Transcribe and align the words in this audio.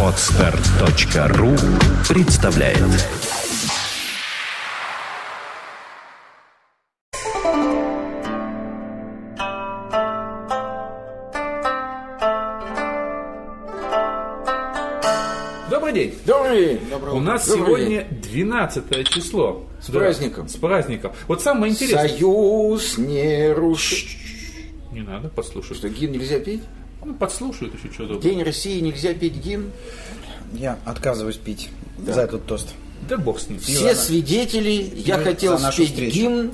Отстар.ру 0.00 1.50
представляет 2.08 2.78
Добрый 15.68 15.92
день. 15.92 16.14
Добрый 16.24 16.66
день. 16.68 16.80
У 17.10 17.18
нас 17.18 17.48
Добрый 17.48 17.66
сегодня 17.66 18.06
12 18.22 19.08
число. 19.08 19.64
С 19.80 19.90
праздником. 19.90 20.48
С 20.48 20.54
праздником. 20.54 21.12
Вот 21.26 21.42
самое 21.42 21.72
интересное... 21.72 22.08
Союз 22.08 22.98
не 22.98 23.52
рушит. 23.52 24.10
Не 24.92 25.00
надо, 25.00 25.28
подслушать. 25.28 25.78
Что, 25.78 25.88
гимн 25.88 26.12
нельзя 26.12 26.38
петь? 26.38 26.62
Ну, 27.04 27.14
подслушают 27.14 27.74
еще 27.74 27.92
что-то. 27.92 28.20
День 28.20 28.42
России 28.42 28.80
нельзя 28.80 29.14
петь 29.14 29.34
гимн? 29.34 29.70
Я 30.52 30.78
отказываюсь 30.84 31.36
пить 31.36 31.68
за 32.06 32.22
этот 32.22 32.46
тост. 32.46 32.68
Да 33.08 33.16
бог 33.18 33.38
с 33.40 33.48
ним. 33.48 33.58
Все 33.58 33.94
свидетели, 33.94 34.92
я 35.04 35.20
И 35.20 35.24
хотел 35.24 35.58
спеть 35.58 35.90
встречу. 35.90 36.14
гимн, 36.14 36.52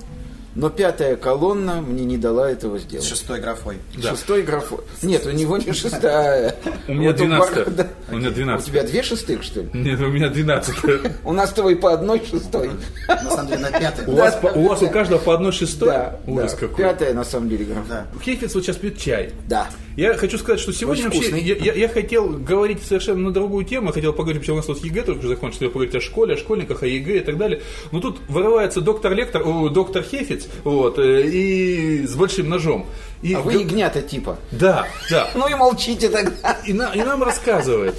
но 0.57 0.69
пятая 0.69 1.15
колонна 1.15 1.81
мне 1.81 2.05
не 2.05 2.19
дала 2.19 2.51
этого 2.51 2.79
сделать. 2.81 3.07
Шестой 3.07 3.41
графой. 3.41 3.77
Да. 4.03 4.11
Шестой 4.11 4.43
графон. 4.43 4.81
Нет, 5.03 5.25
у 5.27 5.31
него 5.31 5.59
не 5.59 5.73
шестая. 5.73 6.57
У 6.89 6.95
меня 6.95 7.11
Вот 7.11 7.17
12. 7.19 7.57
Барда- 7.57 7.89
У 8.11 8.17
меня 8.17 8.31
У 8.31 8.33
12. 8.33 8.67
тебя 8.67 8.83
две 8.83 9.03
шестых, 9.05 9.45
что 9.45 9.61
ли? 9.61 9.69
Нет, 9.75 10.01
у 10.01 10.09
меня 10.09 10.29
12. 10.29 10.75
У 11.25 11.33
нас 11.33 11.51
с 11.51 11.53
тобой 11.53 11.77
по 11.77 11.93
одной 11.93 12.21
шестой. 12.29 12.71
На 13.07 13.31
самом 13.31 13.47
деле 13.47 13.61
на 13.61 13.71
пятой. 13.71 14.07
У 14.07 14.17
вас, 14.17 14.39
у 14.55 14.67
вас 14.67 14.83
у 14.83 14.89
каждого 14.89 15.19
по 15.21 15.35
одной 15.35 15.53
шестой? 15.53 15.89
Да, 15.91 16.19
Ужас 16.27 16.53
да. 16.55 16.59
какой. 16.59 16.85
Пятая, 16.85 17.15
на 17.15 17.25
самом 17.25 17.49
деле, 17.49 17.67
граф. 17.67 17.87
Да. 17.89 18.07
Хейфиц 18.21 18.53
вот 18.55 18.65
сейчас 18.65 18.77
пьет 18.77 18.99
чай. 18.99 19.33
Да. 19.47 19.69
Я 19.97 20.15
хочу 20.15 20.39
сказать, 20.39 20.61
что 20.61 20.73
сегодня 20.73 21.09
Очень 21.09 21.21
вообще 21.21 21.39
я, 21.41 21.57
я- 21.57 21.73
я 21.75 21.89
хотел 21.89 22.29
говорить 22.29 22.83
совершенно 22.83 23.21
на 23.21 23.31
другую 23.33 23.65
тему. 23.65 23.89
Я 23.89 23.93
хотел 23.93 24.13
поговорить, 24.13 24.39
вообще 24.39 24.53
у 24.53 24.57
нас 24.57 24.67
тут 24.67 24.85
ЕГЭ 24.85 25.03
только 25.03 25.27
закончился, 25.27 25.67
поговорить 25.67 25.95
о 25.95 26.01
школе, 26.01 26.35
о 26.35 26.37
школьниках, 26.39 26.83
о 26.83 26.87
ЕГЭ 26.87 27.17
и 27.19 27.21
так 27.21 27.37
далее. 27.37 27.61
Но 27.93 28.01
тут 28.01 28.19
вырывается 28.29 28.81
доктор 28.81 29.13
Лектор, 29.15 29.43
о, 29.47 29.69
доктор 29.69 30.03
Хейфец, 30.03 30.49
вот, 30.65 30.99
э, 30.99 31.23
и 31.29 32.07
с 32.07 32.15
большим 32.15 32.49
ножом. 32.49 32.87
И 33.23 33.35
А 33.35 33.41
вы 33.41 33.53
ягнята 33.55 34.01
типа. 34.01 34.39
Да, 34.53 34.87
да. 35.11 35.31
Ну 35.35 35.49
и 35.49 35.55
молчите 35.55 36.09
тогда. 36.09 36.57
И, 36.67 36.73
на- 36.73 36.93
и 36.95 37.03
нам 37.03 37.23
рассказывает. 37.23 37.95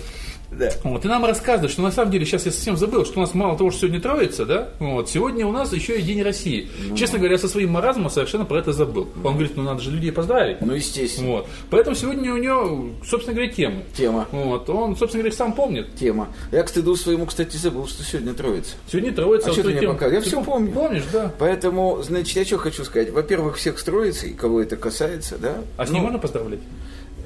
Да. 0.51 0.69
Вот, 0.83 1.05
и 1.05 1.07
нам 1.07 1.23
рассказывают, 1.25 1.71
что 1.71 1.81
на 1.81 1.91
самом 1.91 2.11
деле, 2.11 2.25
сейчас 2.25 2.45
я 2.45 2.51
совсем 2.51 2.75
забыл, 2.75 3.05
что 3.05 3.19
у 3.19 3.21
нас 3.21 3.33
мало 3.33 3.57
того, 3.57 3.71
что 3.71 3.81
сегодня 3.81 4.01
Троица, 4.01 4.45
да, 4.45 4.69
вот, 4.79 5.09
сегодня 5.09 5.47
у 5.47 5.51
нас 5.51 5.71
еще 5.71 5.97
и 5.97 6.01
День 6.01 6.21
России. 6.23 6.69
Ну. 6.89 6.95
Честно 6.97 7.19
говоря, 7.19 7.37
со 7.37 7.47
своим 7.47 7.71
маразмом 7.71 8.09
совершенно 8.09 8.43
про 8.43 8.57
это 8.59 8.73
забыл. 8.73 9.07
Он 9.23 9.33
говорит, 9.35 9.55
ну 9.55 9.63
надо 9.63 9.81
же 9.81 9.91
людей 9.91 10.11
поздравить. 10.11 10.59
Ну, 10.61 10.73
естественно. 10.73 11.27
Вот. 11.29 11.47
Поэтому 11.69 11.95
сегодня 11.95 12.33
у 12.33 12.37
него, 12.37 12.89
собственно 13.05 13.33
говоря, 13.35 13.51
тема. 13.51 13.81
Тема. 13.95 14.27
Вот. 14.31 14.69
Он, 14.69 14.97
собственно 14.97 15.23
говоря, 15.23 15.35
сам 15.35 15.53
помнит. 15.53 15.95
Тема. 15.95 16.27
Я, 16.51 16.63
к 16.63 16.69
стыду 16.69 16.95
своему, 16.97 17.25
кстати, 17.27 17.55
забыл, 17.55 17.87
что 17.87 18.03
сегодня 18.03 18.33
Троица. 18.33 18.75
Сегодня 18.91 19.13
Троица. 19.13 19.49
А 19.49 19.53
что 19.53 19.63
ты 19.63 19.69
мне 19.69 19.87
показывал? 19.87 20.13
Я 20.13 20.21
Ты 20.21 20.27
все 20.27 20.39
пом- 20.41 20.45
помню. 20.45 20.71
Помнишь, 20.73 21.03
да. 21.13 21.31
Поэтому, 21.39 22.01
значит, 22.03 22.35
я 22.35 22.43
что 22.45 22.57
хочу 22.57 22.83
сказать. 22.83 23.11
Во-первых, 23.11 23.55
всех 23.55 23.79
строится, 23.79 24.27
и 24.27 24.33
кого 24.33 24.61
это 24.61 24.75
касается, 24.75 25.37
да? 25.37 25.59
А 25.77 25.85
с 25.85 25.89
Ну, 25.89 25.95
ним 25.95 26.03
можно 26.03 26.19
поздравлять? 26.19 26.59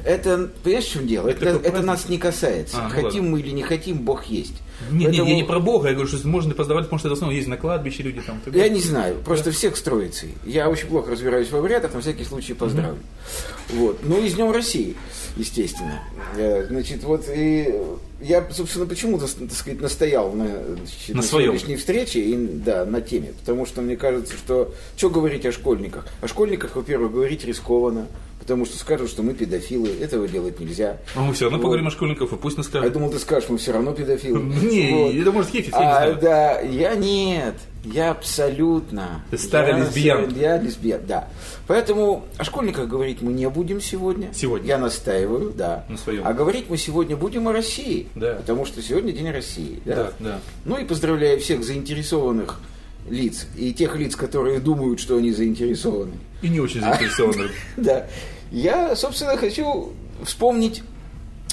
Это, 0.06 0.50
понимаешь, 0.64 0.86
в 0.86 0.92
чем 0.92 1.08
дело? 1.08 1.28
Это 1.28 1.50
Это, 1.50 1.68
это 1.68 1.82
нас 1.82 2.08
не 2.08 2.18
касается. 2.18 2.78
А, 2.78 2.84
ну 2.84 2.90
хотим 2.90 3.24
ладно. 3.24 3.30
мы 3.32 3.40
или 3.40 3.50
не 3.50 3.64
хотим, 3.64 3.98
Бог 3.98 4.26
есть. 4.26 4.54
Не, 4.92 5.06
Поэтому 5.06 5.26
не, 5.26 5.32
я 5.32 5.36
не 5.38 5.44
про 5.44 5.60
Бога, 5.60 5.88
я 5.90 5.94
говорю, 5.94 6.10
что 6.10 6.28
можно 6.28 6.54
поздравлять, 6.54 6.88
потому 6.88 7.00
что 7.00 7.08
это 7.08 7.16
в 7.16 7.18
основном 7.18 7.36
есть 7.36 7.48
на 7.48 7.58
кладбище 7.58 8.04
люди 8.04 8.22
там. 8.22 8.40
Я 8.46 8.52
далее. 8.52 8.70
не 8.70 8.82
знаю, 8.82 9.16
просто 9.24 9.52
всех 9.52 9.78
строится. 9.78 10.26
Я 10.46 10.70
очень 10.70 10.88
плохо 10.88 11.12
разбираюсь 11.12 11.50
в 11.50 11.56
обрядах, 11.56 11.94
на 11.94 12.02
всякий 12.02 12.24
случай 12.24 12.54
поздравлю. 12.54 13.00
Вот. 13.70 14.00
Ну 14.04 14.22
и 14.24 14.30
с 14.30 14.34
Днем 14.36 14.52
России, 14.52 14.96
естественно. 15.38 16.00
Э, 16.38 16.66
Значит, 16.68 17.04
вот 17.04 17.26
и 17.34 17.74
я, 18.22 18.48
собственно, 18.52 18.86
почему-то, 18.86 19.28
так 19.28 19.52
сказать, 19.52 19.82
настоял 19.82 20.32
на, 20.32 20.46
значит, 20.48 21.10
На 21.10 21.16
на 21.16 21.22
сегодняшней 21.24 21.76
встрече 21.76 22.22
и, 22.22 22.36
да, 22.36 22.86
на 22.86 23.02
теме. 23.02 23.34
Потому 23.40 23.66
что 23.66 23.82
мне 23.82 23.96
кажется, 23.98 24.34
что 24.36 24.74
что 24.98 25.10
говорить 25.10 25.46
о 25.46 25.52
школьниках? 25.52 26.06
О 26.22 26.28
школьниках, 26.28 26.76
во-первых, 26.76 27.12
говорить 27.12 27.44
рискованно, 27.46 28.08
потому 28.40 28.66
что 28.66 28.78
скажут, 28.78 29.10
что 29.10 29.22
мы 29.24 29.34
педофилы, 29.34 29.90
этого 30.00 30.28
делать 30.28 30.60
нельзя. 30.60 30.98
А 31.16 31.22
мы 31.22 31.34
все 31.34 31.46
равно 31.46 31.58
Вот. 31.58 31.64
поговорим 31.64 31.88
о 31.88 31.92
школьников, 31.92 32.32
и 32.32 32.36
пусть 32.38 32.58
нас 32.58 32.68
А 32.68 32.70
скажут. 32.70 32.88
я 32.88 32.94
думал, 32.94 33.10
ты 33.12 33.20
скажешь, 33.20 33.50
мы 33.50 33.58
все 33.58 33.72
равно 33.74 33.92
педофилы. 33.92 34.40
Не, 34.70 34.92
Вот. 34.94 35.16
это 35.16 35.32
может 35.32 35.52
Хефиц, 35.52 35.74
я 35.74 35.80
не 35.80 35.86
А, 35.86 35.96
знаю. 35.98 36.18
да, 36.22 36.60
я 36.62 36.96
нет, 36.96 37.56
я 37.84 38.12
абсолютно. 38.12 39.24
Ты 39.32 39.38
старый 39.38 39.72
я, 39.74 39.78
лесбиян. 39.80 40.36
Я 40.36 40.58
лесбиян, 40.58 41.02
да. 41.08 41.28
Поэтому 41.68 42.26
о 42.38 42.44
школьниках 42.44 42.88
говорить 42.88 43.22
мы 43.22 43.32
не 43.34 43.50
будем 43.50 43.82
сегодня. 43.82 44.30
Сегодня. 44.34 44.68
Я 44.68 44.78
настаиваю, 44.78 45.52
да. 45.52 45.86
На 45.90 45.98
своем. 45.98 46.26
А 46.26 46.34
говорить 46.34 46.66
мы 46.70 46.78
сегодня 46.78 47.16
будем 47.18 47.48
о 47.48 47.54
России. 47.54 48.08
Да. 48.16 48.36
Потому 48.36 48.66
что 48.66 48.82
сегодня 48.82 49.12
День 49.12 49.32
России. 49.32 49.82
Да. 49.86 49.96
Да, 49.96 50.12
да. 50.20 50.40
Ну 50.66 50.78
и 50.78 50.84
поздравляю 50.86 51.40
всех 51.40 51.64
заинтересованных 51.64 52.60
лиц 53.10 53.48
и 53.56 53.72
тех 53.74 53.96
лиц, 53.98 54.16
которые 54.16 54.60
думают, 54.60 55.00
что 55.00 55.18
они 55.18 55.32
заинтересованы. 55.32 56.14
И 56.42 56.50
не 56.50 56.60
очень 56.60 56.82
заинтересованный. 56.82 57.50
Да. 57.78 58.08
Я, 58.52 58.96
собственно, 58.96 59.38
хочу 59.38 59.92
вспомнить, 60.24 60.82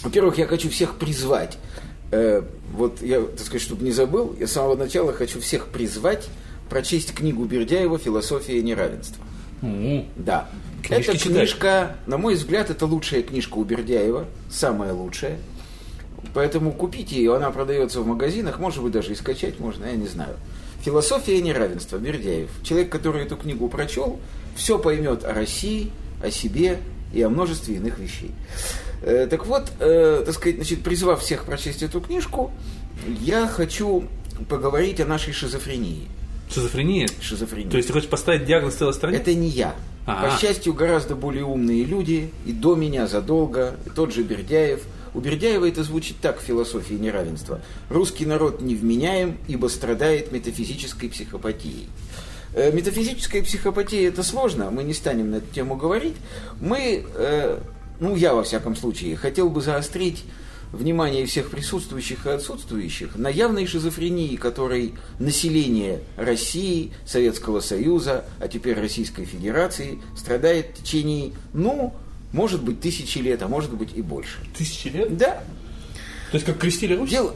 во-первых, 0.03 0.39
я 0.39 0.47
хочу 0.47 0.69
всех 0.71 0.97
призвать. 0.97 1.59
Э, 2.13 2.43
вот 2.75 3.01
я, 3.01 3.23
так 3.23 3.41
сказать, 3.41 3.63
чтобы 3.63 3.85
не 3.85 3.91
забыл, 3.91 4.37
я 4.39 4.47
с 4.47 4.53
самого 4.53 4.77
начала 4.77 5.13
хочу 5.13 5.41
всех 5.41 5.69
призвать 5.69 6.29
прочесть 6.69 7.15
книгу 7.15 7.45
Бердяева 7.45 7.99
«Философия 7.99 8.63
неравенства». 8.63 9.25
Ну, 9.63 10.07
Да. 10.17 10.49
Книжки 10.83 11.11
Эта 11.11 11.19
читать. 11.19 11.33
книжка, 11.33 11.97
на 12.07 12.19
мой 12.19 12.35
взгляд, 12.35 12.69
это 12.69 12.85
лучшая 12.87 13.23
книжка 13.23 13.55
у 13.55 13.65
Бердяева, 13.65 14.27
самая 14.51 14.93
лучшая. 14.93 15.39
Поэтому 16.35 16.73
купите 16.73 17.17
ее, 17.17 17.37
она 17.37 17.51
продается 17.51 18.01
в 18.01 18.07
магазинах, 18.07 18.59
может 18.59 18.83
быть, 18.83 18.93
даже 18.93 19.13
и 19.13 19.15
скачать 19.15 19.59
можно, 19.59 19.87
я 19.87 19.93
не 19.93 20.07
знаю. 20.07 20.37
«Философия 20.83 21.41
неравенства» 21.41 21.97
Бердяев. 21.97 22.51
Человек, 22.63 22.91
который 22.91 23.23
эту 23.23 23.37
книгу 23.37 23.69
прочел, 23.69 24.19
все 24.57 24.79
поймет 24.79 25.25
о 25.25 25.33
России, 25.33 25.93
о 26.23 26.31
себе 26.31 26.79
и 27.15 27.23
о 27.23 27.31
множестве 27.31 27.77
иных 27.77 27.99
вещей. 27.99 28.33
Э, 29.03 29.27
так 29.29 29.47
вот, 29.47 29.71
э, 29.81 30.23
так 30.25 30.35
сказать, 30.35 30.57
значит, 30.57 30.83
призвав 30.83 31.21
всех 31.21 31.45
прочесть 31.45 31.83
эту 31.83 32.01
книжку, 32.01 32.53
я 33.21 33.47
хочу 33.47 34.05
поговорить 34.49 35.01
о 35.01 35.07
нашей 35.07 35.33
шизофрении. 35.33 36.09
Шизофрения? 36.51 37.09
Шизофрении. 37.21 37.71
То 37.71 37.77
есть 37.77 37.89
ты 37.89 37.93
хочешь 37.93 38.09
поставить 38.09 38.45
диагноз 38.45 38.75
целой 38.75 38.95
стране? 38.95 39.17
Это 39.17 39.35
не 39.35 39.49
я. 39.49 39.75
Ага. 40.07 40.29
По 40.29 40.39
счастью, 40.39 40.75
гораздо 40.75 41.15
более 41.15 41.45
умные 41.45 41.85
люди, 41.85 42.31
и 42.45 42.53
до 42.53 42.75
меня 42.75 43.07
задолго, 43.07 43.77
и 43.87 43.91
тот 43.91 44.13
же 44.13 44.23
Бердяев. 44.23 44.83
У 45.15 45.21
Бердяева 45.21 45.69
это 45.69 45.85
звучит 45.85 46.17
так 46.21 46.41
в 46.41 46.43
философии 46.43 46.95
неравенства. 46.95 47.61
Русский 47.89 48.27
народ 48.27 48.61
невменяем, 48.61 49.39
ибо 49.47 49.69
страдает 49.69 50.33
метафизической 50.33 51.09
психопатией. 51.09 51.89
Э, 52.55 52.71
Метафизическая 52.73 53.43
психопатия 53.43 54.09
это 54.09 54.23
сложно, 54.23 54.71
мы 54.71 54.83
не 54.85 54.95
станем 54.95 55.31
на 55.31 55.37
эту 55.37 55.53
тему 55.55 55.77
говорить. 55.77 56.17
Мы, 56.61 57.05
э, 57.15 57.59
ну 58.03 58.17
я 58.17 58.35
во 58.35 58.43
всяком 58.43 58.75
случае, 58.75 59.17
хотел 59.17 59.49
бы 59.49 59.63
заострить 59.63 60.25
внимание 60.73 61.25
всех 61.25 61.51
присутствующих 61.51 62.27
и 62.27 62.31
отсутствующих 62.31 63.15
на 63.15 63.29
явной 63.29 63.67
шизофрении, 63.67 64.35
которой 64.37 64.95
население 65.21 66.01
России, 66.17 66.93
Советского 67.07 67.61
Союза, 67.61 68.25
а 68.41 68.49
теперь 68.49 68.79
Российской 68.79 69.25
Федерации 69.25 70.01
страдает 70.17 70.71
в 70.75 70.83
течение, 70.83 71.33
ну, 71.53 71.95
может 72.33 72.63
быть, 72.65 72.81
тысячи 72.81 73.19
лет, 73.19 73.41
а 73.43 73.49
может 73.49 73.73
быть 73.73 73.91
и 73.95 74.03
больше. 74.03 74.39
Тысячи 74.59 74.89
лет? 74.89 75.17
Да, 75.17 75.45
То 76.33 76.35
есть 76.35 76.45
как 76.45 76.59
крестили 76.59 76.95
Русь? 76.95 77.11
дело... 77.11 77.35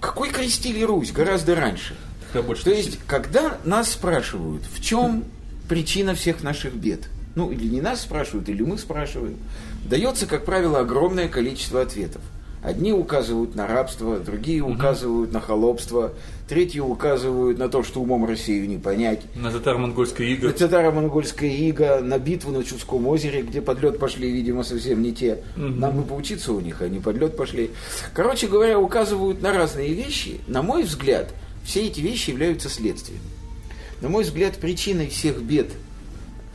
Какой 0.00 0.30
крестили 0.30 0.82
Русь? 0.82 1.12
Гораздо 1.12 1.54
раньше. 1.54 1.96
Когда 2.32 2.46
больше 2.46 2.64
То 2.64 2.70
тысячи 2.70 2.88
есть, 2.88 2.98
когда 3.06 3.58
нас 3.64 3.92
спрашивают, 3.92 4.64
в 4.64 4.82
чем 4.82 5.24
причина 5.68 6.14
всех 6.14 6.42
наших 6.42 6.74
бед, 6.74 7.08
ну, 7.34 7.50
или 7.50 7.66
не 7.66 7.80
нас 7.80 8.02
спрашивают, 8.02 8.48
или 8.48 8.62
мы 8.62 8.78
спрашиваем, 8.78 9.36
дается, 9.84 10.26
как 10.26 10.44
правило, 10.44 10.80
огромное 10.80 11.28
количество 11.28 11.80
ответов. 11.82 12.22
Одни 12.62 12.92
указывают 12.92 13.56
на 13.56 13.66
рабство, 13.66 14.20
другие 14.20 14.62
указывают 14.62 15.32
на 15.32 15.40
холопство, 15.40 16.12
третьи 16.48 16.78
указывают 16.78 17.58
на 17.58 17.68
то, 17.68 17.82
что 17.82 18.00
умом 18.00 18.24
Россию 18.24 18.68
не 18.68 18.76
понять. 18.78 19.22
На 19.34 19.50
татаро-монгольской 19.50 20.28
На 20.28 20.32
иго. 20.34 20.52
татаро-монгольская 20.52 21.50
ига, 21.50 21.98
на 22.00 22.20
битву 22.20 22.52
на 22.52 22.62
Чудском 22.62 23.08
озере, 23.08 23.42
где 23.42 23.60
под 23.60 23.80
лед 23.82 23.98
пошли, 23.98 24.30
видимо, 24.30 24.62
совсем 24.62 25.02
не 25.02 25.12
те. 25.12 25.42
Нам 25.56 25.96
бы 25.96 26.02
поучиться 26.04 26.52
у 26.52 26.60
них, 26.60 26.82
они 26.82 27.00
под 27.00 27.16
лед 27.16 27.36
пошли. 27.36 27.72
Короче 28.14 28.46
говоря, 28.46 28.78
указывают 28.78 29.42
на 29.42 29.52
разные 29.52 29.92
вещи. 29.92 30.40
На 30.46 30.62
мой 30.62 30.84
взгляд, 30.84 31.34
все 31.64 31.80
эти 31.86 31.98
вещи 31.98 32.30
являются 32.30 32.68
следствием. 32.68 33.20
На 34.00 34.08
мой 34.08 34.22
взгляд, 34.22 34.56
причиной 34.58 35.08
всех 35.08 35.42
бед 35.42 35.66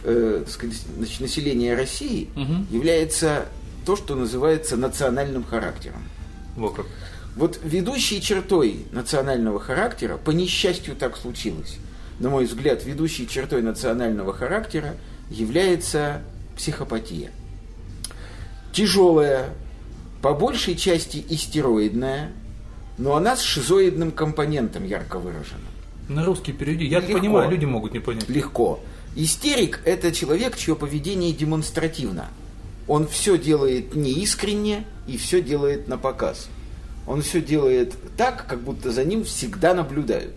э, 0.04 0.44
сказать, 0.48 0.82
населения 1.20 1.76
России 1.76 2.30
Мгм. 2.36 2.68
является 2.72 3.46
то, 3.86 3.96
что 3.96 4.16
называется 4.16 4.76
национальным 4.78 5.44
характером. 5.44 6.02
Во 6.56 6.70
как. 6.70 6.86
Вот 7.36 7.60
ведущей 7.64 8.20
чертой 8.22 8.86
национального 8.92 9.60
характера, 9.60 10.18
по 10.18 10.32
несчастью 10.32 10.96
так 10.96 11.16
случилось, 11.18 11.78
на 12.20 12.30
мой 12.30 12.46
взгляд, 12.46 12.84
ведущей 12.86 13.28
чертой 13.28 13.62
национального 13.62 14.34
характера 14.34 14.96
является 15.30 16.22
психопатия. 16.56 17.30
Тяжелая, 18.72 19.50
по 20.22 20.34
большей 20.34 20.76
части 20.76 21.24
истероидная, 21.30 22.32
но 22.98 23.16
она 23.16 23.36
с 23.36 23.42
шизоидным 23.42 24.12
компонентом 24.12 24.84
ярко 24.86 25.20
выражена. 25.20 25.60
На 26.10 26.26
русский 26.26 26.54
переведи. 26.54 26.86
Я 26.86 27.00
Легко. 27.00 27.14
понимаю, 27.20 27.52
люди 27.52 27.66
могут 27.66 27.94
не 27.94 28.00
понять. 28.00 28.28
Легко. 28.30 28.80
Истерик– 29.20 29.82
это 29.86 30.12
человек, 30.12 30.56
чье 30.56 30.76
поведение 30.76 31.34
демонстративно. 31.34 32.28
Он 32.88 33.08
все 33.08 33.40
делает 33.40 33.96
неискренне 33.96 34.86
и 35.08 35.18
все 35.18 35.42
делает 35.42 35.88
на 35.88 35.98
показ. 35.98 36.50
Он 37.08 37.24
все 37.24 37.42
делает 37.42 37.96
так, 38.16 38.46
как 38.48 38.62
будто 38.62 38.92
за 38.92 39.04
ним 39.04 39.24
всегда 39.24 39.74
наблюдают. 39.74 40.36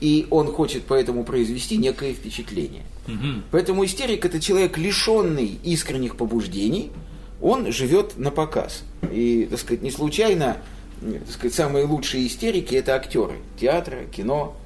И 0.00 0.28
он 0.30 0.46
хочет 0.52 0.84
поэтому 0.86 1.24
произвести 1.24 1.76
некое 1.76 2.14
впечатление. 2.14 2.84
Мгм. 3.08 3.42
Поэтому 3.50 3.84
истерик 3.84 4.24
это 4.24 4.38
человек, 4.38 4.78
лишенный 4.78 5.58
искренних 5.64 6.14
побуждений, 6.14 6.92
он 7.42 7.72
живет 7.72 8.16
на 8.16 8.30
показ. 8.30 8.84
И, 9.10 9.48
так 9.50 9.58
сказать, 9.58 9.82
не 9.82 9.90
случайно, 9.90 10.58
так 11.00 11.30
сказать, 11.32 11.54
самые 11.54 11.84
лучшие 11.84 12.28
истерики 12.28 12.76
это 12.76 12.94
актеры 12.94 13.38
театра, 13.58 14.04
кино, 14.14 14.56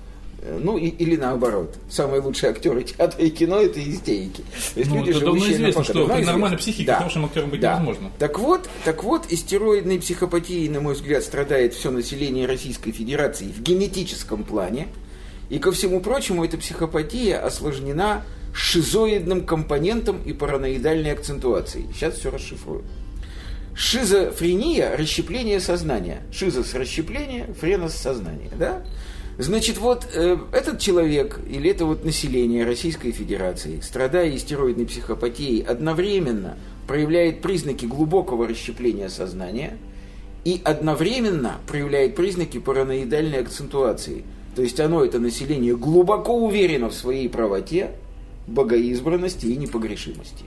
ну 0.43 0.77
и- 0.77 0.89
или 0.89 1.17
наоборот. 1.17 1.75
Самые 1.89 2.21
лучшие 2.21 2.51
актеры 2.51 2.83
театра 2.83 3.25
и 3.25 3.31
кино 3.31 3.61
это 3.61 3.81
истерики. 3.81 4.43
То 4.75 4.81
есть 4.81 4.91
Ну, 4.91 5.03
это 5.07 5.21
давно 5.21 5.47
известно, 5.51 5.85
что 5.85 6.07
при 6.09 6.25
нормальной 6.25 6.59
психике 6.59 6.87
Да. 6.87 6.99
хорошим 6.99 7.25
актером 7.25 7.51
быть 7.51 7.61
Да. 7.61 7.75
невозможно. 7.75 8.11
Так 8.19 8.39
вот, 8.39 8.69
так 8.85 9.05
вот, 9.05 9.27
истероидной 9.31 9.99
психопатией, 10.01 10.69
на 10.69 10.81
мой 10.81 10.95
взгляд, 10.95 11.23
страдает 11.23 11.75
все 11.75 11.91
население 11.91 12.47
Российской 12.47 12.93
Федерации 12.93 13.47
в 13.47 13.61
генетическом 13.63 14.45
плане. 14.45 14.89
И 15.51 15.59
ко 15.59 15.71
всему 15.71 16.01
прочему, 16.01 16.45
эта 16.45 16.57
психопатия 16.59 17.39
осложнена 17.39 18.25
шизоидным 18.55 19.45
компонентом 19.47 20.23
и 20.25 20.33
параноидальной 20.33 21.13
акцентуацией. 21.13 21.87
Сейчас 21.95 22.15
все 22.15 22.31
расшифрую. 22.31 22.85
Шизофрения– 23.75 24.95
расщепление 24.99 25.59
сознания. 25.59 26.23
Шизос– 26.31 26.75
расщепление, 26.75 27.47
френос– 27.59 27.95
сознание. 27.97 28.51
Да? 28.59 28.83
Значит, 29.39 29.79
вот 29.79 30.07
э, 30.13 30.37
этот 30.53 30.79
человек 30.79 31.41
или 31.49 31.71
это 31.71 31.87
вот 31.87 32.05
население 32.05 32.67
Российской 32.67 33.13
Федерации, 33.13 33.81
страдая 33.81 34.35
истероидной 34.37 34.87
психопатией, 34.87 35.63
одновременно 35.63 36.59
проявляет 36.87 37.41
признаки 37.41 37.87
глубокого 37.87 38.47
расщепления 38.47 39.09
сознания 39.09 39.79
и 40.45 40.61
одновременно 40.65 41.57
проявляет 41.67 42.15
признаки 42.15 42.59
параноидальной 42.59 43.41
акцентуации. 43.41 44.25
То 44.55 44.63
есть 44.63 44.79
оно, 44.81 45.03
это 45.03 45.19
население, 45.19 45.77
глубоко 45.77 46.37
уверено 46.37 46.91
в 46.91 46.95
своей 46.95 47.29
правоте, 47.29 47.93
богоизбранности 48.47 49.47
и 49.47 49.57
непогрешимости. 49.57 50.45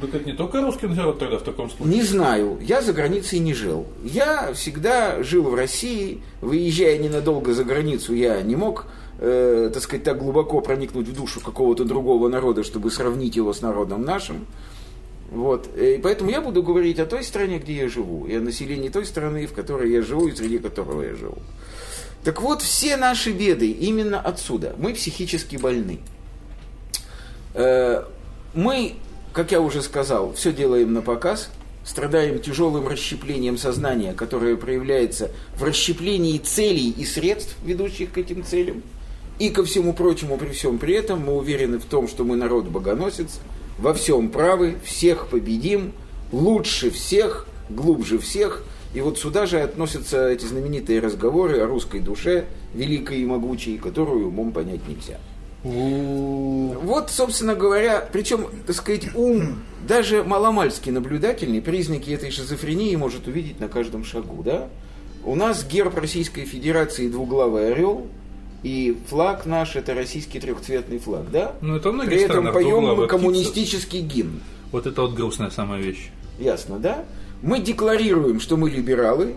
Так 0.00 0.14
это 0.14 0.24
не 0.24 0.32
только 0.32 0.60
русский 0.60 0.86
народ 0.86 1.18
тогда 1.18 1.38
в 1.38 1.42
таком 1.42 1.70
случае. 1.70 1.96
Не 1.96 2.02
знаю, 2.02 2.58
я 2.60 2.82
за 2.82 2.92
границей 2.92 3.38
не 3.38 3.54
жил. 3.54 3.86
Я 4.04 4.52
всегда 4.52 5.22
жил 5.22 5.44
в 5.44 5.54
России, 5.54 6.22
выезжая 6.40 6.98
ненадолго 6.98 7.54
за 7.54 7.64
границу, 7.64 8.14
я 8.14 8.40
не 8.42 8.54
мог, 8.54 8.86
э, 9.18 9.70
так 9.72 9.82
сказать, 9.82 10.04
так 10.04 10.18
глубоко 10.18 10.60
проникнуть 10.60 11.08
в 11.08 11.14
душу 11.14 11.40
какого-то 11.40 11.84
другого 11.84 12.28
народа, 12.28 12.64
чтобы 12.64 12.90
сравнить 12.90 13.36
его 13.36 13.52
с 13.52 13.62
народом 13.62 14.04
нашим. 14.04 14.46
Вот. 15.30 15.68
Э, 15.74 15.96
И 15.96 15.98
поэтому 15.98 16.30
я 16.30 16.40
буду 16.42 16.62
говорить 16.62 16.98
о 16.98 17.06
той 17.06 17.24
стране, 17.24 17.58
где 17.58 17.72
я 17.72 17.88
живу, 17.88 18.26
и 18.26 18.34
о 18.36 18.40
населении 18.40 18.90
той 18.90 19.06
страны, 19.06 19.46
в 19.46 19.52
которой 19.52 19.90
я 19.90 20.02
живу 20.02 20.28
и 20.28 20.34
среди 20.36 20.58
которого 20.58 21.02
я 21.02 21.14
живу. 21.14 21.38
Так 22.24 22.42
вот, 22.42 22.62
все 22.62 22.96
наши 22.96 23.32
беды 23.32 23.70
именно 23.70 24.20
отсюда. 24.20 24.74
Мы 24.78 24.92
психически 24.92 25.56
больны. 25.56 25.98
Э, 27.54 28.04
Мы, 28.54 28.94
как 29.32 29.52
я 29.52 29.60
уже 29.60 29.82
сказал, 29.82 30.32
все 30.32 30.52
делаем 30.52 30.92
на 30.92 31.02
показ, 31.02 31.50
страдаем 31.84 32.38
тяжелым 32.38 32.86
расщеплением 32.86 33.56
сознания, 33.56 34.12
которое 34.12 34.56
проявляется 34.56 35.30
в 35.56 35.64
расщеплении 35.64 36.38
целей 36.38 36.90
и 36.90 37.04
средств, 37.04 37.56
ведущих 37.64 38.12
к 38.12 38.18
этим 38.18 38.44
целям. 38.44 38.82
И 39.38 39.50
ко 39.50 39.64
всему 39.64 39.92
прочему, 39.92 40.36
при 40.36 40.50
всем 40.50 40.78
при 40.78 40.94
этом, 40.94 41.20
мы 41.20 41.36
уверены 41.36 41.78
в 41.78 41.84
том, 41.84 42.08
что 42.08 42.24
мы 42.24 42.36
народ 42.36 42.66
богоносец, 42.66 43.38
во 43.78 43.94
всем 43.94 44.30
правы, 44.30 44.76
всех 44.84 45.28
победим, 45.28 45.92
лучше 46.32 46.90
всех, 46.90 47.46
глубже 47.70 48.18
всех. 48.18 48.64
И 48.94 49.00
вот 49.00 49.18
сюда 49.18 49.46
же 49.46 49.60
относятся 49.60 50.28
эти 50.28 50.44
знаменитые 50.44 51.00
разговоры 51.00 51.60
о 51.60 51.66
русской 51.66 52.00
душе, 52.00 52.46
великой 52.74 53.20
и 53.20 53.26
могучей, 53.26 53.78
которую 53.78 54.28
умом 54.28 54.52
понять 54.52 54.80
нельзя. 54.88 55.20
Вот, 55.64 57.10
собственно 57.10 57.54
говоря, 57.54 58.08
причем, 58.12 58.46
так 58.66 58.76
сказать, 58.76 59.14
ум, 59.14 59.58
даже 59.86 60.22
маломальски 60.22 60.90
наблюдательный, 60.90 61.60
признаки 61.60 62.10
этой 62.10 62.30
шизофрении 62.30 62.94
может 62.96 63.26
увидеть 63.26 63.58
на 63.58 63.68
каждом 63.68 64.04
шагу, 64.04 64.42
да? 64.42 64.68
У 65.24 65.34
нас 65.34 65.66
герб 65.66 65.96
Российской 65.96 66.44
Федерации 66.44 67.08
двуглавый 67.08 67.72
орел, 67.72 68.06
и 68.62 68.96
флаг 69.08 69.46
наш 69.46 69.76
это 69.76 69.94
российский 69.94 70.40
трехцветный 70.40 70.98
флаг, 70.98 71.30
да? 71.30 71.54
Ну, 71.60 71.76
это 71.76 71.90
в 71.90 71.92
многих 71.92 72.12
При 72.12 72.22
этом 72.22 72.52
поем 72.52 72.84
мы 72.84 72.94
птица. 72.94 73.08
коммунистический 73.08 74.00
гимн. 74.00 74.40
Вот 74.70 74.86
это 74.86 75.02
вот 75.02 75.14
грустная 75.14 75.50
самая 75.50 75.80
вещь. 75.80 76.10
Ясно, 76.38 76.78
да? 76.78 77.04
Мы 77.42 77.60
декларируем, 77.60 78.40
что 78.40 78.56
мы 78.56 78.70
либералы, 78.70 79.34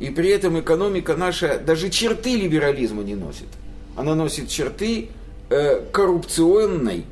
и 0.00 0.10
при 0.10 0.28
этом 0.28 0.60
экономика 0.60 1.16
наша 1.16 1.58
даже 1.58 1.88
черты 1.88 2.36
либерализма 2.36 3.02
не 3.02 3.14
носит. 3.14 3.48
Она 3.96 4.14
носит 4.14 4.48
черты 4.48 5.08
э, 5.50 5.82
коррупционной, 5.92 7.04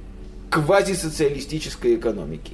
квазисоциалистической 0.50 1.96
экономики, 1.96 2.52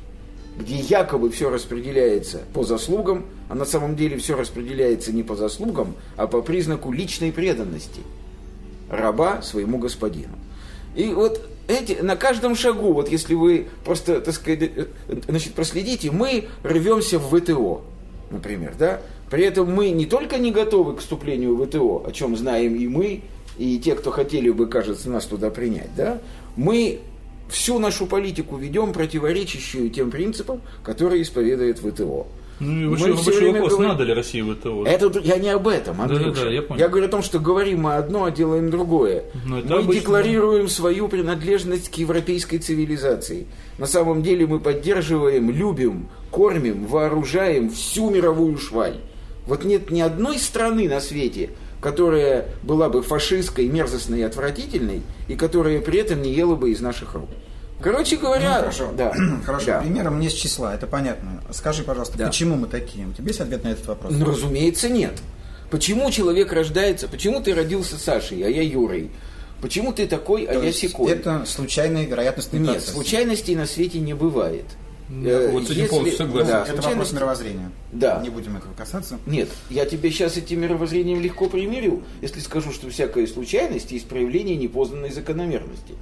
где 0.59 0.77
якобы 0.77 1.31
все 1.31 1.51
распределяется 1.51 2.41
по 2.55 2.65
заслугам, 2.65 3.27
а 3.49 3.55
на 3.55 3.65
самом 3.65 3.97
деле 3.97 4.17
все 4.17 4.37
распределяется 4.37 5.13
не 5.13 5.23
по 5.23 5.37
заслугам, 5.37 5.95
а 6.17 6.27
по 6.27 6.43
признаку 6.43 6.93
личной 6.93 7.33
преданности 7.33 8.01
раба 8.89 9.43
своему 9.43 9.79
господину. 9.79 10.39
И 10.95 11.13
вот 11.13 11.49
эти, 11.69 12.01
на 12.01 12.17
каждом 12.17 12.57
шагу, 12.57 12.93
вот 12.93 13.09
если 13.09 13.35
вы 13.35 13.69
просто, 13.85 14.21
так 14.21 14.35
сказать, 14.35 14.71
значит, 15.29 15.55
проследите, 15.55 16.11
мы 16.11 16.49
рвемся 16.63 17.19
в 17.19 17.39
ВТО, 17.39 17.83
например, 18.31 18.75
да? 18.79 19.01
При 19.31 19.45
этом 19.45 19.73
мы 19.73 19.91
не 19.91 20.07
только 20.07 20.39
не 20.39 20.51
готовы 20.51 20.97
к 20.97 20.99
вступлению 20.99 21.55
в 21.55 21.65
ВТО, 21.65 22.05
о 22.05 22.11
чем 22.11 22.37
знаем 22.37 22.75
и 22.75 22.89
мы, 22.89 23.23
и 23.61 23.79
те, 23.79 23.95
кто 23.95 24.11
хотели 24.11 24.49
бы, 24.49 24.67
кажется, 24.67 25.11
нас 25.11 25.27
туда 25.27 25.51
принять, 25.51 25.95
да? 25.95 26.19
Мы 26.57 27.01
всю 27.51 27.79
нашу 27.79 28.07
политику 28.07 28.57
ведем 28.57 28.95
противоречащую 28.95 29.91
тем 29.91 30.11
принципам, 30.11 30.63
которые 30.83 31.21
исповедует 31.21 31.79
ВТО. 31.79 32.27
Ну 32.59 32.85
и 32.85 32.89
большой, 32.89 33.13
большой 33.15 33.37
время 33.37 33.53
вопрос, 33.61 33.73
говорим- 33.73 33.93
надо 33.93 34.05
ли 34.05 34.15
России 34.15 34.41
в 34.41 34.51
это 34.51 35.21
я 35.23 35.37
не 35.37 35.51
об 35.51 35.69
этом, 35.69 36.01
Андрюша. 36.01 36.25
Да-да-да, 36.25 36.51
я 36.51 36.63
понял. 36.63 36.89
говорю 36.89 37.07
о 37.07 37.09
том, 37.11 37.23
что 37.23 37.39
говорим 37.39 37.83
мы 37.83 37.97
одно, 37.97 38.25
а 38.25 38.31
делаем 38.31 38.71
другое. 38.71 39.25
Ну, 39.47 39.59
это 39.59 39.69
мы 39.69 39.79
обычно, 39.81 39.95
декларируем 40.01 40.69
свою 40.69 41.09
принадлежность 41.09 41.91
к 41.91 41.95
европейской 41.97 42.59
цивилизации. 42.59 43.47
На 43.77 43.87
самом 43.87 44.23
деле 44.23 44.47
мы 44.47 44.59
поддерживаем, 44.59 45.51
любим, 45.51 46.09
кормим, 46.31 46.87
вооружаем 46.87 47.71
всю 47.71 48.09
мировую 48.11 48.57
шваль. 48.59 48.97
Вот 49.47 49.65
нет 49.65 49.91
ни 49.91 50.01
одной 50.01 50.39
страны 50.39 50.89
на 50.89 51.01
свете, 51.01 51.51
которая 51.81 52.47
была 52.63 52.89
бы 52.89 53.03
фашистской, 53.03 53.67
мерзостной 53.69 54.21
и 54.21 54.23
отвратительной, 54.23 55.03
и 55.29 55.35
которая 55.37 55.81
при 55.81 55.99
этом 56.01 56.23
не 56.23 56.33
ела 56.33 56.55
бы 56.57 56.71
из 56.71 56.81
наших 56.81 57.15
рук. 57.15 57.29
Короче 57.83 58.17
говоря, 58.17 58.57
Ну, 58.57 58.61
хорошо. 58.61 58.93
да, 58.97 59.13
Хорошо, 59.47 59.67
да. 59.67 59.81
примером 59.81 60.21
не 60.21 60.29
с 60.29 60.33
числа, 60.35 60.75
это 60.75 60.87
понятно. 60.87 61.43
Скажи, 61.51 61.83
пожалуйста, 61.83 62.19
Да. 62.19 62.27
почему 62.27 62.57
мы 62.57 62.67
такие? 62.67 63.07
У 63.07 63.13
тебя 63.13 63.29
есть 63.29 63.41
ответ 63.41 63.65
на 63.65 63.69
этот 63.69 63.87
вопрос? 63.87 64.13
Ну, 64.15 64.25
разумеется, 64.27 64.89
нет. 64.91 65.15
Почему 65.71 66.11
человек 66.11 66.53
рождается? 66.53 67.09
Почему 67.09 67.41
ты 67.41 67.55
родился 67.55 67.97
Сашей, 67.97 68.43
а 68.45 68.49
я 68.51 68.61
Юрой? 68.63 69.11
Почему 69.63 69.93
ты 69.93 70.07
такой, 70.07 70.45
а 70.45 70.55
То 70.55 70.63
я 70.63 70.73
секой? 70.73 71.13
Это 71.13 71.45
случайные 71.47 72.07
вероятностные 72.07 72.61
Нет, 72.61 72.73
процессы. 72.73 72.93
случайностей 72.93 73.55
на 73.57 73.67
свете 73.67 73.99
не 74.01 74.15
бывает. 74.15 74.65
Я 75.11 75.31
Э, 75.41 75.51
вот 75.51 75.67
с 75.67 75.71
этим 75.71 75.89
полностью 75.89 76.19
согласен. 76.27 76.49
да, 76.51 76.65
это 76.67 76.83
вопрос 76.83 77.13
мировоззрения. 77.13 77.71
Да. 77.93 78.21
Не 78.23 78.31
будем 78.31 78.57
этого 78.57 78.73
касаться. 78.75 79.19
Нет, 79.27 79.49
я 79.69 79.85
тебе 79.85 80.11
сейчас 80.11 80.37
этим 80.37 80.61
мировоззрением 80.61 81.21
легко 81.21 81.49
примирю, 81.49 82.03
если 82.23 82.39
скажу, 82.41 82.71
что 82.73 82.89
всякая 82.91 83.27
случайность 83.27 83.91
есть 83.91 84.07
проявление 84.09 84.57
непознанной 84.57 85.11
закономерности. 85.11 85.95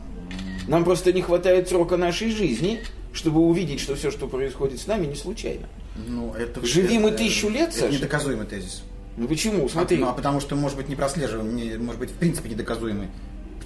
Нам 0.67 0.85
просто 0.85 1.13
не 1.15 1.23
хватает 1.23 1.69
срока 1.69 1.97
нашей 1.97 2.31
жизни, 2.31 2.81
чтобы 3.15 3.41
увидеть, 3.41 3.81
что 3.81 3.95
все, 3.97 4.11
что 4.11 4.29
происходит 4.29 4.79
с 4.81 4.87
нами, 4.87 5.07
не 5.07 5.15
случайно. 5.15 5.67
Ну, 6.07 6.35
это, 6.35 6.65
Живи 6.67 6.99
мы 6.99 7.09
это- 7.09 7.19
тысячу 7.19 7.49
лет, 7.49 7.71
Это 7.71 7.79
Саша? 7.81 7.93
недоказуемый 7.95 8.47
тезис. 8.47 8.83
Ну 9.17 9.27
почему? 9.27 9.69
Смотри. 9.69 9.97
А, 9.97 10.01
ну, 10.01 10.09
а 10.09 10.13
потому 10.13 10.41
что, 10.41 10.55
может 10.55 10.77
быть, 10.77 10.89
не 10.89 10.95
прослеживаем, 10.97 11.57
не- 11.57 11.77
может 11.79 11.99
быть, 11.99 12.11
в 12.11 12.15
принципе, 12.15 12.51
недоказуемый. 12.51 13.09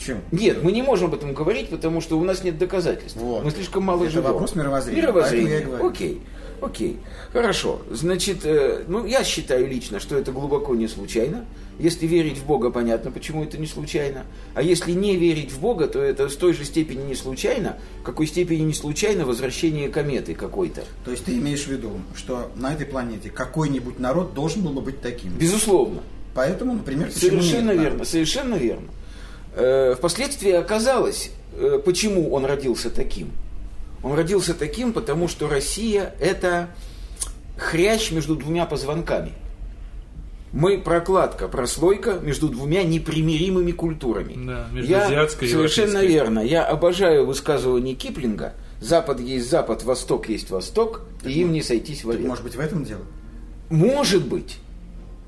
Почему? 0.03 0.21
Нет, 0.33 0.65
мы 0.65 0.73
не 0.73 0.83
можем 0.83 1.07
об 1.09 1.15
этом 1.15 1.33
говорить, 1.33 1.69
потому 1.69 2.01
что 2.01 2.19
у 2.19 2.25
нас 2.25 2.43
нет 2.43 2.59
доказательств. 2.59 3.17
Вот. 3.17 3.45
Мы 3.45 3.51
слишком 3.53 3.85
мало 3.85 4.03
Это 4.03 4.13
живем. 4.13 4.25
вопрос 4.25 4.57
мировоззрения, 4.57 5.03
Мировоззрение. 5.03 5.69
Окей. 5.81 6.23
Окей. 6.61 6.99
Хорошо. 7.33 7.83
Значит, 7.91 8.45
э, 8.45 8.85
ну, 8.89 9.07
я 9.07 9.23
считаю 9.23 9.69
лично, 9.69 10.01
что 10.01 10.17
это 10.17 10.33
глубоко 10.33 10.75
не 10.75 10.89
случайно. 10.89 11.45
Если 11.79 12.07
верить 12.07 12.39
в 12.39 12.47
Бога, 12.47 12.71
понятно, 12.71 13.13
почему 13.13 13.45
это 13.45 13.59
не 13.59 13.67
случайно. 13.67 14.25
А 14.55 14.63
если 14.63 14.93
не 14.93 15.17
верить 15.17 15.53
в 15.53 15.61
Бога, 15.61 15.87
то 15.87 16.01
это 16.01 16.29
с 16.29 16.37
той 16.37 16.53
же 16.53 16.65
степени 16.65 17.03
не 17.05 17.15
случайно, 17.15 17.79
какой 18.05 18.27
степени 18.27 18.63
не 18.63 18.75
случайно 18.75 19.25
возвращение 19.25 19.89
кометы 19.89 20.35
какой-то. 20.35 20.85
То 21.05 21.13
есть 21.13 21.25
ты 21.25 21.37
имеешь 21.39 21.65
в 21.65 21.69
виду, 21.69 21.93
что 22.17 22.51
на 22.57 22.75
этой 22.75 22.87
планете 22.87 23.31
какой-нибудь 23.31 24.01
народ 24.01 24.35
должен 24.35 24.63
был 24.63 24.73
бы 24.73 24.83
быть 24.83 25.01
таким. 25.01 25.33
Безусловно. 25.39 26.03
Поэтому, 26.35 26.75
например, 26.75 27.11
Совершенно 27.11 27.73
нет 27.73 27.81
верно, 27.81 28.05
совершенно 28.05 28.55
верно. 28.55 28.89
Э, 29.55 29.95
Впоследствии 29.97 30.53
оказалось, 30.53 31.31
э, 31.55 31.81
почему 31.85 32.33
он 32.33 32.45
родился 32.45 32.91
таким. 32.91 33.31
Он 34.03 34.15
родился 34.15 34.55
таким, 34.55 34.93
потому 34.93 35.29
что 35.29 35.49
Россия– 35.49 36.15
это 36.21 36.71
хрящ 37.57 38.11
между 38.11 38.35
двумя 38.35 38.67
позвонками. 38.67 39.33
Мы 40.53 40.79
прокладка, 40.79 41.49
прослойка 41.49 42.19
между 42.21 42.49
двумя 42.49 42.83
непримиримыми 42.83 43.73
культурами. 43.73 44.35
Да, 44.37 44.67
между 44.73 44.91
я, 44.91 45.07
азиатской 45.07 45.49
и 45.49 45.51
Совершенно 45.51 45.99
европейской. 45.99 46.13
верно. 46.13 46.41
Я 46.41 46.65
обожаю 46.65 47.25
высказывание 47.27 47.95
Киплинга. 47.95 48.53
Запад 48.81 49.21
есть 49.21 49.49
Запад, 49.49 49.85
Восток 49.85 50.29
есть 50.29 50.51
Восток, 50.51 51.03
и 51.25 51.31
им 51.41 51.53
не 51.53 51.63
сойтись 51.63 51.99
в 51.99 52.09
Так, 52.09 52.17
вовек. 52.17 52.27
может 52.27 52.45
быть, 52.45 52.57
в 52.57 52.61
этом 52.61 52.85
дело? 52.85 53.03
Может 53.71 54.27
быть. 54.27 54.59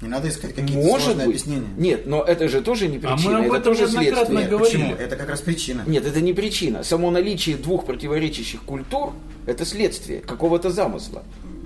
Не 0.01 0.09
надо 0.09 0.29
искать 0.29 0.55
какие-то 0.55 0.75
Может 0.85 1.05
сложные 1.05 1.15
быть. 1.29 1.37
объяснения. 1.37 1.69
Нет, 1.79 2.07
но 2.07 2.23
это 2.23 2.49
же 2.49 2.61
тоже 2.61 2.89
не 2.89 2.99
А 2.99 3.11
мы 3.11 3.17
причина, 3.17 3.39
об 3.39 3.45
это 3.47 3.57
этом 3.57 3.63
тоже 3.63 3.83
неоднократно 3.85 4.25
следствие. 4.27 4.49
говорили. 4.49 4.77
Почему? 4.83 4.95
Это 4.97 5.17
как 5.17 5.29
раз 5.31 5.41
причина. 5.41 5.83
Нет, 5.87 6.05
это 6.07 6.21
не 6.21 6.33
причина. 6.33 6.83
Само 6.83 7.11
наличие 7.11 7.57
двух 7.57 7.87
противоречащих 7.87 8.63
культур– 8.63 9.13
это 9.47 9.65
следствие 9.65 10.21
какого-то 10.21 10.71
замысла. 10.71 11.23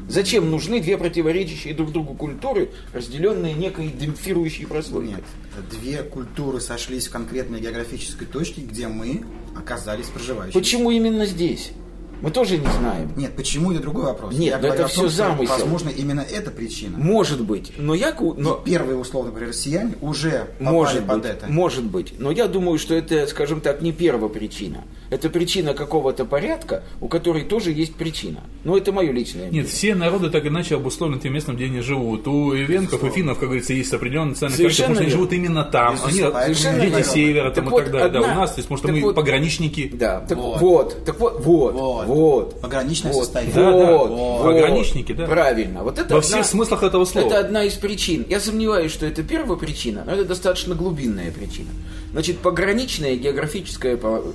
Зачем 0.08 0.50
нужны 0.50 0.80
две 0.80 0.96
противоречащие 0.96 1.74
друг 1.74 1.92
другу 1.92 2.14
культуры, 2.14 2.70
разделенные 2.94 3.52
некой 3.52 3.88
демпфирующей 3.88 4.66
прослойкой? 4.66 5.16
Нет, 5.16 5.24
две 5.70 6.02
культуры 6.02 6.60
сошлись 6.60 7.08
в 7.08 7.10
конкретной 7.10 7.60
географической 7.60 8.26
точке, 8.26 8.62
где 8.62 8.88
мы 8.88 9.22
оказались 9.54 10.06
проживающими. 10.06 10.58
Почему 10.58 10.90
именно 10.90 11.26
здесь? 11.26 11.72
Мы 12.20 12.30
тоже 12.30 12.58
не 12.58 12.66
знаем. 12.66 13.12
Нет, 13.16 13.34
почему 13.36 13.72
это 13.72 13.80
другой 13.82 14.04
вопрос. 14.04 14.32
Нет, 14.34 14.54
Я 14.54 14.58
но 14.58 14.68
это 14.68 14.74
о 14.74 14.78
том, 14.78 14.88
всё 14.88 15.00
что, 15.02 15.08
замысел. 15.10 15.52
Возможно, 15.54 15.88
именно 15.90 16.20
это 16.20 16.50
причина. 16.50 16.98
Может 16.98 17.40
быть. 17.42 17.72
Но 17.76 17.94
я... 17.94 18.14
Но 18.18 18.34
Но... 18.36 18.54
первые, 18.54 18.98
условно 18.98 19.30
говоря, 19.30 19.48
россияне 19.48 19.94
уже 20.00 20.46
попали 20.58 20.72
Может 20.74 21.06
под 21.06 21.16
быть, 21.22 21.30
это. 21.30 21.46
может 21.48 21.84
быть. 21.84 22.14
Но 22.18 22.30
я 22.30 22.46
думаю, 22.48 22.78
что 22.78 22.94
это, 22.94 23.26
скажем 23.26 23.60
так, 23.60 23.82
не 23.82 23.92
первая 23.92 24.28
причина. 24.28 24.84
Это 25.10 25.30
причина 25.30 25.72
какого-то 25.74 26.24
порядка, 26.26 26.82
у 27.00 27.08
которой 27.08 27.44
тоже 27.44 27.72
есть 27.72 27.94
причина. 27.94 28.40
Но 28.64 28.76
это 28.76 28.92
мое 28.92 29.10
личное 29.10 29.42
мнение. 29.44 29.62
Нет, 29.62 29.70
все 29.70 29.94
народы 29.94 30.28
так 30.28 30.42
или 30.44 30.50
иначе 30.50 30.74
обусловлены 30.76 31.20
тем 31.20 31.32
местом, 31.32 31.56
где 31.56 31.64
они 31.66 31.80
живут. 31.80 32.26
У 32.28 32.52
ивенков 32.54 33.02
и 33.04 33.10
финнов, 33.10 33.38
как 33.38 33.48
говорится, 33.48 33.72
есть 33.72 33.92
определенный 33.94 34.30
национальный 34.30 34.58
характер, 34.64 34.82
потому 34.84 34.94
что 34.94 35.00
они 35.02 35.10
верно. 35.10 35.18
живут 35.18 35.32
именно 35.32 35.64
там. 35.64 35.94
Безусловно, 35.94 36.38
Они 36.40 36.54
совершенно 36.54 36.80
дети 36.80 36.90
верно. 36.90 37.04
севера 37.04 37.50
там, 37.50 37.54
Так 37.54 37.64
и 37.64 37.68
вот, 37.70 37.82
так 37.84 37.92
далее. 37.92 38.08
Да, 38.10 38.18
одна- 38.20 38.32
у 38.32 38.36
нас, 38.36 38.52
то 38.52 38.58
есть, 38.58 38.70
может, 38.70 38.84
так 38.84 38.94
мы 38.94 39.00
вот- 39.00 39.14
пограничники. 39.14 39.90
Да, 39.94 40.20
так 40.28 40.36
Вот. 40.38 40.60
вот, 40.60 41.04
так 41.06 41.18
вот, 41.20 41.40
вот, 41.44 41.72
Вот. 41.74 42.06
Вот. 42.14 42.60
Пограничное 42.60 43.12
вот, 43.12 43.24
состояние. 43.24 43.54
Да, 43.54 43.70
да. 43.72 43.92
Вот, 43.98 44.10
Вот. 44.10 44.18
вот. 44.18 44.42
Пограничники, 44.44 45.12
да. 45.12 45.26
Правильно. 45.26 45.82
Вот 45.82 45.98
это 45.98 46.14
Во 46.14 46.20
одна- 46.20 46.20
всех 46.20 46.44
смыслах 46.46 46.82
этого 46.82 47.04
слова. 47.04 47.26
Это 47.26 47.38
одна 47.38 47.64
из 47.64 47.74
причин. 47.74 48.24
Я 48.28 48.40
сомневаюсь, 48.40 48.92
что 48.92 49.06
это 49.06 49.22
первая 49.22 49.58
причина, 49.58 50.02
но 50.04 50.12
это 50.12 50.24
достаточно 50.24 50.74
глубинная 50.74 51.30
причина. 51.30 51.68
Значит, 52.12 52.38
пограничное 52.38 53.16
географическое, 53.16 53.98
э, 54.02 54.32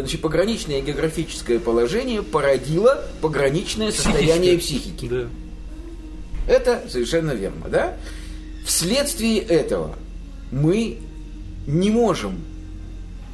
значит, 0.00 0.20
пограничное 0.20 0.80
географическое 0.80 1.58
положение 1.58 2.22
породило 2.22 3.04
пограничное 3.20 3.92
состояние 3.92 4.58
психики. 4.58 5.08
Да. 5.08 5.26
Это 6.48 6.82
совершенно 6.88 7.32
верно, 7.32 7.68
да? 7.68 7.96
Вследствие 8.64 9.38
этого 9.38 9.94
мы 10.50 10.98
не 11.66 11.90
можем 11.90 12.38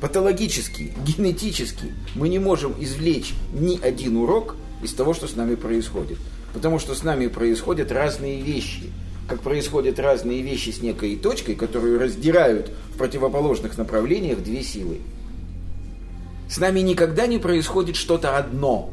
патологически, 0.01 0.93
генетически, 1.07 1.93
мы 2.15 2.29
не 2.29 2.39
можем 2.39 2.75
извлечь 2.79 3.35
ни 3.53 3.79
один 3.81 4.17
урок 4.17 4.57
из 4.83 4.95
того, 4.95 5.15
что 5.15 5.27
с 5.29 5.37
нами 5.37 5.55
происходит. 5.55 6.19
Потому 6.53 6.79
что 6.79 6.95
с 6.95 7.03
нами 7.03 7.27
происходят 7.29 7.93
разные 7.93 8.41
вещи. 8.41 8.91
Как 9.29 9.43
происходят 9.43 9.99
разные 9.99 10.43
вещи 10.43 10.71
с 10.71 10.83
некой 10.83 11.17
точкой, 11.17 11.55
которую 11.55 12.01
раздирают 12.01 12.71
в 12.95 12.99
противоположных 12.99 13.79
направлениях 13.79 14.43
две 14.43 14.63
силы. 14.63 14.99
С 16.49 16.59
нами 16.59 16.81
никогда 16.81 17.29
не 17.29 17.39
происходит 17.39 17.95
что-то 17.95 18.37
одно. 18.37 18.91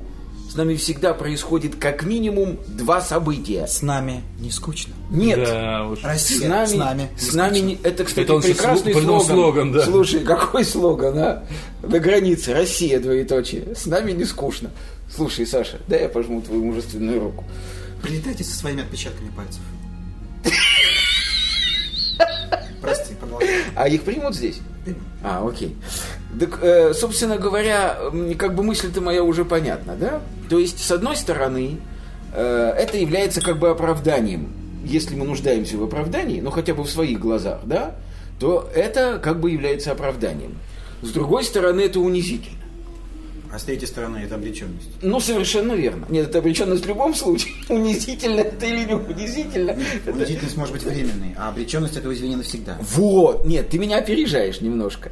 С 0.50 0.56
нами 0.56 0.76
всегда 0.76 1.14
происходит 1.14 1.76
как 1.76 2.04
минимум 2.04 2.58
два 2.68 3.02
события. 3.02 3.68
С 3.68 3.82
нами 3.82 4.24
не 4.40 4.50
скучно. 4.50 4.94
Нет. 5.12 5.40
Да, 5.46 5.86
уж. 5.88 6.04
Россия 6.04 6.40
С 6.40 6.50
нами, 6.50 6.66
с 6.68 6.74
нами. 6.74 7.10
с 7.18 7.34
нами 7.34 7.60
не- 7.60 7.80
это, 7.84 8.06
кстати, 8.06 8.24
Это 8.26 8.36
он 8.36 8.42
прекрасный 8.42 8.94
слоган. 8.94 9.22
слоган, 9.26 9.72
да. 9.74 9.86
Слушай, 9.86 10.22
какой 10.22 10.64
слоган, 10.66 11.18
а? 11.20 11.44
На 11.84 12.00
границе 12.00 12.54
Россия, 12.54 13.00
двоеточие. 13.00 13.76
С 13.76 13.86
нами 13.86 14.14
не 14.14 14.24
скучно. 14.26 14.72
Слушай, 15.14 15.46
Саша, 15.46 15.80
дай 15.88 16.04
я 16.04 16.10
пожму 16.10 16.42
твою 16.42 16.64
мужественную 16.66 17.20
руку. 17.22 17.44
Прилетайте 18.02 18.44
со 18.44 18.56
своими 18.56 18.84
отпечатками 18.84 19.30
пальцев. 19.30 19.62
Прости, 22.82 23.14
продолжай. 23.16 23.50
А 23.76 23.88
их 23.88 24.04
примут 24.04 24.36
здесь? 24.36 24.60
А, 25.24 25.46
окей. 25.48 25.76
Так, 26.40 26.60
э, 26.62 26.94
собственно 26.94 27.38
говоря, 27.38 27.98
как 28.38 28.54
бы 28.56 28.64
мысль-то 28.64 29.02
моя 29.02 29.24
уже 29.24 29.46
понятна, 29.46 29.96
да? 29.96 30.22
То 30.50 30.60
есть, 30.60 30.80
с 30.80 30.92
одной 30.92 31.16
стороны, 31.16 31.78
э, 32.34 32.74
это 32.78 32.98
является 32.98 33.42
как 33.42 33.58
бы 33.60 33.70
оправданием. 33.70 34.50
Если 34.86 35.16
мы 35.16 35.26
нуждаемся 35.26 35.78
в 35.78 35.84
оправдании, 35.84 36.40
ну 36.42 36.52
хотя 36.52 36.74
бы 36.74 36.84
в 36.84 36.90
своих 36.90 37.20
глазах, 37.20 37.62
да, 37.66 37.96
то 38.40 38.70
это 38.76 39.20
как 39.22 39.40
бы 39.40 39.52
является 39.52 39.92
оправданием. 39.92 40.58
С 41.02 41.10
другой 41.12 41.44
стороны, 41.44 41.82
это 41.82 42.00
унизительно. 42.00 42.58
А 43.52 43.60
с 43.60 43.64
третьей 43.64 43.88
стороны 43.88 44.18
это 44.18 44.36
обреченность. 44.36 44.90
Ну, 45.02 45.20
совершенно 45.22 45.72
верно. 45.74 46.06
Нет, 46.10 46.28
это 46.30 46.40
обреченность 46.40 46.84
в 46.84 46.88
любом 46.88 47.16
случае. 47.16 47.54
Унизительно 47.70 48.42
это 48.42 48.66
или 48.66 48.84
не 48.86 48.94
унизительно. 48.94 49.72
это- 49.72 50.12
Унизительность 50.12 50.58
может 50.58 50.74
быть 50.74 50.84
временной, 50.84 51.34
а 51.38 51.50
обреченность 51.50 51.96
этого 51.96 52.14
извини 52.14 52.36
навсегда. 52.36 52.78
Вот, 52.82 53.46
нет, 53.46 53.70
ты 53.70 53.80
меня 53.80 53.98
опережаешь 54.00 54.60
немножко. 54.62 55.12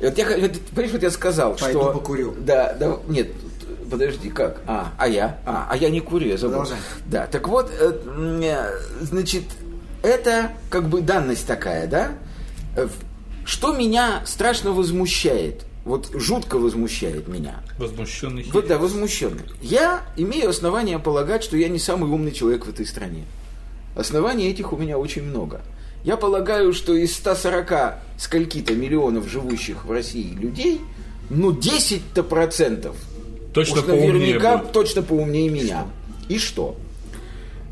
Вот 0.00 0.18
я, 0.18 0.26
вот, 0.38 0.60
понимаешь, 0.74 0.92
вот 0.92 1.02
я 1.02 1.10
сказал, 1.10 1.56
Пойду 1.56 1.80
что... 1.80 1.92
покурю. 1.92 2.34
Да, 2.38 2.74
да, 2.78 2.98
нет, 3.08 3.28
подожди, 3.90 4.28
как? 4.28 4.60
А, 4.66 4.92
а 4.98 5.08
я? 5.08 5.38
А, 5.46 5.66
а 5.70 5.76
я 5.76 5.88
не 5.88 6.00
курю, 6.00 6.28
я 6.28 6.36
забыл. 6.36 6.58
Продолжай. 6.60 6.78
Да, 7.06 7.26
так 7.26 7.48
вот, 7.48 7.70
э, 7.70 7.92
э, 8.42 8.78
значит, 9.00 9.44
это 10.02 10.52
как 10.70 10.88
бы 10.88 11.00
данность 11.00 11.46
такая, 11.46 11.86
да? 11.86 12.12
Э, 12.76 12.88
Что 13.46 13.72
меня 13.74 14.22
страшно 14.26 14.72
возмущает, 14.72 15.64
вот 15.84 16.10
жутко 16.12 16.58
возмущает 16.58 17.28
меня, 17.28 17.62
Возмущенный 17.78 18.42
хит. 18.42 18.52
вот, 18.52 18.66
да, 18.66 18.76
возмущенный. 18.76 19.44
Я 19.62 20.02
имею 20.16 20.50
основания 20.50 20.98
полагать, 20.98 21.42
что 21.42 21.56
я 21.56 21.68
не 21.68 21.78
самый 21.78 22.10
умный 22.10 22.32
человек 22.32 22.66
в 22.66 22.68
этой 22.68 22.84
стране. 22.84 23.24
Оснований 23.96 24.48
этих 24.50 24.72
у 24.74 24.76
меня 24.76 24.98
очень 24.98 25.22
много. 25.22 25.62
Я 26.06 26.16
полагаю, 26.16 26.72
что 26.72 26.94
из 26.94 27.16
140 27.16 27.94
скольки-то 28.16 28.74
миллионов 28.76 29.28
живущих 29.28 29.84
в 29.84 29.90
России 29.90 30.34
людей, 30.34 30.80
ну 31.30 31.50
10-то 31.50 32.22
процентов 32.22 32.94
Точно 33.52 33.80
уж 33.80 33.86
наверняка 33.88 34.58
будет. 34.58 34.72
точно 34.72 35.02
поумнее 35.02 35.50
меня. 35.50 35.88
И 36.28 36.38
что? 36.38 36.76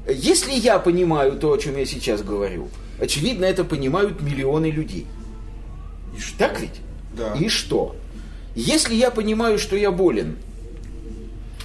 Если 0.09 0.51
я 0.51 0.81
понимаю 0.81 1.39
то, 1.39 1.53
о 1.53 1.59
чем 1.59 1.77
я 1.77 1.87
сейчас 1.87 2.23
говорю, 2.23 2.71
очевидно, 2.99 3.45
это 3.45 3.63
понимают 3.63 4.21
миллионы 4.21 4.69
людей. 4.69 5.07
И 6.17 6.21
что? 6.21 6.37
Так 6.37 6.61
ведь? 6.61 6.81
Да. 7.17 7.35
И 7.35 7.49
что? 7.49 7.95
Если 8.57 8.97
я 8.97 9.13
понимаю, 9.13 9.61
что 9.61 9.77
я 9.77 9.93
болен, 9.93 10.39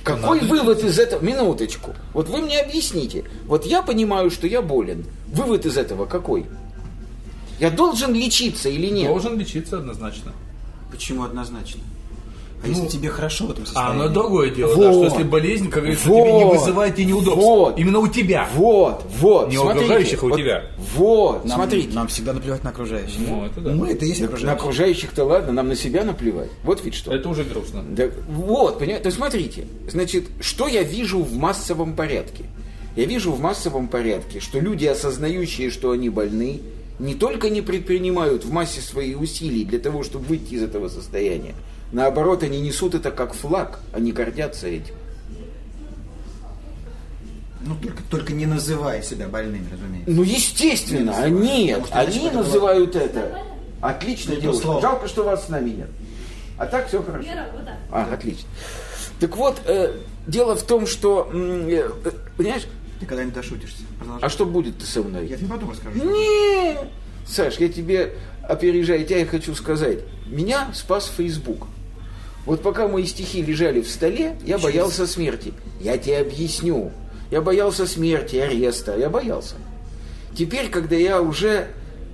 какой 0.03 0.39
вывод 0.41 0.83
из 0.83 0.99
этого? 0.99 1.21
Минуточку. 1.23 1.93
Вот 2.13 2.29
вы 2.29 2.39
мне 2.39 2.59
объясните. 2.59 3.25
Вот 3.45 3.65
я 3.65 3.81
понимаю, 3.81 4.31
что 4.31 4.47
я 4.47 4.61
болен. 4.61 5.05
Вывод 5.27 5.65
из 5.65 5.77
этого 5.77 6.05
какой? 6.05 6.45
Я 7.59 7.69
должен 7.69 8.13
лечиться 8.13 8.69
или 8.69 8.87
нет? 8.87 9.07
Должен 9.07 9.37
лечиться 9.37 9.77
однозначно. 9.77 10.31
Почему 10.91 11.23
однозначно? 11.23 11.81
А 12.61 12.67
если 12.67 12.87
тебе 12.87 13.09
хорошо 13.09 13.47
в 13.47 13.51
этом 13.51 13.63
А, 13.63 13.67
состоянии? 13.67 13.97
но 13.99 14.09
другое 14.09 14.49
дело, 14.49 14.73
Вот. 14.75 14.83
да, 14.85 14.91
что 14.93 15.03
если 15.05 15.23
болезнь, 15.23 15.69
как 15.69 15.83
говорится, 15.83 16.05
тебе 16.09 16.33
не 16.33 16.43
Вот. 16.43 16.57
вызывает 16.59 16.95
тебе 16.95 17.05
неудобств. 17.05 17.41
Вот. 17.41 17.79
Именно 17.79 17.99
у 17.99 18.07
тебя. 18.07 18.49
Вот, 18.55 19.05
вот. 19.19 19.49
Не 19.49 19.57
у 19.57 19.61
смотрите. 19.61 19.85
окружающих, 19.85 20.23
а 20.23 20.25
у 20.25 20.29
Вот, 20.29 20.37
тебя. 20.37 20.63
Вот, 20.95 21.45
Нам, 21.45 21.55
смотрите. 21.55 21.93
нам 21.95 22.07
всегда 22.09 22.33
наплевать 22.33 22.63
на 22.65 22.69
окружающих. 22.71 23.19
Ну, 23.19 23.45
это 23.45 23.61
да. 23.61 23.71
Мы 23.71 23.91
это 23.91 24.03
и 24.05 24.09
есть 24.09 24.19
На 24.21 24.27
окружающие. 24.27 24.55
окружающих-то 24.57 25.23
ладно, 25.23 25.53
нам 25.53 25.67
на 25.69 25.75
себя 25.75 26.03
наплевать. 26.03 26.49
Вот 26.63 26.83
ведь 26.83 26.95
что. 26.95 27.13
Это 27.13 27.29
уже 27.29 27.43
грустно. 27.45 27.83
Да, 27.89 28.09
вот, 28.29 28.77
понимаете, 28.79 29.03
то 29.05 29.11
смотрите, 29.11 29.65
значит, 29.89 30.25
что 30.41 30.67
я 30.67 30.83
вижу 30.83 31.19
в 31.23 31.33
массовом 31.35 31.93
порядке? 31.95 32.43
Я 32.95 33.05
вижу 33.05 33.31
в 33.31 33.39
массовом 33.39 33.87
порядке, 33.87 34.41
что 34.41 34.59
люди, 34.59 34.85
осознающие, 34.85 35.69
что 35.69 35.91
они 35.91 36.09
больны, 36.09 36.59
не 36.99 37.15
только 37.15 37.49
не 37.49 37.61
предпринимают 37.61 38.43
в 38.43 38.51
массе 38.51 38.81
своих 38.81 39.21
усилий 39.21 39.63
для 39.63 39.79
того, 39.79 40.03
чтобы 40.03 40.25
выйти 40.25 40.55
из 40.55 40.63
этого 40.63 40.89
состояния, 40.89 41.55
наоборот, 41.91 42.43
они 42.43 42.59
несут 42.61 42.95
это 42.95 43.11
как 43.11 43.33
флаг, 43.33 43.79
они 43.93 44.11
гордятся 44.11 44.67
этим. 44.67 44.95
Ну, 47.61 47.75
только, 47.81 48.03
только 48.09 48.33
не 48.33 48.45
называя 48.45 49.01
себя 49.01 49.27
больными, 49.27 49.67
разумеется. 49.71 50.09
Ну, 50.11 50.23
естественно, 50.23 51.13
а 51.17 51.29
нет, 51.29 51.81
Потому 51.83 52.01
они 52.01 52.17
это 52.19 52.29
было- 52.37 52.43
называют 52.43 52.95
это. 52.95 53.41
Отлично 53.81 54.31
Это 54.33 54.41
делают. 54.41 54.61
слово. 54.61 54.81
Жалко, 54.81 55.07
что 55.07 55.23
вас 55.23 55.45
с 55.45 55.49
нами 55.49 55.69
нет. 55.71 55.89
А 56.57 56.65
так 56.65 56.87
все 56.87 57.01
хорошо. 57.03 57.27
Вера, 57.27 57.47
вот 57.53 57.65
так. 57.65 57.75
А, 57.91 58.13
отлично. 58.13 58.47
Так 59.19 59.35
вот, 59.35 59.61
э, 59.65 59.93
дело 60.27 60.55
в 60.55 60.63
том, 60.63 60.87
что, 60.87 61.29
э, 61.33 61.89
э, 62.05 62.11
понимаешь, 62.37 62.63
Ты 62.99 63.05
когда-нибудь 63.05 63.35
дошутишься. 63.35 63.83
Продолжай. 63.97 64.25
а 64.25 64.29
что 64.29 64.45
будет 64.45 64.81
со 64.81 65.01
мной? 65.03 65.27
Я 65.27 65.37
тебе 65.37 65.47
потом 65.47 65.71
расскажу. 65.71 65.97
Не, 65.97 66.77
Саш, 67.27 67.57
я 67.59 67.69
тебе, 67.69 68.13
опережая 68.43 69.03
тебя, 69.03 69.19
я 69.19 69.25
хочу 69.25 69.53
сказать. 69.55 69.99
Меня 70.27 70.69
спас 70.73 71.11
Facebook. 71.15 71.67
Вот 72.49 72.63
пока 72.63 72.87
мои 72.87 73.05
стихи 73.05 73.43
лежали 73.43 73.79
в 73.79 73.87
столе, 73.87 74.35
я 74.43 74.57
боялся 74.57 75.05
смерти. 75.05 75.53
Я 75.79 75.99
тебе 75.99 76.17
объясню. 76.17 76.91
Я 77.29 77.41
боялся 77.41 77.85
смерти, 77.85 78.37
ареста, 78.37 78.97
я 78.97 79.07
боялся. 79.07 79.53
Теперь, 80.35 80.69
когда 80.69 80.95
я 80.95 81.21
уже, 81.21 81.67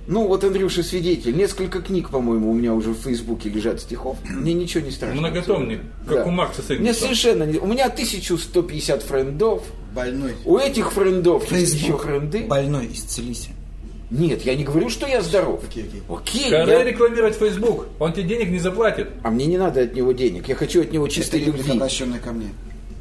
ну 0.06 0.26
вот 0.26 0.44
Андрюша 0.44 0.82
свидетель, 0.82 1.34
несколько 1.34 1.80
книг, 1.80 2.10
по-моему, 2.10 2.50
у 2.50 2.54
меня 2.54 2.74
уже 2.74 2.90
в 2.90 2.98
Фейсбуке 2.98 3.48
лежат 3.48 3.80
стихов, 3.80 4.18
мне 4.28 4.52
ничего 4.52 4.84
не 4.84 4.90
страшно. 4.90 5.22
Многотомник, 5.22 5.80
как 6.06 6.26
у 6.26 6.30
Маркса 6.30 6.60
с 6.60 6.68
Мне 6.68 6.92
совершенно 6.92 7.44
не... 7.44 7.56
У 7.56 7.66
меня 7.66 7.86
1150 7.86 9.02
френдов, 9.04 9.62
Больной. 9.94 10.34
у 10.44 10.58
этих 10.58 10.92
френдов 10.92 11.50
есть 11.50 11.76
еще 11.76 11.96
френды. 11.96 12.40
Больной, 12.46 12.90
исцелись. 12.92 13.48
Нет, 14.10 14.42
я 14.42 14.54
не 14.54 14.62
говорю, 14.64 14.88
что 14.88 15.06
я 15.06 15.20
здоров. 15.20 15.62
Окей, 15.64 15.84
окей. 15.88 16.02
Окей, 16.08 16.50
Когда 16.50 16.74
я- 16.74 16.84
рекламировать 16.84 17.34
Facebook, 17.34 17.86
он 17.98 18.12
тебе 18.12 18.24
денег 18.24 18.50
не 18.50 18.60
заплатит. 18.60 19.08
А 19.24 19.30
мне 19.30 19.46
не 19.46 19.58
надо 19.58 19.80
от 19.82 19.94
него 19.94 20.12
денег. 20.12 20.48
Я 20.48 20.54
хочу 20.54 20.82
от 20.82 20.92
него 20.92 21.08
чистой 21.08 21.38
Чисто 21.40 21.46
любовь, 21.50 21.60
любви. 21.66 21.76
обращенная 21.78 22.18
ко 22.20 22.32
мне. 22.32 22.50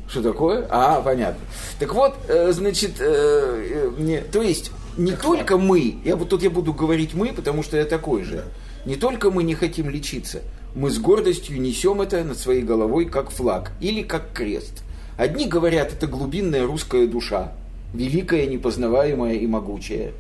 Что 0.10 0.22
такое? 0.24 0.68
А, 0.70 1.02
понятно. 1.02 1.44
Так 1.80 1.94
вот, 1.94 2.16
э, 2.28 2.52
значит, 2.52 2.94
э, 3.00 3.06
э, 3.06 3.90
мне, 4.00 4.22
то 4.22 4.42
есть 4.42 4.72
не 4.98 5.12
только 5.12 5.58
мы, 5.58 5.96
я 6.04 6.16
вот 6.16 6.30
тут 6.30 6.42
я 6.44 6.50
буду 6.50 6.74
говорить 6.74 7.14
мы, 7.14 7.34
потому 7.34 7.62
что 7.64 7.78
я 7.78 7.86
такой 7.86 8.24
же. 8.24 8.44
Не 8.86 8.96
только 8.96 9.30
мы 9.32 9.44
не 9.44 9.56
хотим 9.56 9.90
лечиться, 9.90 10.42
мы 10.76 10.90
с 10.90 10.98
гордостью 11.00 11.60
несем 11.62 12.02
это 12.02 12.24
над 12.24 12.38
своей 12.38 12.62
головой 12.62 13.06
как 13.06 13.30
флаг 13.32 13.72
или 13.80 14.02
как 14.04 14.32
крест. 14.34 14.84
Одни 15.18 15.48
говорят, 15.48 15.94
это 15.94 16.08
глубинная 16.08 16.66
русская 16.68 17.08
душа, 17.08 17.54
великая, 17.94 18.46
непознаваемая 18.48 19.34
и 19.36 19.48
могучая. 19.48 20.12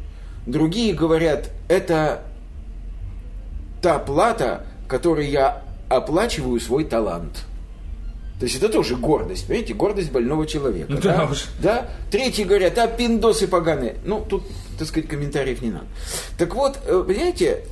Другие 0.45 0.93
говорят, 0.93 1.49
это 1.67 2.21
та 3.81 3.99
плата, 3.99 4.65
которой 4.87 5.27
я 5.29 5.63
оплачиваю 5.89 6.59
свой 6.59 6.85
талант. 6.85 7.45
То 8.39 8.45
есть 8.45 8.57
это 8.57 8.67
тоже 8.67 8.95
гордость, 8.97 9.47
понимаете, 9.47 9.73
гордость 9.73 10.11
больного 10.11 10.45
человека. 10.45 10.91
Ну 10.91 10.99
да 10.99 11.27
уж. 11.31 11.45
Да? 11.61 11.87
Третьи 12.11 12.43
говорят, 12.43 12.77
а 12.77 12.87
пиндосы 12.87 13.47
поганые. 13.47 13.95
Ну, 14.03 14.25
тут, 14.27 14.43
так 14.77 14.87
сказать, 14.87 15.07
комментариев 15.07 15.61
не 15.61 15.71
надо. 15.71 15.85
Так 16.37 16.53
вот, 16.53 16.77
э, 16.85 17.03
понимаете, 17.07 17.63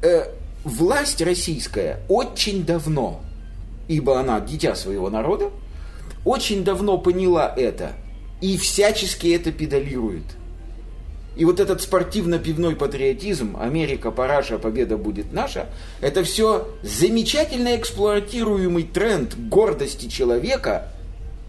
э, 0.00 0.26
власть 0.62 1.20
российская 1.22 2.00
очень 2.08 2.64
давно, 2.64 3.20
ибо 3.88 4.20
она 4.20 4.40
дитя 4.40 4.76
своего 4.76 5.10
народа, 5.10 5.50
очень 6.24 6.62
давно 6.62 6.98
поняла 6.98 7.52
это 7.56 7.92
и 8.40 8.56
всячески 8.56 9.26
это 9.28 9.50
педалирует. 9.50 10.24
И 11.34 11.44
вот 11.44 11.60
этот 11.60 11.80
спортивно-пивной 11.80 12.76
патриотизм, 12.76 13.56
Америка, 13.58 14.10
параша, 14.10 14.58
победа 14.58 14.98
будет 14.98 15.32
наша, 15.32 15.66
это 16.00 16.24
все 16.24 16.68
замечательно 16.82 17.76
эксплуатируемый 17.76 18.82
тренд 18.82 19.34
гордости 19.48 20.08
человека, 20.08 20.88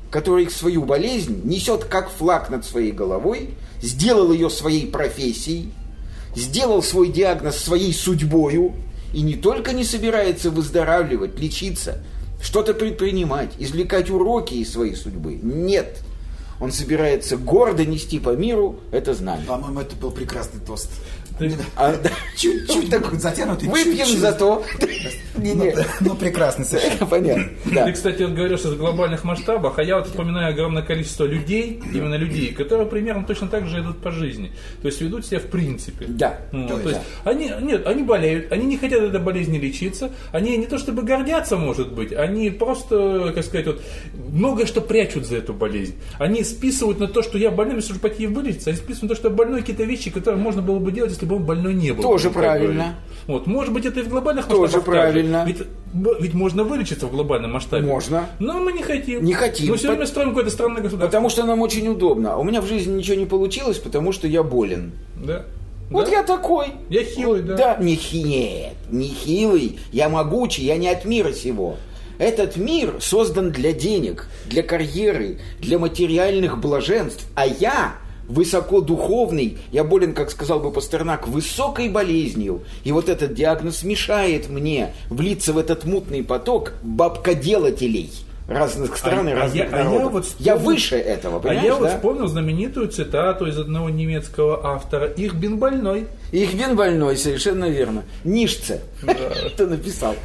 который 0.09 0.49
свою 0.49 0.85
болезнь 0.85 1.41
несет 1.43 1.83
как 1.85 2.09
флаг 2.09 2.49
над 2.49 2.65
своей 2.65 2.91
головой, 2.91 3.49
сделал 3.81 4.31
ее 4.31 4.49
своей 4.49 4.87
профессией, 4.87 5.73
сделал 6.35 6.81
свой 6.81 7.09
диагноз 7.09 7.57
своей 7.57 7.93
судьбою 7.93 8.73
и 9.13 9.21
не 9.21 9.35
только 9.35 9.73
не 9.73 9.83
собирается 9.83 10.49
выздоравливать, 10.49 11.37
лечиться, 11.39 11.97
что-то 12.41 12.73
предпринимать, 12.73 13.51
извлекать 13.59 14.09
уроки 14.09 14.55
из 14.55 14.71
своей 14.71 14.95
судьбы. 14.95 15.39
Нет. 15.41 15.97
Он 16.59 16.71
собирается 16.71 17.37
гордо 17.37 17.85
нести 17.85 18.19
по 18.19 18.35
миру 18.35 18.79
это 18.91 19.13
знание. 19.13 19.45
По-моему, 19.45 19.79
это 19.79 19.95
был 19.95 20.11
прекрасный 20.11 20.59
тост. 20.59 20.89
А, 21.75 21.95
Чуть-чуть 22.37 22.89
такой 22.89 23.17
затянутый. 23.19 23.69
Выпьем 23.69 24.05
за 24.05 24.31
то. 24.33 24.63
Ну, 25.35 25.71
ну, 26.01 26.15
прекрасный 26.15 26.65
совершенно. 26.65 27.05
Понятно. 27.09 27.49
Ты, 27.63 27.91
кстати, 27.91 28.23
вот 28.23 28.33
говоришь 28.33 28.63
о 28.65 28.75
глобальных 28.75 29.23
масштабах, 29.23 29.79
а 29.79 29.83
я 29.83 29.97
вот 29.97 30.07
вспоминаю 30.07 30.53
огромное 30.53 30.83
количество 30.83 31.25
людей, 31.25 31.81
именно 31.93 32.15
людей, 32.15 32.53
которые 32.53 32.87
примерно 32.87 33.25
точно 33.25 33.47
так 33.47 33.67
же 33.67 33.81
идут 33.81 33.99
по 34.01 34.11
жизни. 34.11 34.51
То 34.81 34.87
есть 34.87 35.01
ведут 35.01 35.25
себя 35.25 35.39
в 35.39 35.47
принципе. 35.47 36.05
Да. 36.07 36.39
Ну, 36.51 36.67
То 36.67 36.89
есть, 36.89 37.01
они, 37.23 37.51
нет, 37.61 37.85
они 37.87 38.03
болеют, 38.03 38.51
они 38.51 38.65
не 38.65 38.77
хотят 38.77 39.01
этой 39.01 39.19
болезни 39.19 39.57
лечиться, 39.57 40.11
они 40.31 40.55
не 40.57 40.67
то 40.67 40.77
чтобы 40.77 41.01
гордятся, 41.01 41.57
может 41.57 41.91
быть, 41.91 42.13
они 42.13 42.49
просто, 42.49 43.31
как 43.33 43.43
сказать, 43.43 43.67
вот, 43.67 43.81
многое 44.13 44.65
что 44.65 44.81
прячут 44.81 45.25
за 45.25 45.37
эту 45.37 45.53
болезнь. 45.53 45.95
Они 46.19 46.43
списывают 46.43 46.99
на 46.99 47.07
то, 47.07 47.23
что 47.23 47.37
я 47.37 47.49
больной, 47.49 47.75
мне 47.75 47.83
нужно 47.83 47.99
пойти 47.99 48.27
вылечиться, 48.27 48.69
они 48.69 48.77
списывают 48.77 49.03
на 49.03 49.09
то, 49.09 49.15
что 49.15 49.29
я 49.29 49.33
больной, 49.35 49.61
какие-то 49.61 49.83
вещи, 49.83 50.11
которые 50.11 50.41
можно 50.41 50.61
было 50.61 50.79
бы 50.79 50.91
делать, 50.91 51.11
если 51.23 51.29
бы 51.29 51.37
он 51.37 51.43
больной 51.43 51.73
не 51.73 51.91
был. 51.91 52.03
Тоже 52.03 52.29
правильно. 52.29 52.95
Вот, 53.25 53.47
может 53.47 53.73
быть, 53.73 53.85
это 53.85 54.01
и 54.01 54.03
в 54.03 54.09
глобальных 54.09 54.47
Тоже 54.47 54.61
масштабах 54.63 54.85
правильно. 54.85 55.45
Ведь, 55.47 55.59
б- 55.93 56.17
ведь 56.19 56.33
можно 56.33 56.65
вылечиться 56.65 57.07
в 57.07 57.11
глобальном 57.11 57.53
масштабе. 57.53 57.87
Можно. 57.87 58.25
Но 58.39 58.59
мы 58.59 58.73
не 58.73 58.83
хотим. 58.83 59.23
Не 59.23 59.33
хотим. 59.33 59.69
Мы 59.71 59.77
все 59.77 59.89
время 59.91 60.05
строим 60.05 60.29
какое-то 60.29 60.49
странное 60.49 60.81
государство. 60.81 61.05
Потому 61.07 61.29
что 61.29 61.45
нам 61.45 61.61
очень 61.61 61.87
удобно. 61.87 62.33
А 62.33 62.37
у 62.37 62.43
меня 62.43 62.59
в 62.59 62.67
жизни 62.67 62.97
ничего 62.97 63.15
не 63.15 63.25
получилось, 63.25 63.77
потому 63.77 64.11
что 64.11 64.27
я 64.27 64.43
болен. 64.43 64.91
Да. 65.15 65.45
Вот 65.89 66.05
Да? 66.05 66.11
я 66.11 66.23
такой. 66.23 66.67
Я 66.89 67.03
хилый, 67.05 67.43
да. 67.43 67.55
Да, 67.55 67.77
не 67.79 67.97
нет, 68.13 68.73
не 68.91 69.07
хилый, 69.07 69.79
я 69.93 70.09
могучий, 70.09 70.65
я 70.65 70.75
не 70.75 70.89
от 70.89 71.05
мира 71.05 71.31
сего. 71.31 71.77
Этот 72.19 72.57
мир 72.57 72.95
создан 72.99 73.51
для 73.51 73.71
денег, 73.71 74.27
для 74.47 74.63
карьеры, 74.63 75.39
для 75.59 75.79
материальных 75.79 76.59
блаженств, 76.59 77.25
а 77.35 77.45
я 77.45 77.95
высокодуховный, 78.27 79.57
я 79.71 79.83
болен, 79.83 80.13
как 80.13 80.31
сказал 80.31 80.59
бы 80.59 80.71
Пастернак, 80.71 81.27
высокой 81.27 81.89
болезнью. 81.89 82.63
И 82.83 82.91
вот 82.91 83.09
этот 83.09 83.33
диагноз 83.33 83.83
мешает 83.83 84.49
мне 84.49 84.93
влиться 85.09 85.53
в 85.53 85.57
этот 85.57 85.85
мутный 85.85 86.23
поток 86.23 86.73
бабкоделателей 86.83 88.11
разных 88.47 88.97
стран 88.97 89.29
и 89.29 89.31
а 89.31 89.35
разных 89.35 89.55
я- 89.55 89.69
а 89.71 89.77
я 89.79 89.83
народов. 89.85 90.11
вот 90.11 90.25
я 90.39 90.55
вспомнил- 90.55 90.65
выше 90.75 90.95
этого, 90.97 91.37
А 91.37 91.39
понимаешь, 91.39 91.63
я 91.65 91.75
вот 91.75 91.83
да? 91.87 91.95
вспомнил 91.95 92.27
знаменитую 92.27 92.89
цитату 92.89 93.45
из 93.47 93.57
одного 93.57 93.89
немецкого 93.89 94.65
автора. 94.65 95.07
Их 95.07 95.33
бин 95.35 95.57
больной. 95.59 96.07
Их 96.33 96.53
бин 96.53 96.75
больной, 96.75 97.15
совершенно 97.17 97.65
верно. 97.69 98.03
Нишце. 98.25 98.81
Кто 99.53 99.65
написал. 99.67 100.15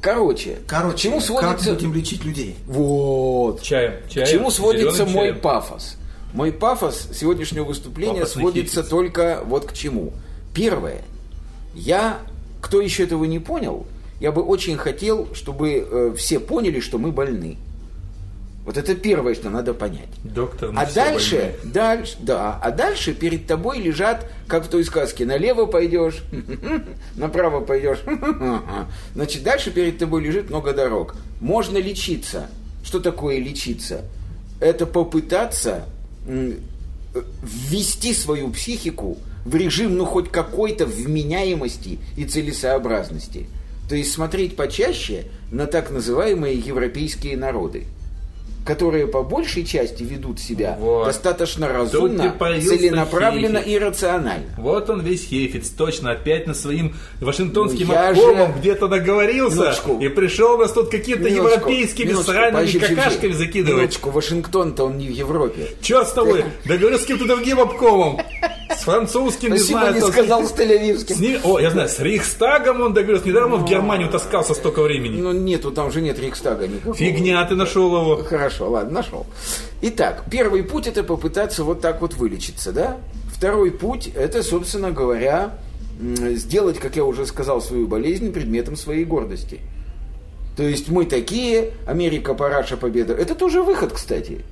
Короче, 0.00 0.56
Короче, 0.66 0.96
к 0.96 1.00
чему 1.00 1.16
как 1.18 1.24
сводится... 1.60 1.74
будем 1.74 1.94
лечить 1.94 2.24
людей? 2.24 2.56
Вот. 2.66 3.62
Чаем. 3.62 3.92
К 4.08 4.10
чаем 4.10 4.26
чему 4.28 4.50
сводится 4.50 5.04
мой 5.04 5.28
чаем. 5.28 5.40
пафос? 5.40 5.96
Мой 6.32 6.52
пафос 6.52 7.08
сегодняшнего 7.12 7.64
выступления 7.64 8.20
Пафосный 8.20 8.42
сводится 8.42 8.76
хиппис. 8.76 8.88
только 8.90 9.42
вот 9.44 9.66
к 9.66 9.72
чему. 9.74 10.12
Первое. 10.54 11.02
Я, 11.74 12.18
кто 12.60 12.80
еще 12.80 13.04
этого 13.04 13.24
не 13.24 13.38
понял, 13.38 13.86
я 14.20 14.32
бы 14.32 14.42
очень 14.42 14.76
хотел, 14.76 15.28
чтобы 15.34 15.86
э, 15.90 16.14
все 16.16 16.38
поняли, 16.40 16.80
что 16.80 16.98
мы 16.98 17.12
больны. 17.12 17.58
Вот 18.64 18.76
это 18.76 18.94
первое, 18.94 19.34
что 19.34 19.50
надо 19.50 19.74
понять. 19.74 20.08
Доктор 20.22 20.70
А 20.76 20.86
дальше, 20.86 21.36
больные. 21.36 21.74
дальше, 21.74 22.16
да, 22.20 22.58
а 22.62 22.70
дальше 22.70 23.12
перед 23.12 23.46
тобой 23.48 23.80
лежат, 23.80 24.30
как 24.46 24.64
в 24.66 24.68
той 24.68 24.84
сказке, 24.84 25.26
налево 25.26 25.66
пойдешь, 25.66 26.22
направо 27.16 27.60
пойдешь, 27.60 27.98
значит, 29.14 29.42
дальше 29.42 29.72
перед 29.72 29.98
тобой 29.98 30.22
лежит 30.22 30.48
много 30.48 30.72
дорог. 30.72 31.16
Можно 31.40 31.78
лечиться. 31.78 32.48
Что 32.84 33.00
такое 33.00 33.38
лечиться? 33.38 34.02
Это 34.60 34.86
попытаться 34.86 35.86
ввести 36.26 38.14
свою 38.14 38.50
психику 38.50 39.18
в 39.44 39.54
режим, 39.54 39.96
ну, 39.96 40.04
хоть 40.04 40.30
какой-то 40.30 40.86
вменяемости 40.86 41.98
и 42.16 42.24
целесообразности. 42.24 43.46
То 43.88 43.96
есть 43.96 44.12
смотреть 44.12 44.56
почаще 44.56 45.26
на 45.50 45.66
так 45.66 45.90
называемые 45.90 46.58
европейские 46.58 47.36
народы 47.36 47.84
которые 48.64 49.06
по 49.06 49.22
большей 49.22 49.64
части 49.64 50.02
ведут 50.02 50.38
себя 50.40 50.76
Вот. 50.78 51.06
достаточно 51.06 51.68
разумно, 51.68 52.34
целенаправленно 52.38 53.58
Хейхель. 53.60 53.72
и 53.72 53.78
рационально. 53.78 54.44
Вот 54.56 54.88
он 54.90 55.00
весь 55.00 55.24
Хейфиц, 55.26 55.70
точно, 55.70 56.12
опять 56.12 56.46
на 56.46 56.54
своим 56.54 56.94
вашингтонским 57.20 57.88
Ну, 57.88 57.94
обкомом 57.94 58.52
же- 58.54 58.58
где-то 58.60 58.88
наговорился 58.88 59.56
Минуточку. 59.56 59.98
и 60.00 60.08
пришел 60.08 60.58
нас 60.58 60.72
тут 60.72 60.90
какими-то 60.90 61.28
Минуточку, 61.30 61.48
европейскими 61.70 62.12
сраными 62.14 62.70
какашками 62.78 63.32
закидывать. 63.32 63.78
Минуточку, 63.78 64.10
Вашингтон-то 64.10 64.84
он 64.84 64.98
не 64.98 65.08
в 65.08 65.10
Европе. 65.12 65.68
Черт 65.80 66.08
с 66.08 66.12
тобой, 66.12 66.44
договорился 66.64 67.04
с 67.04 67.06
каким-то 67.06 67.34
другим 67.34 67.60
обкомом. 67.60 68.20
С 68.78 68.84
французским, 68.84 69.52
не 69.52 69.58
знаю. 69.58 69.94
не 69.94 70.00
сказал 70.00 70.44
с 70.44 70.52
Тель-Авивским. 70.52 71.20
ним- 71.20 71.40
О, 71.44 71.58
я 71.58 71.70
знаю, 71.70 71.88
с 71.88 71.98
Рейхстагом 72.00 72.80
он 72.80 72.94
договорился. 72.94 73.28
Недаром 73.28 73.52
он 73.54 73.64
в 73.64 73.68
Германию 73.68 74.08
таскался 74.08 74.54
столько 74.54 74.82
времени. 74.82 75.20
Ну 75.20 75.32
нету, 75.32 75.70
там 75.70 75.90
же 75.90 76.00
нет 76.00 76.18
Рейхстага 76.18 76.66
никакого. 76.66 76.94
Фигня, 76.94 77.44
ты 77.44 77.54
нашел 77.54 77.94
его. 77.94 78.16
Хорошо, 78.24 78.70
ладно, 78.70 78.92
нашел. 78.92 79.26
Итак, 79.82 80.24
первый 80.30 80.62
путь 80.62 80.86
это 80.86 81.02
попытаться 81.04 81.64
вот 81.64 81.80
так 81.80 82.00
вот 82.00 82.14
вылечиться, 82.14 82.72
да? 82.72 82.98
Второй 83.34 83.70
путь 83.72 84.08
это, 84.14 84.42
собственно 84.42 84.90
говоря, 84.92 85.54
сделать, 86.00 86.78
как 86.78 86.96
я 86.96 87.04
уже 87.04 87.26
сказал, 87.26 87.60
свою 87.60 87.86
болезнь 87.86 88.32
предметом 88.32 88.76
своей 88.76 89.04
гордости. 89.04 89.60
То 90.56 90.62
есть 90.62 90.88
мы 90.88 91.06
такие, 91.06 91.70
Америка, 91.86 92.34
параша, 92.34 92.76
победа. 92.76 93.14
Это 93.14 93.34
тоже 93.34 93.62
выход, 93.62 93.92
кстати. 93.92 94.42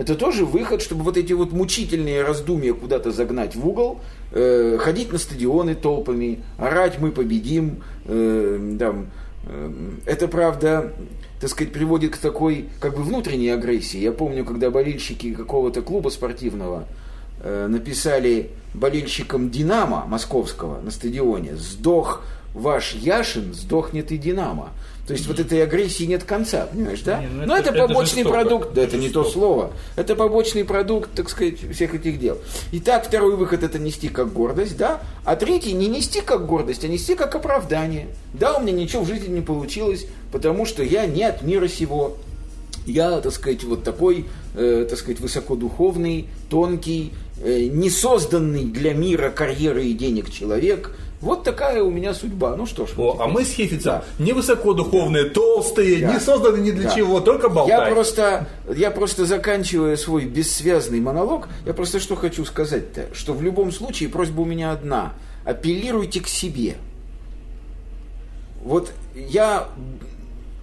Это 0.00 0.14
тоже 0.14 0.46
выход, 0.46 0.80
чтобы 0.80 1.04
вот 1.04 1.18
эти 1.18 1.34
вот 1.34 1.52
мучительные 1.52 2.22
раздумья 2.22 2.72
куда-то 2.72 3.10
загнать 3.12 3.54
в 3.54 3.68
угол, 3.68 4.00
э, 4.32 4.78
ходить 4.80 5.12
на 5.12 5.18
стадионы 5.18 5.74
толпами, 5.74 6.40
орать 6.56 6.98
«мы 7.00 7.12
победим». 7.12 7.82
э, 8.06 8.76
там, 8.78 9.10
э, 9.44 9.70
это, 10.06 10.26
правда, 10.26 10.94
так 11.38 11.50
сказать, 11.50 11.74
приводит 11.74 12.14
к 12.14 12.16
такой 12.16 12.70
как 12.80 12.96
бы 12.96 13.02
внутренней 13.02 13.50
агрессии. 13.50 13.98
Я 13.98 14.12
помню, 14.12 14.46
когда 14.46 14.70
болельщики 14.70 15.34
какого-то 15.34 15.82
клуба 15.82 16.08
спортивного 16.08 16.86
э, 17.42 17.66
написали 17.68 18.52
болельщикам 18.72 19.50
«Динамо» 19.50 20.06
московского 20.06 20.80
на 20.80 20.90
стадионе 20.90 21.56
«Сдох 21.56 22.22
ваш 22.54 22.94
Яшин, 22.94 23.52
сдохнет 23.52 24.12
и 24.12 24.16
«Динамо». 24.16 24.70
То 25.10 25.14
есть 25.14 25.26
вот 25.26 25.40
этой 25.40 25.60
агрессии 25.64 26.04
нет 26.04 26.22
конца, 26.22 26.66
понимаешь, 26.66 27.00
да? 27.00 27.20
Не, 27.20 27.26
ну 27.26 27.46
Но 27.46 27.56
это- 27.56 27.70
это, 27.70 27.78
это 27.78 27.88
побочный 27.88 28.22
жестоко. 28.22 28.40
продукт, 28.40 28.74
да, 28.74 28.82
Это 28.82 28.90
это 28.90 28.96
не 28.98 29.08
то 29.08 29.24
слово. 29.24 29.72
Это 29.96 30.14
побочный 30.14 30.64
продукт, 30.64 31.10
так 31.16 31.28
сказать, 31.28 31.56
всех 31.74 31.94
этих 31.96 32.20
дел. 32.20 32.38
Итак, 32.70 33.06
второй 33.08 33.34
выход 33.34 33.64
это 33.64 33.80
нести 33.80 34.06
как 34.08 34.32
гордость, 34.32 34.76
да? 34.76 35.00
А 35.24 35.34
третий 35.34 35.72
не 35.72 35.88
нести 35.88 36.20
как 36.20 36.46
гордость, 36.46 36.84
а 36.84 36.86
нести 36.88 37.16
как 37.16 37.34
оправдание. 37.34 38.06
Да, 38.34 38.56
у 38.56 38.62
меня 38.62 38.70
ничего 38.70 39.02
в 39.02 39.08
жизни 39.08 39.34
не 39.34 39.40
получилось, 39.40 40.06
потому 40.30 40.64
что 40.64 40.84
я 40.84 41.06
не 41.06 41.24
от 41.24 41.42
мира 41.42 41.66
сего. 41.66 42.16
Я, 42.86 43.20
так 43.20 43.32
сказать, 43.32 43.64
вот 43.64 43.82
такой, 43.82 44.26
э, 44.54 44.86
так 44.88 44.96
сказать, 44.96 45.18
высокодуховный, 45.18 46.28
тонкий, 46.48 47.12
э, 47.42 47.64
не 47.64 47.90
созданный 47.90 48.64
для 48.64 48.94
мира, 48.94 49.30
карьеры 49.30 49.86
и 49.86 49.92
денег 49.92 50.30
человек. 50.30 50.96
Вот 51.20 51.44
такая 51.44 51.82
у 51.82 51.90
меня 51.90 52.14
судьба. 52.14 52.56
Ну 52.56 52.64
что 52.66 52.86
ж. 52.86 52.90
О, 52.96 53.18
а 53.20 53.26
мы 53.26 53.44
с 53.44 53.50
Хефицем 53.52 54.00
не 54.18 54.32
высокодуховные, 54.32 55.24
толстые, 55.26 55.98
Да. 56.06 56.14
не 56.14 56.18
созданы 56.20 56.58
ни 56.58 56.70
для 56.70 56.88
Да. 56.88 56.94
чего, 56.94 57.20
только 57.20 57.50
болтать. 57.50 57.78
Я 57.78 57.90
просто, 57.94 58.48
я 58.74 58.90
просто 58.90 59.26
заканчивая 59.26 59.96
свой 59.96 60.24
бессвязный 60.24 61.00
монолог, 61.00 61.48
я 61.66 61.74
просто 61.74 62.00
что 62.00 62.16
хочу 62.16 62.44
сказать-то, 62.46 63.08
что 63.12 63.34
в 63.34 63.42
любом 63.42 63.70
случае 63.70 64.08
просьба 64.08 64.40
у 64.40 64.44
меня 64.46 64.72
одна. 64.72 65.12
Апеллируйте 65.44 66.20
к 66.20 66.26
себе. 66.26 66.76
Вот 68.62 68.92
я 69.14 69.68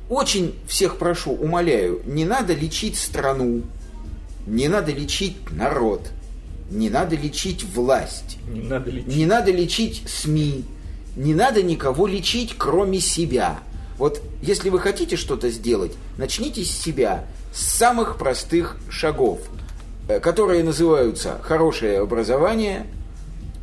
очень 0.09 0.55
всех 0.67 0.97
прошу, 0.97 1.33
умоляю, 1.33 2.01
не 2.05 2.25
надо 2.25 2.53
лечить 2.53 2.97
страну, 2.97 3.61
не 4.45 4.67
надо 4.67 4.91
лечить 4.91 5.37
народ, 5.51 6.01
не 6.69 6.89
надо 6.89 7.15
лечить 7.15 7.63
власть. 7.63 8.37
Не 8.47 8.61
надо 8.61 8.91
лечить. 8.91 9.15
Не 9.15 9.25
надо 9.25 9.51
лечить 9.51 10.03
СМИ, 10.07 10.65
не 11.15 11.33
надо 11.33 11.63
никого 11.63 12.07
лечить, 12.07 12.55
кроме 12.57 12.99
себя. 12.99 13.59
Вот 13.97 14.21
если 14.41 14.69
вы 14.69 14.79
хотите 14.79 15.15
что-то 15.15 15.49
сделать, 15.49 15.93
начните 16.17 16.63
с 16.63 16.69
себя, 16.69 17.25
с 17.53 17.61
самых 17.61 18.17
простых 18.17 18.77
шагов, 18.89 19.39
э, 20.07 20.19
которые 20.19 20.63
называются 20.63 21.39
хорошее 21.41 21.99
образование, 21.99 22.85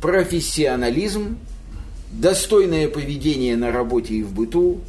профессионализм, 0.01 1.37
достойное 2.11 2.89
поведение 2.89 3.55
на 3.55 3.71
работе 3.71 4.15
и 4.15 4.23
в 4.23 4.33
быту, 4.33 4.81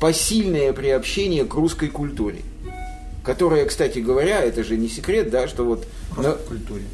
посильное 0.00 0.72
приобщение 0.72 1.44
к 1.44 1.54
русской 1.54 1.88
культуре. 1.88 2.40
Которая, 3.24 3.66
кстати 3.66 3.98
говоря, 3.98 4.40
это 4.40 4.62
же 4.62 4.76
не 4.76 4.88
секрет, 4.88 5.30
да, 5.30 5.48
что 5.48 5.64
вот... 5.64 5.86
Просто 6.10 6.32
на- 6.32 6.36
культуре. 6.36 6.84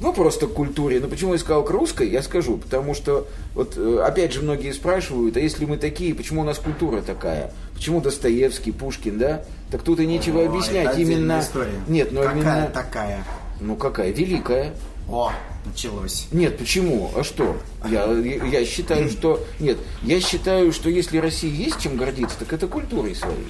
Ну, 0.00 0.14
просто 0.14 0.46
к 0.46 0.54
культуре. 0.54 0.98
Но 0.98 1.08
почему 1.08 1.34
я 1.34 1.38
сказал 1.38 1.62
к 1.62 1.70
русской, 1.70 2.08
я 2.08 2.22
скажу. 2.22 2.56
Потому 2.56 2.94
что, 2.94 3.28
вот, 3.54 3.74
э, 3.76 4.02
опять 4.04 4.32
же, 4.32 4.40
многие 4.40 4.72
спрашивают, 4.72 5.36
а 5.36 5.40
если 5.40 5.66
мы 5.66 5.76
такие, 5.76 6.14
почему 6.14 6.40
у 6.40 6.44
нас 6.44 6.58
культура 6.58 7.02
такая? 7.02 7.52
Почему 7.74 8.00
Достоевский, 8.00 8.72
Пушкин, 8.72 9.18
да? 9.18 9.44
Так 9.70 9.82
тут 9.82 10.00
и 10.00 10.06
нечего 10.06 10.42
О, 10.42 10.46
объяснять. 10.46 10.98
Именно... 10.98 11.40
история. 11.40 11.80
Нет, 11.86 12.12
но 12.12 12.22
Какая 12.22 12.36
именно... 12.36 12.70
такая? 12.72 13.24
Ну, 13.60 13.76
какая? 13.76 14.10
Великая. 14.10 14.74
О, 15.06 15.32
началось. 15.66 16.28
Нет, 16.32 16.56
почему? 16.56 17.10
А 17.14 17.22
что? 17.22 17.58
Я, 17.86 18.06
я 18.10 18.64
считаю, 18.64 19.10
что... 19.10 19.44
Нет, 19.58 19.76
я 20.02 20.20
считаю, 20.20 20.72
что 20.72 20.88
если 20.88 21.18
России 21.18 21.50
есть 21.50 21.78
чем 21.78 21.96
гордиться, 21.96 22.38
так 22.38 22.52
это 22.52 22.66
культурой 22.68 23.14
своей. 23.14 23.48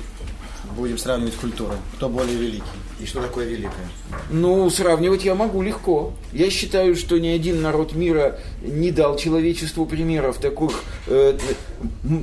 Будем 0.76 0.98
сравнивать 0.98 1.34
культуры. 1.34 1.74
Кто 1.96 2.08
более 2.08 2.36
великий? 2.36 2.64
И 3.02 3.06
что 3.06 3.22
такое 3.22 3.46
великое? 3.46 3.88
Ну, 4.30 4.68
сравнивать 4.70 5.24
я 5.24 5.34
могу 5.34 5.62
легко. 5.62 6.12
Я 6.32 6.50
считаю, 6.50 6.94
что 6.96 7.18
ни 7.18 7.28
один 7.28 7.62
народ 7.62 7.94
мира 7.94 8.38
не 8.62 8.90
дал 8.90 9.16
человечеству 9.16 9.86
примеров 9.86 10.36
таких, 10.38 10.82
э, 11.06 11.38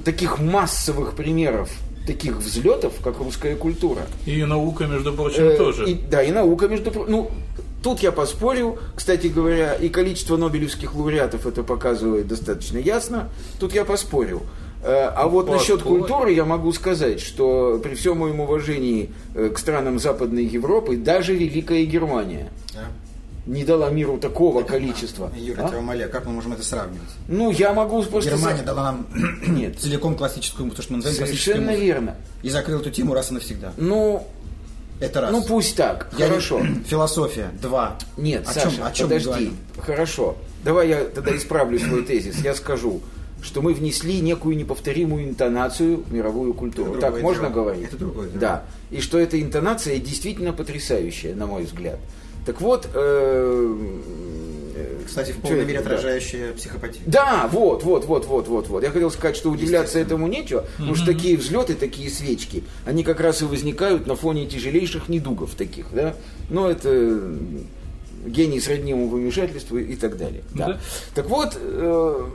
таких 0.06 0.40
массовых 0.40 1.16
примеров, 1.16 1.70
таких 2.06 2.38
взлетов, 2.38 2.94
как 3.04 3.20
русская 3.20 3.56
культура. 3.56 4.02
И 4.26 4.44
наука, 4.44 4.86
между 4.86 5.14
прочим, 5.14 5.44
Э, 5.44 5.58
тоже. 5.58 5.90
и- 5.90 5.96
да, 5.96 6.22
и 6.22 6.32
наука, 6.32 6.68
между 6.68 6.92
прочим. 6.92 7.12
Ну, 7.12 7.32
тут 7.82 8.00
я 8.04 8.12
поспорю. 8.12 8.78
Кстати 8.96 9.28
говоря, 9.28 9.74
и 9.74 9.90
количество 9.90 10.38
нобелевских 10.38 10.94
лауреатов 10.96 11.48
это 11.48 11.64
показывает 11.64 12.28
достаточно 12.28 12.78
ясно. 12.78 13.30
Тут 13.60 13.74
я 13.74 13.84
поспорю. 13.84 14.42
Э, 14.88 15.12
А 15.14 15.28
вот 15.28 15.50
насчет 15.50 15.82
культуры 15.84 16.32
я 16.32 16.46
могу 16.46 16.72
сказать, 16.72 17.20
что 17.20 17.80
при 17.84 17.94
всем 17.96 18.20
моем 18.20 18.40
уважении 18.40 19.10
э, 19.36 19.50
к 19.54 19.58
странам 19.60 20.00
Западной 20.00 20.46
Европы, 20.46 20.96
даже 20.96 21.36
Великая 21.36 21.84
Германия 21.86 22.50
не 23.46 23.64
дала 23.64 23.90
миру 23.90 24.18
такого 24.18 24.64
количества. 24.64 25.30
Юра, 25.38 25.64
А? 25.66 25.68
тебя 25.70 25.80
умоляю, 25.80 26.10
как 26.10 26.26
мы 26.26 26.32
можем 26.34 26.54
это 26.54 26.64
сравнивать? 26.64 27.10
Ну, 27.28 27.52
я 27.52 27.74
могу 27.74 28.02
просто... 28.04 28.32
Германия 28.32 28.64
дала 28.64 28.84
нам 28.84 29.08
Нет. 29.48 29.78
целиком 29.80 30.16
классическую, 30.16 30.70
то, 30.72 30.82
что 30.82 30.94
мы 30.94 30.98
называем 30.98 31.26
Совершенно 31.28 31.76
верно. 31.76 32.16
И 32.44 32.50
закрыл 32.50 32.80
эту 32.80 32.90
тему 32.92 33.14
раз 33.14 33.32
и 33.32 33.34
навсегда. 33.34 33.74
Ну, 33.78 34.26
Это 35.02 35.22
раз. 35.22 35.32
ну 35.32 35.44
пусть 35.46 35.76
так. 35.76 36.10
Я 36.18 36.26
не- 36.26 36.32
Хорошо. 36.32 36.62
Философия. 36.88 37.50
Два. 37.62 37.98
Нет, 38.16 38.48
о 38.48 38.54
Саша, 38.54 38.72
чем, 38.76 38.84
о 38.86 38.92
чем 38.92 39.08
подожди. 39.08 39.28
говорим? 39.28 39.58
Хорошо. 39.82 40.36
Давай 40.64 40.90
я 40.90 41.04
тогда 41.06 41.36
исправлю 41.36 41.78
свой 41.80 42.04
тезис. 42.04 42.40
Я 42.44 42.54
скажу, 42.56 43.02
что 43.42 43.62
мы 43.62 43.74
внесли 43.74 44.20
некую 44.20 44.58
неповторимую 44.58 45.26
интонацию 45.30 46.04
в 46.04 46.14
мировую 46.14 46.54
культуру. 46.54 46.92
Это 46.92 47.02
так 47.02 47.22
можно 47.22 47.50
дело. 47.50 47.54
говорить? 47.54 47.88
Это 47.88 47.98
другое 47.98 48.28
дело. 48.30 48.40
Да. 48.40 48.64
И 48.90 49.00
что 49.02 49.20
эта 49.20 49.42
интонация 49.42 50.00
действительно 50.00 50.54
потрясающая, 50.54 51.36
на 51.36 51.46
мой 51.46 51.64
взгляд. 51.64 52.00
Так 52.46 52.62
вот, 52.62 52.88
э, 52.94 53.78
э, 54.76 54.98
Кстати, 55.06 55.32
в 55.32 55.36
чё 55.36 55.42
полной 55.42 55.66
мере 55.66 55.82
да. 55.82 55.86
отражающая 55.86 56.54
психопатию. 56.54 57.04
Да, 57.06 57.50
вот, 57.52 57.84
вот, 57.84 58.06
вот, 58.06 58.26
вот, 58.26 58.48
вот, 58.48 58.68
вот. 58.70 58.84
Я 58.84 58.90
хотел 58.90 59.12
сказать, 59.12 59.36
что 59.36 59.50
удивляться 59.50 60.00
этому 60.00 60.28
нечего, 60.28 60.66
потому 60.78 60.96
что 60.96 61.06
такие 61.06 61.38
взлеты, 61.38 61.76
такие 61.76 62.10
свечки, 62.10 62.64
они 62.86 63.04
как 63.04 63.20
раз 63.20 63.42
и 63.42 63.46
возникают 63.46 64.08
на 64.08 64.16
фоне 64.16 64.48
тяжелейших 64.48 65.10
недугов 65.10 65.56
таких, 65.56 65.88
да. 65.92 66.16
Но 66.50 66.70
это 66.72 67.38
гений 68.26 68.60
сроднимому 68.60 69.10
помешательству 69.12 69.78
и 69.78 69.96
так 69.96 70.18
далее. 70.18 70.44
Да. 70.54 70.68
Да. 70.68 70.80
Так 71.16 71.30
вот, 71.30 71.58
э, 71.60 72.26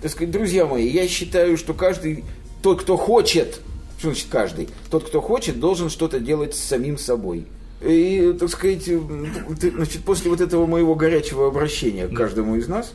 так 0.00 0.10
сказать, 0.10 0.30
друзья 0.30 0.66
мои, 0.66 0.88
я 0.88 1.06
считаю, 1.08 1.56
что 1.56 1.74
каждый, 1.74 2.24
тот, 2.62 2.82
кто 2.82 2.96
хочет, 2.96 3.60
что 3.98 4.08
значит 4.08 4.26
каждый, 4.30 4.68
тот, 4.90 5.04
кто 5.04 5.20
хочет, 5.20 5.60
должен 5.60 5.90
что-то 5.90 6.18
делать 6.20 6.54
с 6.54 6.60
самим 6.60 6.98
собой. 6.98 7.46
И, 7.80 8.34
так 8.38 8.48
сказать, 8.48 8.84
значит, 8.84 10.04
после 10.04 10.30
вот 10.30 10.40
этого 10.40 10.66
моего 10.66 10.94
горячего 10.94 11.48
обращения 11.48 12.06
к 12.06 12.14
каждому 12.14 12.56
из 12.56 12.68
нас, 12.68 12.92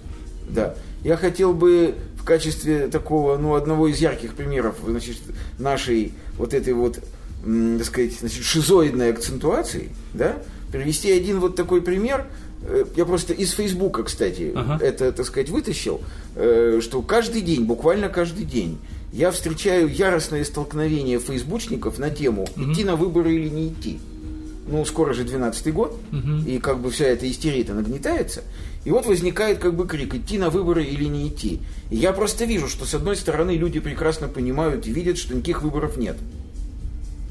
да, 0.50 0.76
я 1.04 1.18
хотел 1.18 1.54
бы 1.54 1.96
в 2.18 2.24
качестве 2.24 2.88
такого, 2.88 3.38
ну, 3.38 3.56
одного 3.56 3.88
из 3.88 4.00
ярких 4.00 4.34
примеров, 4.34 4.76
значит, 4.86 5.18
нашей 5.60 6.14
вот 6.38 6.54
этой 6.54 6.74
вот, 6.74 7.00
так 7.44 7.86
сказать, 7.86 8.14
значит, 8.20 8.44
шизоидной 8.44 9.12
акцентуации, 9.12 9.90
да, 10.14 10.38
привести 10.72 11.12
один 11.12 11.40
вот 11.40 11.56
такой 11.56 11.82
пример. 11.82 12.26
Э, 12.64 12.86
Я 12.96 13.06
просто 13.06 13.34
из 13.34 13.52
Фейсбука, 13.52 14.04
кстати, 14.04 14.52
Ага. 14.56 14.84
это, 14.84 15.12
так 15.12 15.26
сказать, 15.26 15.50
вытащил, 15.50 16.02
э, 16.36 16.80
что 16.82 17.02
каждый 17.02 17.42
день, 17.42 17.64
буквально 17.66 18.10
каждый 18.10 18.46
день, 18.46 18.78
я 19.14 19.32
встречаю 19.32 19.88
яростное 19.94 20.44
столкновение 20.44 21.20
фейсбучников 21.20 21.98
на 21.98 22.10
тему 22.10 22.48
идти 22.58 22.84
на 22.84 22.96
выборы 22.96 23.34
или 23.36 23.50
не 23.50 23.68
идти. 23.70 24.00
Ну, 24.70 24.84
скоро 24.84 25.14
же 25.14 25.24
12-й 25.24 25.72
год, 25.72 25.98
и 26.46 26.60
как 26.60 26.80
бы 26.80 26.92
вся 26.92 27.06
эта 27.06 27.30
истерия 27.32 27.64
нагнетается. 27.74 28.44
И 28.84 28.92
вот 28.92 29.06
возникает 29.06 29.60
как 29.60 29.76
бы 29.76 29.88
крик, 29.88 30.14
идти 30.16 30.38
на 30.38 30.50
выборы 30.50 30.84
или 30.84 31.06
не 31.06 31.30
идти. 31.30 31.60
И 31.90 31.96
я 31.96 32.12
просто 32.12 32.44
вижу, 32.46 32.68
что 32.68 32.86
с 32.86 32.94
одной 32.94 33.16
стороны 33.16 33.52
люди 33.52 33.80
прекрасно 33.80 34.28
понимают 34.28 34.86
и 34.88 34.92
видят, 34.92 35.18
что 35.18 35.34
никаких 35.34 35.62
выборов 35.62 35.96
нет. 35.98 36.18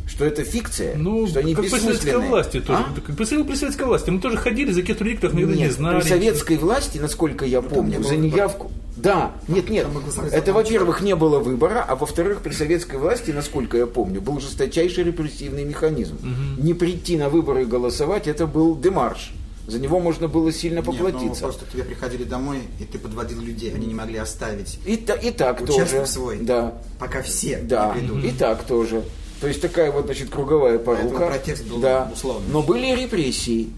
Что 0.07 0.25
это 0.25 0.45
фикция, 0.45 0.97
Ну, 0.97 1.27
что 1.27 1.41
они 1.41 1.55
как 1.55 1.65
при 1.65 1.71
советской 1.71 2.17
власти 2.19 2.61
тоже. 2.61 2.79
А? 2.89 2.95
Как 2.95 3.05
при, 3.17 3.25
при 3.43 3.55
советской 3.57 3.83
власти. 3.87 4.11
Мы 4.11 4.21
тоже 4.21 4.37
ходили, 4.37 4.71
за 4.71 4.83
кем 4.83 4.97
никто 5.01 5.27
никогда 5.29 5.53
не 5.55 5.63
Нет, 5.63 5.73
знали. 5.73 6.01
при 6.01 6.09
советской 6.09 6.57
власти, 6.59 6.99
насколько 6.99 7.45
я 7.45 7.61
помню, 7.61 7.99
не 7.99 8.05
за 8.05 8.17
неявку... 8.17 8.71
Да, 8.97 9.33
нет, 9.47 9.69
нет, 9.69 9.87
это, 10.33 10.53
во-первых, 10.55 11.03
не 11.03 11.15
было 11.15 11.39
выбора, 11.39 11.85
а 11.87 11.97
во-вторых, 11.97 12.41
при 12.41 12.53
советской 12.53 12.97
власти, 12.99 13.31
насколько 13.31 13.77
я 13.77 13.87
помню, 13.87 14.23
был 14.23 14.41
жесточайший 14.41 15.05
репрессивный 15.05 15.65
механизм. 15.65 16.17
Не 16.59 16.73
прийти 16.73 17.19
на 17.19 17.29
выборы 17.29 17.63
и 17.63 17.65
голосовать, 17.67 18.27
это 18.27 18.47
был 18.47 18.75
демарш. 18.77 19.33
За 19.67 19.81
него 19.81 19.99
можно 19.99 20.29
было 20.29 20.53
сильно 20.53 20.77
Нет, 20.77 20.87
ну, 20.87 20.93
поплатиться. 20.93 21.43
просто 21.43 21.65
тебе 21.71 21.83
приходили 21.83 22.23
домой, 22.23 22.59
и 22.79 22.85
ты 22.85 22.99
подводил 22.99 23.41
людей, 23.41 23.73
они 23.75 23.89
не 23.89 23.95
могли 23.95 24.17
оставить 24.19 24.79
И, 24.87 24.97
та- 24.97 25.15
и 25.15 25.33
так 25.33 25.61
участок 25.61 25.89
тоже. 25.89 26.07
свой, 26.07 26.39
Да, 26.39 26.75
пока 27.01 27.21
все 27.23 27.59
да, 27.59 27.93
не 27.93 28.01
придут. 28.01 28.25
и 28.25 28.31
так 28.31 28.63
тоже. 28.63 29.03
То 29.41 29.49
есть 29.49 29.61
такая 29.61 29.91
вот, 29.91 30.07
значит, 30.07 30.31
круговая 30.31 30.79
порука. 30.79 31.27
Протест 31.27 31.67
был 31.67 31.79
да. 31.79 32.11
условный. 32.13 32.49
Но 32.51 32.63
были 32.63 32.95
репрессии. 32.95 33.71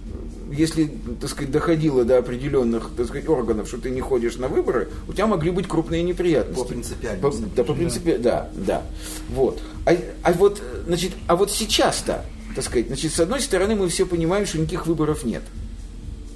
Если, 0.51 0.90
так 1.21 1.29
сказать, 1.29 1.51
доходило 1.51 2.05
до 2.05 2.16
определенных, 2.16 2.90
так 2.97 3.07
сказать, 3.07 3.29
органов, 3.29 3.68
что 3.68 3.79
ты 3.79 3.90
не 3.90 4.01
ходишь 4.01 4.37
на 4.37 4.49
выборы, 4.49 4.88
у 5.07 5.12
тебя 5.12 5.27
могли 5.27 5.51
быть 5.51 5.68
крупные 5.68 6.03
неприятности. 6.03 6.62
По 6.62 6.66
принципиальности, 6.66 7.42
По- 7.42 7.57
да, 7.57 7.64
по 7.64 7.75
принципе, 7.75 8.16
да, 8.16 8.49
да. 8.55 8.83
Вот. 9.29 9.61
А, 9.85 9.94
а 10.23 10.33
вот, 10.33 10.62
значит, 10.87 11.12
а 11.27 11.37
вот 11.37 11.51
сейчас-то, 11.51 12.25
так 12.55 12.64
сказать, 12.64 12.87
значит, 12.87 13.12
с 13.12 13.21
одной 13.21 13.40
стороны, 13.40 13.75
мы 13.75 13.88
все 13.88 14.07
понимаем, 14.07 14.47
что 14.47 14.59
никаких 14.59 14.87
выборов 14.87 15.23
нет. 15.25 15.42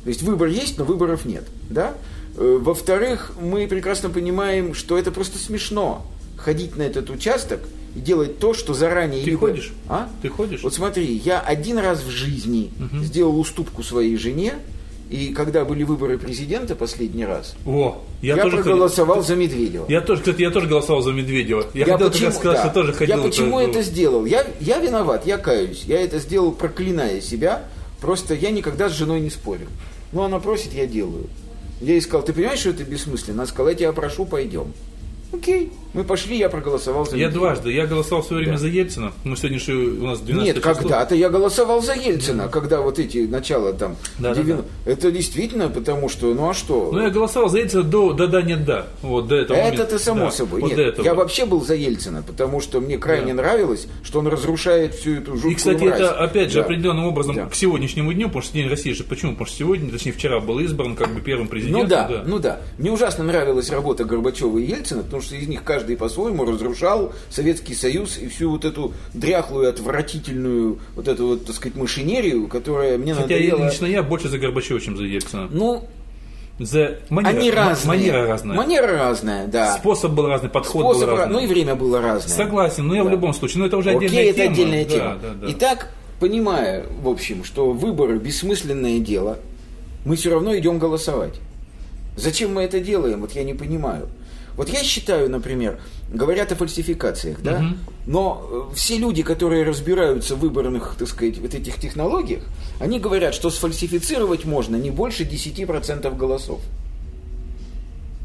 То 0.05 0.09
есть 0.09 0.23
выбор 0.23 0.49
есть, 0.49 0.77
но 0.79 0.85
выборов 0.85 1.25
нет. 1.25 1.45
Да? 1.71 1.95
Э, 2.37 2.59
Во-вторых, 2.61 3.33
мы 3.41 3.67
прекрасно 3.67 4.11
понимаем, 4.11 4.75
что 4.75 4.99
это 4.99 5.11
просто 5.11 5.39
смешно 5.39 6.05
ходить 6.37 6.77
на 6.77 6.83
этот 6.83 7.09
участок 7.09 7.61
и 7.95 8.01
делать 8.01 8.39
то, 8.39 8.55
что 8.55 8.75
заранее... 8.75 9.23
Ты 9.25 9.31
либо- 9.31 9.41
ходишь? 9.41 9.73
А? 9.89 10.09
Ты 10.23 10.29
ходишь? 10.29 10.63
Вот 10.63 10.75
смотри, 10.75 11.05
я 11.25 11.41
один 11.41 11.79
раз 11.79 12.03
в 12.03 12.11
жизни 12.11 12.71
сделал 13.03 13.39
уступку 13.39 13.83
своей 13.83 14.17
жене, 14.17 14.55
и 15.11 15.35
когда 15.35 15.67
были 15.67 15.83
выборы 15.83 16.17
президента 16.17 16.75
последний 16.75 17.27
раз, 17.27 17.55
О, 17.67 18.03
я, 18.23 18.37
я, 18.37 18.43
тоже 18.45 18.57
ходил. 18.57 18.73
проголосовал 18.73 19.23
за 19.23 19.37
Медведева. 19.37 19.85
Я 19.89 20.01
тоже, 20.01 20.23
кстати, 20.23 20.41
я 20.41 20.51
тоже 20.51 20.67
голосовал 20.69 21.03
за 21.03 21.13
Медведева. 21.13 21.67
Я, 21.75 21.85
хотел 21.85 22.11
как 22.11 22.21
раз 22.23 22.37
сказать, 22.37 22.63
да, 22.63 22.65
что 22.65 22.73
тоже 22.81 22.93
ходил. 22.95 23.17
я 23.19 23.23
почему 23.23 23.61
это- 23.61 23.71
это 23.81 23.83
сделал? 23.83 24.25
Я, 24.25 24.47
я 24.61 24.79
виноват, 24.79 25.27
я 25.27 25.37
каюсь. 25.37 25.85
Я 25.87 26.01
это 26.01 26.19
сделал, 26.19 26.53
проклиная 26.53 27.21
себя. 27.21 27.65
Просто 28.01 28.33
я 28.35 28.51
никогда 28.51 28.89
с 28.89 28.93
женой 28.93 29.21
не 29.21 29.29
спорил. 29.29 29.69
Ну, 30.13 30.23
она 30.23 30.39
просит, 30.41 30.73
я 30.73 30.87
делаю. 30.87 31.27
Я 31.83 31.93
ей 31.93 32.01
сказал, 32.01 32.25
ты 32.25 32.33
понимаешь, 32.33 32.61
что 32.61 32.71
это 32.71 32.85
бессмысленно? 32.85 33.43
Она 33.43 33.47
сказала, 33.47 33.69
я 33.69 33.75
тебя 33.75 33.93
прошу, 33.93 34.25
пойдем. 34.25 34.73
Окей. 35.33 35.73
Мы 35.95 36.05
пошли, 36.05 36.39
я 36.39 36.49
проголосовал 36.49 37.05
за 37.05 37.17
Я 37.17 37.27
Медведева. 37.27 37.49
дважды. 37.49 37.71
Я 37.73 37.87
голосовал 37.87 38.23
в 38.23 38.27
свое 38.27 38.41
время 38.43 38.55
Да. 38.55 38.61
за 38.61 38.69
Ельцина. 38.69 39.13
Мы 39.25 39.37
сегодня 39.37 39.59
же 39.59 39.75
у 39.77 40.07
нас 40.07 40.21
12 40.21 40.55
Нет, 40.55 40.63
когда-то 40.65 41.15
я 41.15 41.29
голосовал 41.29 41.83
за 41.83 41.93
Ельцина, 41.95 42.49
когда 42.49 42.81
вот 42.81 42.99
эти 42.99 43.19
начала 43.27 43.75
там... 43.75 43.97
Да, 44.19 44.35
да, 44.35 44.43
90 44.43 44.65
Это 44.87 45.11
действительно 45.13 45.69
потому 45.69 46.09
что, 46.09 46.33
ну 46.33 46.49
а 46.49 46.55
что? 46.55 46.91
Ну, 46.93 47.03
я 47.03 47.11
голосовал 47.11 47.51
за 47.51 47.59
Ельцина 47.59 47.83
до 47.83 48.15
да-да, 48.15 48.41
нет, 48.41 48.65
да. 48.65 48.87
Вот 49.03 49.29
до 49.29 49.37
этого 49.37 49.59
момента. 49.59 49.83
Это-то 49.83 49.99
само 49.99 50.25
Да, 50.27 50.31
собой. 50.31 50.61
Вот 50.63 50.69
Нет, 50.69 50.77
до 50.77 50.83
этого. 50.83 51.05
я 51.05 51.15
вообще 51.15 51.45
был 51.45 51.61
за 51.63 51.75
Ельцина, 51.75 52.23
потому 52.23 52.61
что 52.63 52.81
мне 52.81 52.97
крайне 52.97 53.35
Да. 53.35 53.43
нравилось, 53.43 53.87
что 54.03 54.21
он 54.21 54.29
разрушает 54.29 54.95
всю 54.95 55.17
эту 55.17 55.33
жуткую 55.35 55.53
И, 55.53 55.55
кстати, 55.57 55.83
мразь. 55.85 56.01
это 56.01 56.13
опять 56.19 56.51
же 56.53 56.61
Да. 56.61 56.65
определенным 56.65 57.05
образом 57.05 57.35
Да. 57.37 57.47
к 57.47 57.55
сегодняшнему 57.55 58.15
дню, 58.15 58.29
потому 58.29 58.43
что 58.43 58.55
День 58.55 58.69
России 58.69 58.93
же 58.93 59.05
почему? 59.05 59.33
Потому 59.33 59.47
что 59.47 59.57
сегодня, 59.59 59.91
точнее 59.91 60.13
вчера 60.13 60.41
был 60.41 60.59
избран 60.61 60.97
как 60.97 61.11
бы 61.13 61.21
первым 61.21 61.49
президентом. 61.49 61.83
Ну 61.83 61.89
да, 61.89 62.23
ну 62.27 62.39
да. 62.39 62.61
Мне 62.79 62.91
ужасно 62.91 63.25
нравилась 63.25 63.69
работа 63.69 64.05
Горбачева 64.07 64.57
и 64.57 64.65
Ельцина, 64.65 65.03
потому 65.03 65.21
что 65.21 65.35
из 65.37 65.47
них 65.49 65.63
каждый 65.65 65.82
по-своему 65.97 66.45
разрушал 66.45 67.13
Советский 67.31 67.75
Союз 67.75 68.19
и 68.19 68.29
всю 68.29 68.51
вот 68.51 68.65
эту 68.65 68.93
дряхлую, 69.15 69.69
отвратительную, 69.69 70.79
вот 70.95 71.09
эту 71.09 71.27
вот, 71.29 71.47
так 71.47 71.55
сказать, 71.57 71.77
машинерию, 71.77 72.47
которая 72.49 72.97
мне 72.99 73.15
Хотя 73.15 73.37
я, 73.37 73.51
надоела. 73.53 73.71
лично 73.71 73.87
я 73.87 74.03
больше 74.03 74.29
за 74.29 74.39
Горбачева, 74.39 74.81
чем 74.81 74.97
за 74.97 75.05
Ельцина. 75.05 75.49
Ну, 75.51 75.85
За 76.59 76.99
манера, 77.09 77.31
они 77.39 77.51
разные. 77.51 77.89
Манера 77.89 78.27
разная. 78.27 78.57
Манера 78.57 78.93
разная, 78.99 79.47
да. 79.47 79.77
Способ 79.79 80.13
был 80.13 80.27
разный, 80.29 80.49
подход 80.51 80.83
Способ 80.97 81.09
был 81.11 81.17
разный. 81.17 81.33
Ну 81.35 81.41
и 81.41 81.47
время 81.47 81.75
было 81.75 82.01
разное. 82.01 82.35
Согласен, 82.37 82.87
но 82.87 82.95
я 82.95 83.03
в 83.03 83.07
Да. 83.07 83.13
любом 83.13 83.33
случае, 83.35 83.61
но 83.61 83.67
это 83.67 83.77
уже 83.79 83.91
Окей, 83.91 84.07
отдельная 84.09 84.31
это 84.31 84.37
тема. 84.39 84.53
отдельная 84.53 84.85
Да, 84.85 84.91
тема. 84.91 85.19
да, 85.23 85.29
да. 85.41 85.47
Итак, 85.51 85.89
понимая, 86.21 86.85
в 87.03 87.09
общем, 87.09 87.43
что 87.43 87.73
выборы 87.73 88.19
бессмысленное 88.19 88.99
дело, 89.01 89.39
мы 90.05 90.15
все 90.17 90.31
равно 90.31 90.57
идем 90.57 90.79
голосовать. 90.79 91.35
Зачем 92.17 92.53
мы 92.55 92.63
это 92.63 92.79
делаем? 92.81 93.23
Вот 93.23 93.33
я 93.33 93.43
не 93.43 93.55
понимаю. 93.55 94.09
Вот 94.57 94.69
я 94.69 94.83
считаю, 94.83 95.31
например, 95.31 95.81
говорят 96.09 96.53
о 96.53 96.57
фальсификациях, 96.57 97.41
да? 97.43 97.75
Но 98.07 98.69
э, 98.71 98.75
все 98.75 98.99
люди, 98.99 99.23
которые 99.23 99.65
разбираются 99.65 100.37
в 100.37 100.41
выборных, 100.41 100.97
так 100.99 101.09
сказать, 101.09 101.39
вот 101.39 101.55
этих 101.55 101.79
технологиях, 101.79 102.43
они 102.81 102.99
говорят, 102.99 103.35
что 103.35 103.51
сфальсифицировать 103.51 104.45
можно 104.45 104.77
не 104.77 104.91
больше 104.91 105.25
10% 105.25 106.17
голосов. 106.17 106.61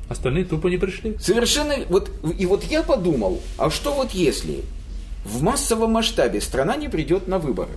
Остальные 0.09 0.45
тупо 0.45 0.67
не 0.67 0.77
пришли. 0.77 1.17
Совершенно, 1.19 1.75
вот, 1.89 2.09
и 2.37 2.45
вот 2.45 2.63
я 2.63 2.81
подумал, 2.81 3.41
а 3.57 3.69
что 3.69 3.93
вот 3.93 4.11
если 4.11 4.63
в 5.25 5.43
массовом 5.43 5.91
масштабе 5.91 6.39
страна 6.41 6.77
не 6.77 6.87
придет 6.87 7.27
на 7.27 7.39
выборы? 7.39 7.71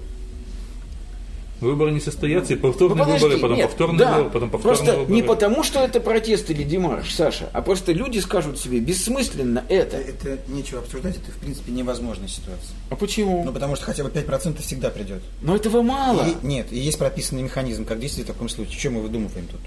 Выборы 1.60 1.90
не 1.92 2.00
состоятся, 2.00 2.54
и 2.54 2.56
повторные 2.56 2.96
Ну, 2.98 3.04
подожди, 3.04 3.24
выборы, 3.26 3.40
потом 3.42 3.56
нет, 3.56 3.66
повторные 3.68 3.98
да, 3.98 4.12
выборы, 4.16 4.30
потом 4.30 4.50
повторные 4.50 4.76
Просто 4.78 4.96
выборы. 4.98 5.14
не 5.14 5.22
потому, 5.22 5.62
что 5.62 5.80
это 5.80 6.00
протест 6.00 6.50
или 6.50 6.62
демарш, 6.62 7.14
Саша, 7.14 7.50
а 7.52 7.60
просто 7.62 7.92
люди 7.92 8.18
скажут 8.18 8.58
себе, 8.58 8.80
бессмысленно 8.80 9.64
это. 9.68 9.96
Это 9.98 10.38
нечего 10.48 10.80
обсуждать, 10.80 11.16
это 11.16 11.30
в 11.32 11.36
принципе 11.36 11.72
невозможная 11.72 12.28
ситуация. 12.28 12.74
А 12.88 12.96
почему? 12.96 13.44
Ну 13.44 13.52
потому 13.52 13.76
что 13.76 13.84
хотя 13.84 14.02
бы 14.04 14.10
5% 14.10 14.60
всегда 14.62 14.90
придет. 14.90 15.22
Но 15.42 15.54
этого 15.56 15.82
мало. 15.82 16.24
И- 16.26 16.46
нет, 16.46 16.68
и 16.72 16.78
есть 16.78 16.98
прописанный 16.98 17.42
механизм, 17.42 17.84
как 17.84 18.00
действовать 18.00 18.28
в 18.30 18.32
таком 18.32 18.48
случае. 18.48 18.78
Чем 18.78 18.94
мы 18.94 19.02
выдумываем 19.02 19.46
тут? 19.46 19.60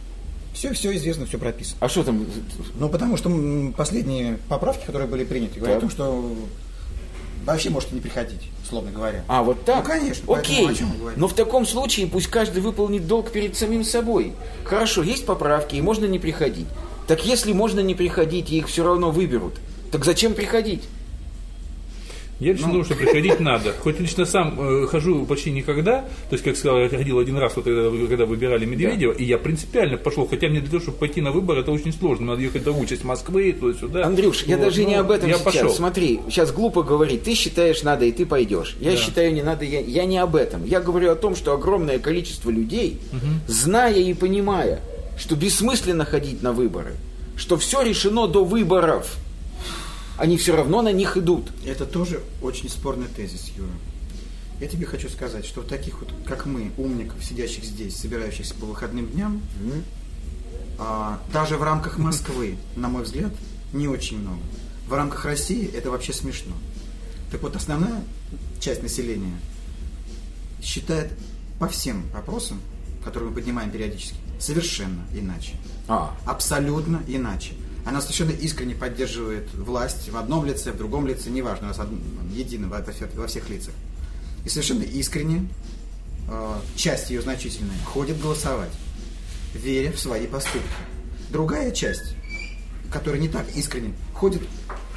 Все, 0.54 0.72
все 0.74 0.96
известно, 0.96 1.26
все 1.26 1.38
прописано. 1.38 1.78
А 1.80 1.90
что 1.90 2.04
там? 2.04 2.26
Ну, 2.80 2.90
потому 2.90 3.18
что 3.18 3.30
последние 3.76 4.38
поправки, 4.50 4.86
которые 4.86 5.08
были 5.08 5.24
приняты, 5.24 5.60
говорят 5.60 5.80
Так. 5.80 5.90
о 5.90 5.90
том, 5.90 5.90
что 5.90 6.36
вообще 7.46 7.70
можете 7.70 7.96
не 7.96 8.02
приходить, 8.02 8.42
условно 8.64 8.92
говоря. 8.92 9.24
А, 9.28 9.44
вот 9.44 9.66
так? 9.66 9.84
Ну, 9.84 9.90
конечно, 9.90 10.36
Окей. 10.36 10.70
о 10.70 10.74
чем? 10.74 10.92
Но 11.16 11.28
в 11.28 11.34
таком 11.34 11.66
случае 11.66 12.08
пусть 12.08 12.28
каждый 12.28 12.62
выполнит 12.62 13.08
долг 13.08 13.32
перед 13.32 13.56
самим 13.58 13.84
собой. 13.84 14.34
Хорошо, 14.64 15.04
есть 15.04 15.26
поправки, 15.26 15.76
и 15.76 15.82
можно 15.82 16.06
не 16.06 16.20
приходить. 16.20 16.68
Так 17.08 17.26
если 17.26 17.52
можно 17.54 17.82
не 17.82 17.96
приходить, 17.96 18.52
и 18.52 18.58
их 18.58 18.68
все 18.68 18.84
равно 18.84 19.12
выберут, 19.12 19.56
так 19.92 20.06
зачем 20.06 20.34
приходить? 20.34 20.84
Я 22.44 22.54
лично 22.54 22.68
думаю, 22.68 22.84
что 22.86 22.96
приходить 22.96 23.40
надо. 23.40 23.74
Хоть 23.80 24.00
лично 24.00 24.26
сам 24.26 24.60
э, 24.60 24.88
хожу 24.88 25.26
почти 25.26 25.52
никогда, 25.52 26.02
то 26.02 26.34
есть, 26.34 26.44
как 26.44 26.58
сказал, 26.58 26.80
я 26.80 26.90
ходил 26.90 27.20
один 27.20 27.38
раз, 27.38 27.56
вот, 27.56 27.66
когда, 27.66 27.90
когда 28.08 28.26
выбирали 28.26 28.66
Медведева, 28.66 29.14
и 29.14 29.24
я 29.24 29.38
принципиально 29.38 29.98
пошел, 29.98 30.28
хотя 30.28 30.48
мне 30.50 30.60
для 30.60 30.70
того, 30.70 30.82
чтобы 30.82 30.98
пойти 30.98 31.22
на 31.22 31.32
выборы, 31.32 31.62
это 31.62 31.72
очень 31.72 31.94
сложно. 31.94 32.28
Надо 32.28 32.42
ехать 32.42 32.62
в 32.62 32.66
другую 32.66 32.88
часть 32.88 33.04
Москвы, 33.04 33.56
туда-сюда. 33.58 34.06
Андрюш, 34.06 34.44
я 34.44 34.58
Вот, 34.58 34.66
даже 34.66 34.82
ну, 34.82 34.88
не 34.90 34.96
об 34.96 35.12
этом 35.12 35.30
я 35.30 35.36
сейчас. 35.36 35.44
пошел. 35.44 35.70
Смотри, 35.70 36.20
сейчас 36.30 36.52
глупо 36.52 36.84
говорить. 36.84 37.24
Ты 37.24 37.34
считаешь 37.34 37.82
надо, 37.84 38.06
и 38.06 38.12
ты 38.12 38.26
пойдешь. 38.26 38.76
Я 38.82 38.92
Да. 38.92 38.98
считаю 38.98 39.34
не 39.34 39.42
надо, 39.42 39.64
я, 39.64 39.80
я 39.80 40.04
не 40.06 40.18
об 40.18 40.36
этом. 40.36 40.66
Я 40.66 40.82
говорю 40.82 41.12
о 41.12 41.16
том, 41.16 41.36
что 41.36 41.54
огромное 41.54 42.00
количество 42.00 42.50
людей, 42.50 43.00
зная 43.48 43.94
и 43.96 44.14
понимая, 44.14 44.82
что 45.18 45.36
бессмысленно 45.36 46.06
ходить 46.06 46.42
на 46.44 46.52
выборы, 46.52 46.94
что 47.38 47.58
все 47.58 47.82
решено 47.82 48.28
до 48.28 48.44
выборов, 48.44 49.16
они 50.18 50.38
все 50.38 50.56
равно 50.56 50.82
на 50.82 50.92
них 50.92 51.18
идут. 51.18 51.52
Это 51.66 51.86
тоже 51.86 52.22
очень 52.42 52.70
спорный 52.70 53.08
тезис, 53.08 53.52
Юра. 53.56 53.72
Я 54.60 54.68
тебе 54.68 54.86
хочу 54.86 55.10
сказать, 55.10 55.46
что 55.46 55.62
таких 55.62 56.00
вот, 56.00 56.14
как 56.26 56.46
мы, 56.46 56.72
умников, 56.78 57.24
сидящих 57.24 57.64
здесь, 57.64 57.98
собирающихся 57.98 58.54
по 58.56 58.66
выходным 58.66 59.08
дням, 59.08 59.42
а, 60.78 61.20
даже 61.32 61.58
в 61.58 61.64
рамках 61.64 61.98
Москвы, 61.98 62.58
на 62.76 62.88
мой 62.90 63.04
взгляд, 63.04 63.32
не 63.74 63.88
очень 63.88 64.20
много. 64.20 64.42
В 64.88 64.94
рамках 64.94 65.26
России 65.26 65.70
это 65.74 65.90
вообще 65.90 66.14
смешно. 66.14 66.54
Так 67.32 67.42
вот, 67.42 67.56
основная 67.56 68.04
часть 68.60 68.84
населения 68.84 69.38
считает 70.62 71.12
по 71.60 71.68
всем 71.68 72.04
вопросам, 72.14 72.62
которые 73.04 73.30
мы 73.30 73.36
поднимаем 73.36 73.72
периодически, 73.72 74.18
совершенно 74.40 75.04
иначе. 75.14 75.56
А, 75.88 76.16
Абсолютно 76.26 77.02
иначе. 77.08 77.54
Она 77.86 78.02
совершенно 78.02 78.32
искренне 78.32 78.76
поддерживает 78.76 79.54
власть 79.54 80.10
в 80.10 80.16
одном 80.18 80.46
лице, 80.46 80.72
в 80.72 80.78
другом 80.78 81.06
лице, 81.08 81.30
неважно, 81.30 81.72
од- 81.72 81.90
едино 82.34 82.68
во 82.70 83.28
всех 83.28 83.50
лицах. 83.50 83.74
И 84.46 84.50
совершенно 84.50 84.84
искренне, 84.84 85.48
э, 86.30 86.56
часть 86.76 87.10
ее 87.10 87.22
значительная, 87.22 87.78
ходит 87.86 88.22
голосовать, 88.22 88.72
веря 89.54 89.92
в 89.92 90.00
свои 90.00 90.28
поступки. 90.28 90.68
Другая 91.30 91.72
часть, 91.72 92.16
которая 92.92 93.20
не 93.20 93.28
так 93.28 93.46
искренне, 93.56 93.94
ходит 94.14 94.42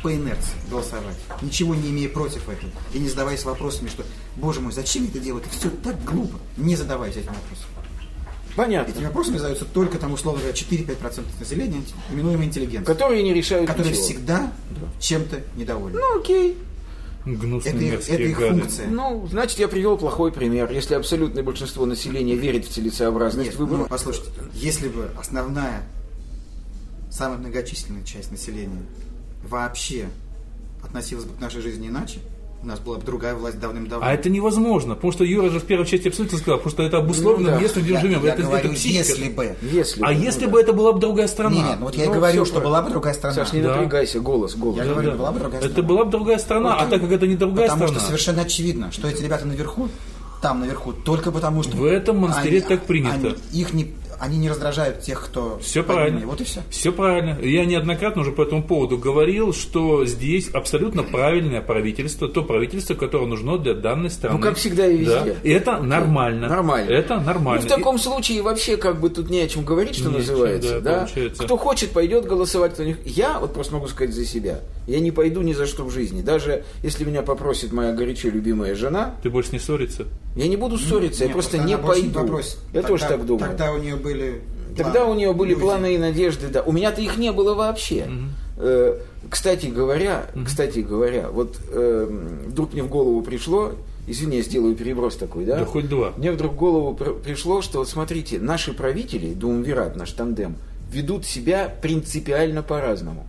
по 0.02 0.14
инерции 0.14 0.52
голосовать, 0.70 1.16
ничего 1.42 1.74
не 1.74 1.90
имея 1.90 2.08
против 2.08 2.48
этого, 2.48 2.70
и 2.94 2.98
не 2.98 3.08
задаваясь 3.08 3.44
вопросами, 3.44 3.88
что, 3.88 4.04
боже 4.36 4.60
мой, 4.60 4.72
зачем 4.72 5.04
я 5.04 5.08
это 5.10 5.18
делаю, 5.18 5.42
это 5.42 5.50
все 5.50 5.70
так 5.70 6.02
глупо, 6.04 6.38
не 6.56 6.76
задаваясь 6.76 7.16
этим 7.16 7.32
вопросом. 7.32 7.66
Понятно. 8.56 8.90
Этими 8.92 9.04
вопросами 9.04 9.36
задаются 9.38 9.64
только 9.66 9.98
там, 9.98 10.12
условно 10.12 10.40
говоря, 10.42 10.56
4-5% 10.56 11.22
населения, 11.38 11.82
именуемой 12.10 12.46
интеллигенцией, 12.46 12.84
Которые 12.86 13.22
не 13.22 13.32
решают 13.34 13.68
которые 13.68 13.92
ничего. 13.92 14.04
всегда 14.06 14.52
чем-то 14.98 15.40
недовольны. 15.56 15.98
Ну, 16.00 16.20
окей. 16.20 16.56
Гнусные 17.24 17.74
Это 17.74 17.84
их, 17.84 17.92
мерзкие 17.92 18.14
это 18.18 18.24
их 18.28 18.38
гады. 18.38 18.60
функция. 18.60 18.86
Ну, 18.88 19.26
значит, 19.28 19.58
я 19.58 19.66
привел 19.68 19.98
плохой 19.98 20.30
пример. 20.32 20.70
Если 20.70 20.94
абсолютное 20.94 21.42
большинство 21.42 21.84
населения 21.84 22.36
верит 22.36 22.66
в 22.66 22.70
целесообразность 22.72 23.50
Нет, 23.50 23.58
выборов, 23.58 23.80
ну, 23.82 23.86
послушайте, 23.88 24.30
если 24.54 24.88
бы 24.88 25.10
основная, 25.18 25.82
самая 27.10 27.38
многочисленная 27.38 28.04
часть 28.04 28.30
населения 28.30 28.82
вообще 29.42 30.06
относилась 30.84 31.24
бы 31.24 31.34
к 31.34 31.40
нашей 31.40 31.62
жизни 31.62 31.88
иначе, 31.88 32.20
у 32.62 32.66
нас 32.66 32.80
была 32.80 32.96
бы 32.96 33.04
другая 33.04 33.34
власть 33.34 33.60
давным-давно. 33.60 34.04
А 34.04 34.12
это 34.12 34.28
невозможно, 34.28 34.94
потому 34.94 35.12
что 35.12 35.24
Юра 35.24 35.50
же 35.50 35.60
в 35.60 35.64
первой 35.64 35.86
части 35.86 36.08
абсолютно 36.08 36.38
сказал, 36.38 36.58
потому 36.58 36.72
что 36.72 36.82
это 36.82 36.96
обусловлено 36.98 37.50
Ну 37.50 37.56
да. 37.56 37.60
местом, 37.62 37.82
где 37.82 37.92
мы 37.92 37.96
я, 37.98 38.00
живем. 38.02 38.24
я 38.24 38.32
это, 38.32 38.42
говорю, 38.42 38.58
это 38.64 38.74
психика. 38.74 38.98
если 38.98 39.28
бы. 39.28 39.56
если 39.62 40.02
А 40.02 40.06
бы, 40.08 40.14
ну 40.14 40.20
если 40.20 40.44
да. 40.46 40.50
бы 40.50 40.60
это 40.60 40.72
была 40.72 40.92
бы 40.92 41.00
другая 41.00 41.28
страна? 41.28 41.54
Не, 41.54 41.62
не, 41.62 41.76
ну 41.76 41.84
вот 41.86 41.94
я 41.96 42.04
и 42.04 42.06
Ну, 42.08 42.14
говорю, 42.14 42.32
всё 42.32 42.44
что 42.44 42.54
правильно. 42.54 42.68
была 42.70 42.82
бы 42.82 42.90
другая 42.90 43.14
страна. 43.14 43.34
Саш, 43.36 43.52
не 43.52 43.60
Да. 43.62 43.68
напрягайся, 43.74 44.20
голос, 44.20 44.54
голос. 44.56 44.76
Я 44.78 44.84
Да, 44.84 44.90
говорю, 44.92 45.10
да. 45.12 45.16
была 45.16 45.32
бы 45.32 45.38
другая 45.38 45.60
это 45.60 45.70
страна. 45.70 45.88
была 45.88 46.04
бы 46.04 46.10
другая 46.10 46.38
страна, 46.38 46.76
а 46.76 46.86
так 46.86 47.00
как 47.00 47.12
это 47.12 47.26
не 47.26 47.36
другая 47.36 47.68
Потому 47.68 47.84
страна. 47.86 47.98
что 48.00 48.06
совершенно 48.08 48.42
очевидно, 48.42 48.90
что 48.90 49.06
эти 49.08 49.22
ребята 49.22 49.44
наверху, 49.46 49.88
там 50.42 50.60
наверху, 50.60 50.92
только 50.92 51.30
потому 51.30 51.62
что... 51.62 51.76
В 51.76 51.84
этом 51.84 52.18
монастыре 52.18 52.60
так 52.62 52.82
принято. 52.84 53.14
Они, 53.14 53.34
их 53.52 53.72
не, 53.74 53.94
они 54.20 54.38
не 54.38 54.48
раздражают 54.50 55.00
тех, 55.00 55.22
кто... 55.24 55.58
Все 55.62 55.82
правильно. 55.82 56.18
ними. 56.18 56.26
Вот 56.26 56.40
и 56.40 56.44
все. 56.44 56.62
Все 56.70 56.92
правильно. 56.92 57.38
Я 57.40 57.64
неоднократно 57.64 58.22
уже 58.22 58.32
по 58.32 58.42
этому 58.42 58.62
поводу 58.62 58.98
говорил, 58.98 59.52
что 59.52 60.04
здесь 60.06 60.48
абсолютно 60.50 61.02
правильное 61.02 61.60
правительство, 61.60 62.28
то 62.28 62.42
правительство, 62.42 62.94
которое 62.94 63.26
нужно 63.26 63.58
для 63.58 63.74
данной 63.74 64.10
страны. 64.10 64.36
Ну, 64.36 64.42
как 64.42 64.56
всегда 64.56 64.86
и 64.86 64.96
везде. 64.96 65.14
Да. 65.24 65.34
И 65.42 65.50
это 65.50 65.78
нормально. 65.78 66.48
Нормально. 66.48 66.90
Это 66.90 67.20
нормально. 67.20 67.62
Ну, 67.62 67.68
в 67.68 67.78
таком 67.78 67.98
случае 67.98 68.42
вообще 68.42 68.76
как 68.76 69.00
бы 69.00 69.10
тут 69.10 69.30
не 69.30 69.40
о 69.40 69.48
чем 69.48 69.64
говорить, 69.64 69.96
что 69.96 70.10
Не 70.10 70.18
о 70.18 70.20
чем, 70.22 70.30
называется. 70.32 70.80
да, 70.80 70.80
да? 70.80 70.98
получается. 70.98 71.44
Кто 71.44 71.56
хочет, 71.56 71.90
пойдет 71.90 72.24
голосовать. 72.26 72.74
Кто 72.74 72.84
не... 72.84 72.96
Я 73.04 73.38
вот 73.40 73.52
просто 73.54 73.74
могу 73.74 73.88
сказать 73.88 74.14
за 74.14 74.24
себя. 74.24 74.60
Я 74.86 75.00
не 75.00 75.10
пойду 75.10 75.42
ни 75.42 75.52
за 75.52 75.66
что 75.66 75.84
в 75.84 75.90
жизни. 75.90 76.22
Даже 76.22 76.64
если 76.82 77.04
меня 77.04 77.22
попросит 77.22 77.72
моя 77.72 77.92
горячо 77.92 78.28
любимая 78.28 78.74
жена, 78.74 79.14
И... 79.20 79.22
Ты 79.24 79.30
больше 79.30 79.50
не 79.52 79.58
ссориться? 79.58 80.06
я 80.36 80.48
не 80.48 80.56
буду 80.56 80.76
ссориться, 80.78 81.24
я 81.24 81.28
Нет, 81.28 81.32
просто 81.32 81.58
не 81.58 81.76
пойду. 81.76 82.20
попросит. 82.20 82.56
Я 82.72 82.82
Тогда- 82.82 82.88
тоже 82.88 83.04
так 83.06 83.26
думаю. 83.26 83.48
Тогда 83.48 83.72
у 83.72 83.78
нее 83.78 83.96
были... 84.06 84.40
Тогда 84.76 85.00
планы, 85.00 85.10
у 85.10 85.14
нее 85.14 85.32
были 85.32 85.50
люди. 85.50 85.60
планы 85.60 85.94
и 85.94 85.98
надежды, 85.98 86.48
да. 86.48 86.62
У 86.62 86.70
меня-то 86.72 87.00
их 87.00 87.16
не 87.16 87.32
было 87.32 87.54
вообще. 87.54 88.06
Э, 88.58 88.98
кстати 89.30 89.66
говоря, 89.66 90.26
кстати 90.44 90.80
говоря, 90.80 91.28
вот 91.30 91.58
э, 91.70 92.08
вдруг 92.46 92.72
мне 92.72 92.82
в 92.82 92.88
голову 92.88 93.22
пришло, 93.22 93.72
извини, 94.06 94.36
я 94.38 94.42
сделаю 94.42 94.74
переброс 94.74 95.16
такой, 95.16 95.44
да? 95.44 95.58
Да 95.58 95.64
хоть 95.64 95.88
два. 95.88 96.12
Мне 96.16 96.30
вдруг 96.32 96.52
в 96.52 96.56
голову 96.56 96.94
пр- 96.94 97.14
пришло, 97.14 97.62
что 97.62 97.78
вот 97.78 97.88
смотрите, 97.88 98.38
наши 98.38 98.72
правители, 98.72 99.34
Думвират, 99.34 99.96
наш 99.96 100.12
тандем, 100.12 100.56
ведут 100.92 101.24
себя 101.26 101.74
принципиально 101.82 102.62
по-разному. 102.62 103.26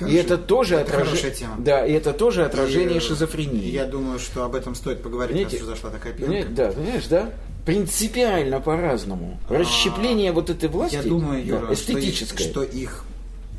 Это 0.00 0.06
и 0.06 0.14
это 0.14 0.38
тоже 0.38 0.76
Это 0.76 0.92
отраж- 0.92 1.04
хорошая 1.06 1.30
тема. 1.30 1.56
Да, 1.58 1.86
и 1.86 1.92
это 1.92 2.12
тоже 2.12 2.44
отражение 2.44 2.96
И, 2.98 3.00
шизофрении. 3.00 3.70
Я 3.70 3.86
думаю, 3.86 4.18
что 4.18 4.44
об 4.44 4.54
этом 4.54 4.74
стоит 4.74 5.02
поговорить, 5.02 5.36
Понимаете? 5.36 5.58
раз 5.58 5.66
зашла 5.66 5.90
такая 5.90 6.12
пьянка. 6.12 6.32
Понимаете? 6.32 6.54
Да, 6.54 6.72
понимаешь, 6.72 7.06
да? 7.06 7.32
Принципиально 7.64 8.60
по-разному. 8.60 9.38
Расщепление 9.48 10.32
вот 10.32 10.50
этой 10.50 10.68
власти 10.68 10.96
А, 10.96 11.02
Я 11.02 11.08
думаю, 11.08 11.42
да, 11.44 11.48
Юра, 11.48 11.74
что 11.76 11.92
их- 11.92 11.98
эстетическое. 11.98 12.48
что 12.50 12.62
их 12.62 13.04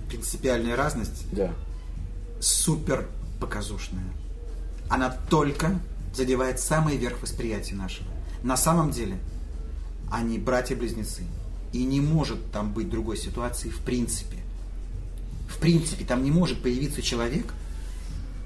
принципиальная 0.10 0.76
разность 0.76 1.26
Да. 1.32 1.52
супер 2.40 3.08
показушная. 3.40 4.04
Она 4.90 5.18
только 5.30 5.80
задевает 6.14 6.60
самый 6.60 6.98
верх 6.98 7.22
восприятия 7.22 7.76
нашего. 7.76 8.08
На 8.44 8.56
самом 8.58 8.92
деле, 8.92 9.18
они 10.12 10.38
братья-близнецы. 10.38 11.24
И 11.74 11.84
не 11.84 12.00
может 12.00 12.52
там 12.52 12.72
быть 12.72 12.90
другой 12.90 13.18
ситуации 13.18 13.70
в 13.70 13.80
принципе. 13.80 14.38
В 15.56 15.58
принципе, 15.60 16.04
там 16.06 16.24
не 16.24 16.32
может 16.32 16.62
появиться 16.62 17.02
человек, 17.02 17.54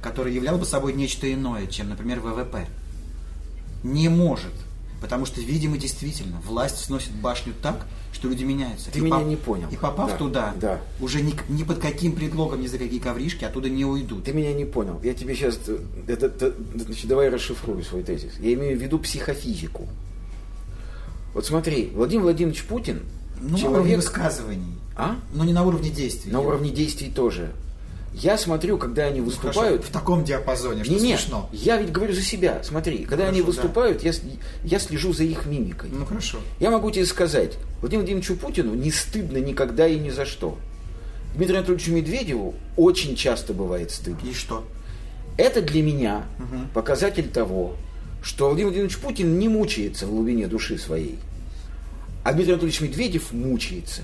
который 0.01 0.33
являл 0.33 0.57
бы 0.57 0.65
собой 0.65 0.93
нечто 0.93 1.31
иное, 1.33 1.65
чем, 1.67 1.89
например, 1.89 2.19
ВВП. 2.19 2.67
Не 3.83 4.09
может. 4.09 4.51
Потому 5.01 5.25
что, 5.25 5.39
видимо, 5.41 5.77
действительно, 5.77 6.39
власть 6.45 6.77
сносит 6.83 7.11
башню 7.13 7.53
так, 7.63 7.87
что 8.11 8.27
люди 8.27 8.43
меняются. 8.43 8.91
Ты 8.91 8.99
И 8.99 9.01
меня 9.01 9.19
поп- 9.19 9.27
не 9.27 9.35
понял. 9.37 9.67
И 9.71 9.77
попав 9.77 10.11
Да, 10.11 10.17
туда, 10.17 10.53
да. 10.59 10.81
уже 10.99 11.21
ни, 11.21 11.33
ни 11.49 11.63
под 11.63 11.79
каким 11.79 12.11
предлогом, 12.13 12.61
ни 12.61 12.67
за 12.67 12.77
какие 12.77 12.99
ковришки 12.99 13.45
оттуда 13.45 13.69
не 13.69 13.85
уйдут. 13.85 14.25
Ты 14.25 14.33
меня 14.33 14.53
не 14.53 14.65
понял. 14.65 14.99
Я 15.03 15.13
тебе 15.13 15.35
сейчас... 15.35 15.57
Это, 16.07 16.25
это- 16.27 16.53
значит, 16.75 17.07
давай 17.07 17.29
расшифрую 17.29 17.81
свой 17.83 18.03
тезис. 18.03 18.33
Я 18.39 18.53
имею 18.53 18.77
в 18.77 18.81
виду 18.81 18.99
психофизику. 18.99 19.87
Вот 21.33 21.45
смотри, 21.45 21.91
Владимир 21.95 22.23
Владимирович 22.23 22.63
Путин 22.65 23.01
Ну, 23.41 23.49
на 23.49 23.55
уровне 23.55 23.67
человек... 23.91 23.95
высказываний. 23.97 24.75
А? 24.95 25.15
Но 25.33 25.43
не 25.45 25.53
на 25.53 25.63
уровне 25.63 25.89
действий. 25.89 26.31
На 26.31 26.41
уровне 26.41 26.71
действий 26.71 27.09
тоже. 27.09 27.51
Я 28.13 28.37
смотрю, 28.37 28.77
когда 28.77 29.05
они 29.05 29.21
Ну, 29.21 29.29
хорошо, 29.29 29.47
выступают... 29.47 29.83
в 29.85 29.91
таком 29.91 30.23
диапазоне, 30.23 30.83
что 30.83 30.93
Не, 30.93 30.99
не, 30.99 31.15
смешно. 31.17 31.49
я 31.53 31.77
ведь 31.77 31.91
говорю 31.91 32.13
за 32.13 32.21
себя. 32.21 32.61
Смотри, 32.63 33.05
когда 33.05 33.27
они 33.27 33.39
Хорошо, 33.41 33.55
да. 33.55 33.61
выступают, 33.61 34.03
я, 34.03 34.11
с- 34.13 34.21
я 34.63 34.79
слежу 34.79 35.13
за 35.13 35.23
их 35.23 35.45
мимикой. 35.45 35.89
Ну 35.93 36.05
хорошо. 36.05 36.39
Я 36.59 36.71
могу 36.71 36.89
тебе 36.91 37.05
сказать, 37.05 37.53
Владимиру 37.81 38.01
Владимировичу 38.05 38.35
Путину 38.35 38.73
не 38.73 38.91
стыдно 38.91 39.37
никогда 39.37 39.87
и 39.87 39.99
ни 39.99 40.09
за 40.09 40.25
что. 40.25 40.57
Дмитрию 41.35 41.59
Анатольевичу 41.59 41.93
Медведеву 41.93 42.55
очень 42.75 43.15
часто 43.15 43.53
бывает 43.53 43.91
стыдно. 43.91 44.27
И 44.27 44.33
что? 44.33 44.65
Это 45.37 45.61
для 45.61 45.83
меня 45.83 46.25
Мгм. 46.39 46.69
показатель 46.73 47.29
того, 47.29 47.75
что 48.23 48.47
Владимир 48.47 48.69
Владимирович 48.69 48.97
Путин 48.97 49.37
не 49.39 49.47
мучается 49.47 50.07
в 50.07 50.09
глубине 50.09 50.47
души 50.47 50.77
своей, 50.79 51.19
а 52.29 52.33
Дмитрий 52.33 52.53
Анатольевич 52.53 52.81
Медведев 52.81 53.31
мучается. 53.31 54.03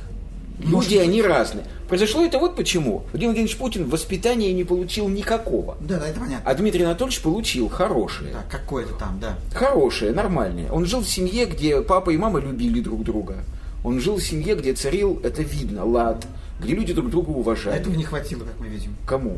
Может 0.58 0.90
Люди, 0.90 1.00
они 1.00 1.22
разные. 1.22 1.66
Произошло 1.88 2.26
это 2.26 2.40
вот 2.40 2.56
почему. 2.56 3.04
Владимир 3.12 3.34
Владимирович 3.34 3.58
Путин 3.58 3.88
воспитания 3.88 4.52
не 4.52 4.64
получил 4.64 5.08
никакого. 5.10 5.78
Да, 5.80 6.00
да, 6.00 6.08
это 6.08 6.20
понятно. 6.20 6.50
А 6.50 6.56
Дмитрий 6.56 6.84
Анатольевич 6.84 7.22
получил 7.22 7.70
хорошее. 7.70 8.32
Да, 8.34 8.44
какое-то 8.50 8.96
там, 8.96 9.20
да. 9.20 9.38
Хорошее, 9.54 10.12
нормальное. 10.12 10.72
Он 10.72 10.86
жил 10.86 11.02
в 11.02 11.08
семье, 11.08 11.46
где 11.46 11.82
папа 11.82 12.10
и 12.10 12.18
мама 12.18 12.40
любили 12.40 12.80
друг 12.80 13.04
друга. 13.04 13.44
Он 13.84 14.00
жил 14.00 14.16
в 14.16 14.24
семье, 14.24 14.56
где 14.56 14.74
царил, 14.74 15.20
это 15.24 15.44
видно, 15.44 15.86
лад, 15.86 16.26
где 16.60 16.74
люди 16.74 16.94
друг 16.94 17.12
друга 17.12 17.30
уважали. 17.30 17.78
Этого 17.78 17.94
не 17.94 18.06
хватило, 18.06 18.40
как 18.40 18.60
мы 18.60 18.68
видим. 18.68 18.96
Кому? 19.06 19.38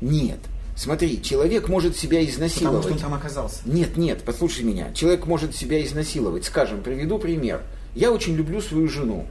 Нет. 0.00 0.38
Смотри, 0.74 1.20
человек 1.22 1.68
может 1.68 1.96
себя 1.96 2.20
Потому 2.20 2.30
изнасиловать. 2.30 2.84
что 2.84 2.92
он 2.94 2.98
там 2.98 3.14
оказался. 3.14 3.58
Нет, 3.66 3.98
нет, 3.98 4.22
послушай 4.24 4.62
меня. 4.64 4.92
Человек 4.94 5.26
может 5.26 5.54
себя 5.54 5.84
изнасиловать. 5.84 6.44
Скажем, 6.44 6.82
приведу 6.82 7.18
пример. 7.18 7.60
Я 7.96 8.12
очень 8.12 8.36
люблю 8.36 8.60
свою 8.60 8.88
жену. 8.88 9.26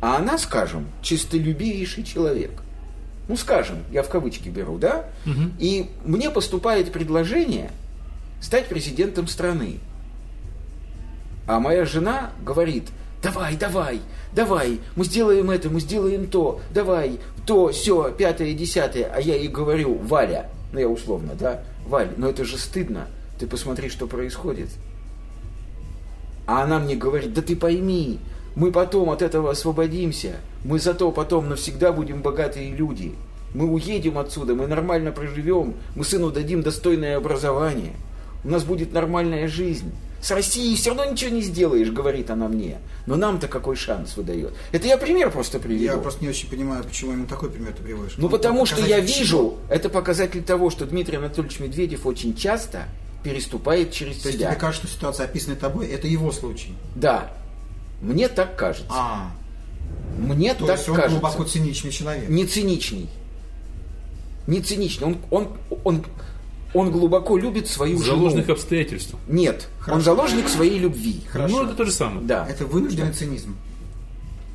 А 0.00 0.16
она, 0.16 0.36
скажем, 0.36 0.88
чистолюбивейший 1.00 2.02
человек. 2.02 2.50
Ну, 3.28 3.36
скажем, 3.36 3.78
я 3.92 4.02
в 4.02 4.08
кавычки 4.08 4.48
беру, 4.48 4.78
да? 4.78 5.06
И 5.58 5.88
мне 6.04 6.28
поступает 6.30 6.90
предложение 6.92 7.70
стать 8.42 8.66
президентом 8.66 9.28
страны. 9.28 9.78
А 11.46 11.60
моя 11.60 11.84
жена 11.84 12.32
говорит, 12.42 12.88
давай, 13.22 13.56
давай, 13.56 14.00
давай, 14.32 14.80
мы 14.96 15.04
сделаем 15.04 15.50
это, 15.50 15.68
мы 15.68 15.80
сделаем 15.80 16.26
то, 16.26 16.60
давай, 16.72 17.20
то, 17.46 17.68
все, 17.68 18.10
пятое, 18.10 18.54
десятое. 18.54 19.12
А 19.14 19.20
я 19.20 19.36
ей 19.36 19.48
говорю, 19.48 19.94
Валя, 19.94 20.48
ну 20.72 20.80
я 20.80 20.88
условно, 20.88 21.34
да, 21.38 21.62
Валь, 21.86 22.10
но 22.16 22.28
это 22.28 22.44
же 22.44 22.58
стыдно, 22.58 23.06
ты 23.38 23.46
посмотри, 23.46 23.88
что 23.88 24.06
происходит. 24.06 24.68
А 26.50 26.64
она 26.64 26.80
мне 26.80 26.96
говорит, 26.96 27.32
да 27.32 27.42
ты 27.42 27.54
пойми, 27.54 28.18
мы 28.56 28.72
потом 28.72 29.10
от 29.10 29.22
этого 29.22 29.52
освободимся, 29.52 30.38
мы 30.64 30.80
зато 30.80 31.12
потом 31.12 31.48
навсегда 31.48 31.92
будем 31.92 32.22
богатые 32.22 32.72
люди. 32.72 33.14
Мы 33.54 33.70
уедем 33.70 34.18
отсюда, 34.18 34.56
мы 34.56 34.66
нормально 34.66 35.12
проживем, 35.12 35.74
мы 35.94 36.02
сыну 36.02 36.32
дадим 36.32 36.62
достойное 36.62 37.16
образование, 37.16 37.92
у 38.42 38.48
нас 38.48 38.64
будет 38.64 38.92
нормальная 38.92 39.46
жизнь. 39.46 39.92
С 40.20 40.32
Россией 40.32 40.74
все 40.74 40.90
равно 40.90 41.12
ничего 41.12 41.30
не 41.30 41.40
сделаешь, 41.40 41.92
говорит 41.92 42.32
она 42.32 42.48
мне. 42.48 42.78
Но 43.06 43.14
нам-то 43.14 43.46
какой 43.46 43.76
шанс 43.76 44.16
выдает? 44.16 44.52
Это 44.72 44.88
я 44.88 44.98
пример 44.98 45.30
просто 45.30 45.60
приведу. 45.60 45.84
Я 45.84 45.98
просто 45.98 46.24
не 46.24 46.30
очень 46.30 46.50
понимаю, 46.50 46.82
почему 46.82 47.12
именно 47.12 47.28
такой 47.28 47.50
пример 47.50 47.74
ты 47.74 47.82
приводишь. 47.84 48.14
Ну, 48.16 48.28
потому 48.28 48.66
что 48.66 48.84
я 48.84 48.98
вижу, 48.98 49.24
чего? 49.24 49.58
это 49.68 49.88
показатель 49.88 50.42
того, 50.42 50.68
что 50.70 50.84
Дмитрий 50.84 51.18
Анатольевич 51.18 51.60
Медведев 51.60 52.06
очень 52.06 52.34
часто 52.34 52.88
переступает 53.22 53.92
через 53.92 54.18
То 54.18 54.28
есть 54.28 54.38
себя. 54.38 54.50
тебе 54.50 54.60
кажется, 54.60 54.86
что 54.86 54.96
ситуация, 54.96 55.24
описанная 55.26 55.56
тобой, 55.56 55.86
это 55.88 56.06
его 56.06 56.32
случай. 56.32 56.74
Да, 56.94 57.30
мне 58.00 58.28
так 58.28 58.56
кажется. 58.56 58.86
А, 58.90 59.30
Мне 60.18 60.54
то 60.54 60.66
так 60.66 60.76
есть 60.78 60.88
он 60.88 60.96
кажется. 60.96 61.18
глубоко 61.20 61.44
циничный 61.44 61.90
человек. 61.90 62.28
Не 62.28 62.46
циничный. 62.46 63.08
Не 64.46 64.60
циничный. 64.60 65.06
Он, 65.08 65.16
он, 65.30 65.48
он, 65.84 66.04
он 66.74 66.90
глубоко 66.90 67.36
любит 67.36 67.66
свою 67.68 67.98
В 67.98 68.02
жену. 68.04 68.16
заложных 68.16 68.48
обстоятельствах. 68.48 69.20
Нет, 69.28 69.68
он 69.78 69.84
Хорошо. 69.84 70.02
заложник 70.02 70.48
своей 70.48 70.78
любви. 70.78 71.20
Ну, 71.34 71.64
это 71.64 71.74
то 71.74 71.84
же 71.84 71.92
самое. 71.92 72.26
Да. 72.26 72.46
Это 72.48 72.64
вынужденный 72.66 73.12
цинизм. 73.12 73.56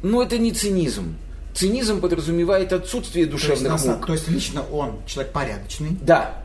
Но 0.04 0.22
это 0.24 0.38
не 0.38 0.52
цинизм. 0.52 1.16
Цинизм 1.54 2.02
подразумевает 2.02 2.74
отсутствие 2.74 3.26
То 3.28 3.34
есть, 3.34 3.46
душевных 3.48 3.72
на 3.72 3.78
самом- 3.78 3.98
мук. 3.98 4.08
то 4.08 4.14
есть 4.14 4.28
лично 4.28 4.62
он 4.72 5.00
человек 5.08 5.32
порядочный, 5.32 5.98
Да. 6.02 6.44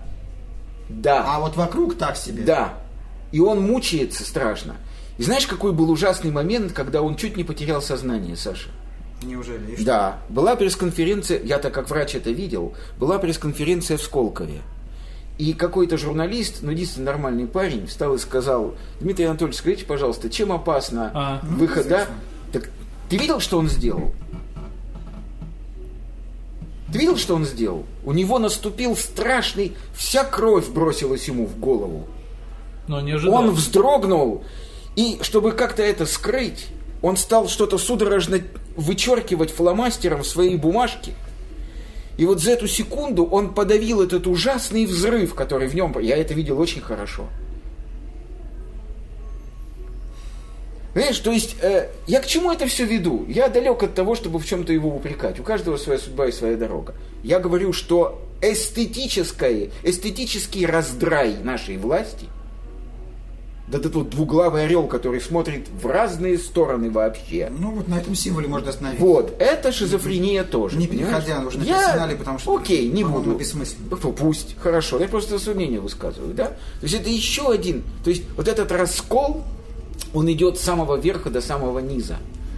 Да. 0.91 1.25
а 1.27 1.41
вот 1.41 1.57
вокруг 1.57 1.97
так 1.97 2.17
себе. 2.17 2.43
Да. 2.43 2.75
И 3.33 3.41
он 3.41 3.63
мучается 3.63 4.25
страшно. 4.25 4.77
И 5.19 5.23
знаешь, 5.23 5.47
какой 5.47 5.73
был 5.73 5.91
ужасный 5.91 6.31
момент, 6.31 6.73
когда 6.73 7.03
он 7.03 7.17
чуть 7.17 7.37
не 7.37 7.45
потерял 7.45 7.81
сознание, 7.83 8.37
Саша? 8.37 8.71
Неужели? 9.23 9.73
И 9.73 9.77
что? 9.77 9.85
Да. 9.85 10.19
Была 10.29 10.57
пресс-конференция, 10.57 11.43
я 11.43 11.59
так 11.59 11.75
как 11.75 11.91
врач 11.91 12.15
это 12.15 12.31
видел, 12.31 12.75
была 12.99 13.19
пресс-конференция 13.19 13.99
в 13.99 14.03
Сколкове. 14.03 14.63
И 15.39 15.53
какой-то 15.55 15.97
журналист, 15.97 16.59
ну, 16.63 16.71
единственный 16.71 17.05
нормальный 17.05 17.47
парень, 17.47 17.87
встал 17.87 18.15
и 18.15 18.19
сказал, 18.19 18.75
Дмитрий 19.01 19.27
Анатольевич, 19.27 19.59
скажите, 19.59 19.85
пожалуйста, 19.87 20.29
чем 20.29 20.53
опасно 20.53 21.11
А. 21.15 21.41
выход, 21.43 21.89
да? 21.89 22.07
Так 22.53 22.69
ты 23.09 23.17
видел, 23.17 23.41
что 23.41 23.59
он 23.59 23.69
сделал? 23.69 24.13
Ты 26.93 26.99
видел, 26.99 27.17
что 27.17 27.35
он 27.35 27.45
сделал? 27.45 27.85
У 28.05 28.13
него 28.13 28.39
наступил 28.39 28.97
страшный, 28.97 29.77
вся 29.95 30.25
кровь 30.25 30.69
бросилась 30.69 31.29
ему 31.29 31.47
в 31.47 31.59
голову. 31.59 32.07
Но 32.89 33.01
не 33.01 33.13
ожидал. 33.13 33.35
Он 33.35 33.51
вздрогнул, 33.51 34.43
и 34.97 35.19
чтобы 35.23 35.53
как-то 35.53 35.83
это 35.83 36.07
скрыть, 36.07 36.67
он 37.03 37.17
стал 37.17 37.49
что-то 37.49 37.79
судорожно 37.79 38.41
вычеркивать 38.77 39.51
фломастером 39.51 40.23
в 40.23 40.27
своей 40.27 40.57
бумажке. 40.57 41.15
И 42.17 42.27
вот 42.27 42.41
за 42.41 42.53
эту 42.53 42.67
секунду 42.67 43.25
он 43.25 43.55
подавил 43.55 44.03
этот 44.03 44.27
ужасный 44.27 44.85
взрыв, 44.85 45.35
который 45.35 45.69
в 45.69 45.75
нем... 45.75 45.97
Я 46.01 46.17
это 46.17 46.35
видел 46.35 46.61
очень 46.61 46.83
хорошо. 46.83 47.29
Понимаешь, 50.95 51.19
то 51.21 51.31
есть 51.31 51.57
э, 51.63 51.89
я 52.07 52.21
к 52.21 52.27
чему 52.27 52.51
это 52.51 52.67
все 52.67 52.85
веду? 52.85 53.25
Я 53.29 53.49
далек 53.49 53.83
от 53.83 53.95
того, 53.95 54.15
чтобы 54.17 54.39
в 54.41 54.47
чем-то 54.47 54.73
его 54.73 54.89
упрекать. 54.95 55.39
У 55.39 55.43
каждого 55.45 55.77
своя 55.77 55.99
судьба 55.99 56.27
и 56.27 56.33
своя 56.33 56.57
дорога. 56.57 56.95
Я 57.23 57.39
говорю, 57.39 57.73
что 57.73 58.21
эстетическое, 58.43 59.71
эстетический 59.85 60.67
раздрай 60.67 61.37
нашей 61.45 61.77
власти, 61.77 62.27
да 63.69 63.79
этот 63.79 63.95
вот 63.95 64.11
двуглавый 64.11 64.65
орел, 64.65 64.89
который 64.89 65.21
смотрит 65.21 65.69
в 65.69 65.87
разные 65.87 66.39
стороны 66.39 66.91
вообще, 66.91 67.53
Ну 67.57 67.71
вот 67.71 67.87
на 67.87 67.99
этом 67.99 68.17
символе 68.17 68.49
можно 68.49 68.71
остановиться. 68.71 69.05
вот, 69.05 69.37
это 69.39 69.71
шизофрения 69.71 70.43
тоже. 70.43 70.77
Не 70.77 70.89
переходя 70.89 71.41
на 71.41 71.49
Я- 71.63 71.79
персонали, 71.79 72.17
потому 72.17 72.41
что, 72.41 72.57
Окей, 72.57 72.89
не 72.89 73.05
буду. 73.05 73.33
бессмысленно. 73.37 73.97
Пусть, 73.97 74.57
хорошо. 74.59 74.99
Я 74.99 75.07
просто 75.07 75.39
свое 75.39 75.55
мнение 75.57 75.79
высказываю, 75.79 76.35
да? 76.35 76.47
То 76.47 76.57
есть 76.83 76.95
это 76.95 77.09
еще 77.11 77.53
один. 77.53 77.85
То 78.03 78.11
есть 78.11 78.25
вот 78.37 78.49
этот 78.49 78.73
раскол, 78.73 79.45
он 80.13 80.31
идет 80.31 80.59
с 80.59 80.63
самого 80.63 80.97
верха 80.97 81.31
до 81.31 81.41
самого 81.41 81.79
низа. 81.79 82.17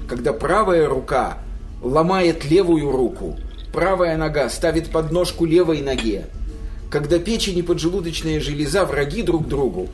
Когда 0.09 0.33
правая 0.33 0.89
рука 0.89 1.39
ломает 1.83 2.45
левую 2.45 2.91
руку, 2.91 3.37
правая 3.73 4.17
нога 4.17 4.49
ставит 4.49 4.91
подножку 4.91 5.45
левой 5.45 5.81
ноге. 5.81 6.27
Когда 6.91 7.19
печень 7.19 7.59
и 7.59 7.63
поджелудочная 7.63 8.41
железа 8.41 8.85
враги 8.85 9.23
друг 9.23 9.49
другу. 9.49 9.89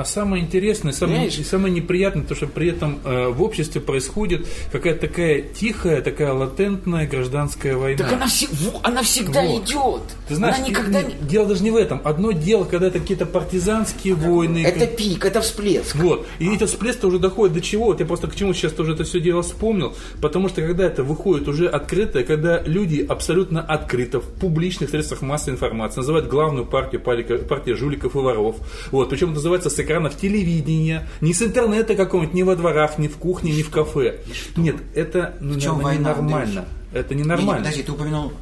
А 0.00 0.04
самое 0.06 0.42
интересное, 0.42 0.94
самое, 0.94 1.28
и 1.28 1.44
самое 1.44 1.74
неприятное, 1.74 2.22
то, 2.24 2.34
что 2.34 2.46
при 2.46 2.70
этом 2.70 3.00
э, 3.04 3.28
в 3.28 3.42
обществе 3.42 3.82
происходит 3.82 4.46
какая-то 4.72 5.08
такая 5.08 5.42
тихая, 5.42 6.00
такая 6.00 6.32
латентная 6.32 7.06
гражданская 7.06 7.76
война. 7.76 7.98
Так 7.98 8.14
она, 8.14 8.26
во- 8.50 8.80
она 8.82 9.02
всегда 9.02 9.42
Вот. 9.42 9.68
идет. 9.68 10.02
Ты 10.26 10.36
знаешь, 10.36 10.56
она 10.56 10.68
никогда 10.68 11.02
не... 11.02 11.12
дело 11.28 11.48
даже 11.48 11.62
не 11.62 11.70
в 11.70 11.76
этом. 11.76 12.00
Одно 12.02 12.32
дело, 12.32 12.64
когда 12.64 12.86
это 12.86 12.98
какие-то 12.98 13.26
партизанские 13.26 14.14
войны. 14.14 14.64
Это 14.64 14.86
как- 14.86 14.96
пик, 14.96 15.22
это 15.22 15.42
всплеск. 15.42 15.94
Вот. 15.96 16.26
И 16.38 16.46
этот 16.46 16.70
всплеск 16.70 17.04
уже 17.04 17.18
доходит 17.18 17.52
до 17.52 17.60
чего? 17.60 17.84
Вот 17.84 18.00
я 18.00 18.06
просто 18.06 18.26
к 18.26 18.34
чему 18.34 18.54
сейчас 18.54 18.72
тоже 18.72 18.94
это 18.94 19.04
все 19.04 19.20
дело 19.20 19.42
вспомнил. 19.42 19.94
Потому 20.22 20.48
что 20.48 20.62
когда 20.62 20.86
это 20.86 21.02
выходит 21.02 21.46
уже 21.46 21.68
открыто, 21.68 22.24
когда 22.24 22.62
люди 22.62 23.04
абсолютно 23.06 23.60
открыто 23.60 24.20
в 24.20 24.24
публичных 24.24 24.88
средствах 24.88 25.20
массовой 25.20 25.56
информации 25.56 26.00
называют 26.00 26.26
главную 26.26 26.64
партию 26.64 27.02
партия 27.02 27.74
жуликов 27.74 28.14
и 28.16 28.18
воров. 28.18 28.56
Вот. 28.92 29.10
Причем 29.10 29.34
называется 29.34 29.68
экранов 29.90 30.16
телевидения, 30.16 31.08
не 31.20 31.34
с 31.34 31.42
интернета 31.42 31.96
какого-нибудь, 31.96 32.34
ни 32.34 32.42
во 32.42 32.54
дворах, 32.56 32.98
ни 32.98 33.08
в 33.08 33.16
кухне, 33.16 33.52
ни 33.52 33.62
в 33.62 33.70
кафе. 33.70 34.20
Нет, 34.56 34.76
это 34.94 35.34
ну, 35.40 35.54
наверное, 35.54 35.82
война, 35.82 36.10
ненормально. 36.12 36.64
Это 36.92 37.14
Не, 37.14 37.20
не, 37.20 37.24
ненормально. 37.24 37.62
подожди, 37.64 37.82
ты 37.84 37.92
упомянул 37.92 38.32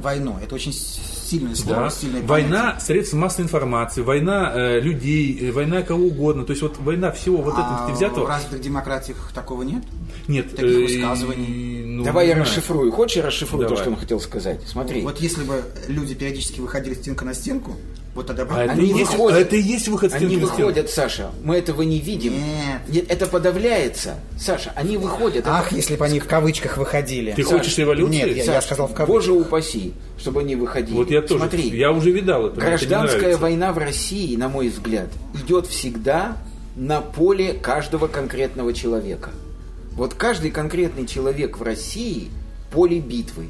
войну. 0.00 0.38
Это 0.42 0.54
очень 0.54 0.72
сильное 0.72 1.54
слово, 1.54 1.82
Да. 1.82 1.90
сильное 1.90 2.22
Война 2.22 2.62
понятие. 2.62 2.80
средств 2.80 3.14
массовой 3.14 3.44
информации, 3.44 4.00
война 4.02 4.52
э, 4.54 4.80
людей, 4.80 5.38
э, 5.48 5.52
война 5.52 5.82
кого 5.82 6.04
угодно. 6.06 6.44
То 6.44 6.52
есть 6.52 6.62
вот 6.62 6.78
война 6.78 7.12
всего 7.12 7.38
вот 7.38 7.54
А 7.56 7.60
этого 7.86 7.94
взятого. 7.96 8.24
в 8.24 8.28
развитых 8.28 8.60
демократиях 8.62 9.30
такого 9.34 9.62
нет? 9.62 9.82
Нет. 10.28 10.50
таких 10.56 10.64
э, 10.64 10.82
высказываний? 10.82 11.84
ну, 11.84 12.04
Давай 12.04 12.24
не 12.26 12.28
я 12.30 12.34
знаю. 12.36 12.48
расшифрую. 12.48 12.92
Хочешь, 12.92 13.16
я 13.16 13.22
расшифрую 13.26 13.64
то, 13.64 13.68
Давай. 13.70 13.82
что 13.82 13.90
он 13.90 13.96
хотел 13.96 14.20
сказать? 14.20 14.60
Смотри. 14.66 15.02
Вот 15.02 15.20
если 15.20 15.44
бы 15.44 15.62
люди 15.88 16.14
периодически 16.14 16.60
выходили 16.60 16.94
стенка 16.94 17.24
на 17.26 17.34
стенку, 17.34 17.76
вот 18.14 18.26
тогда. 18.28 18.46
А 18.48 18.64
это, 18.64 18.72
Они 18.72 18.86
есть, 18.88 19.10
выходят. 19.10 19.38
это 19.40 19.56
и 19.56 19.60
есть 19.60 19.88
выход 19.88 20.12
с 20.12 20.14
Они 20.14 20.36
выходят, 20.36 20.88
Саша. 20.88 21.30
Мы 21.42 21.56
этого 21.56 21.82
не 21.82 21.98
видим. 21.98 22.34
Нет. 22.88 23.10
это 23.10 23.26
подавляется. 23.26 24.16
Саша, 24.38 24.72
они 24.76 24.96
выходят. 24.96 25.44
Ах, 25.48 25.66
Это- 25.66 25.76
если 25.76 25.96
бы 25.96 26.04
они 26.04 26.20
в 26.20 26.26
кавычках 26.26 26.76
выходили. 26.76 27.32
Ты 27.32 27.42
хочешь 27.42 27.76
революции? 27.76 28.14
Нет, 28.14 28.36
я, 28.36 28.44
я 28.54 28.62
сказал 28.62 28.86
в 28.86 28.94
кавычках. 28.94 29.08
Боже 29.08 29.32
упаси, 29.32 29.94
чтобы 30.18 30.40
они 30.40 30.54
выходили. 30.54 30.96
Вот 30.96 31.10
я 31.10 31.22
тоже. 31.22 31.40
Смотри, 31.40 31.68
Я 31.70 31.90
уже 31.90 32.12
видал 32.12 32.46
это. 32.46 32.56
это 32.58 32.66
гражданская 32.66 33.36
война 33.36 33.72
в 33.72 33.78
России, 33.78 34.36
на 34.36 34.48
мой 34.48 34.68
взгляд, 34.68 35.08
идет 35.34 35.66
всегда 35.66 36.36
на 36.76 37.00
поле 37.00 37.52
каждого 37.54 38.06
конкретного 38.06 38.72
человека. 38.72 39.30
Вот 39.92 40.14
каждый 40.14 40.50
конкретный 40.50 41.06
человек 41.06 41.58
в 41.58 41.62
России 41.62 42.28
поле 42.72 42.98
битвы. 43.00 43.48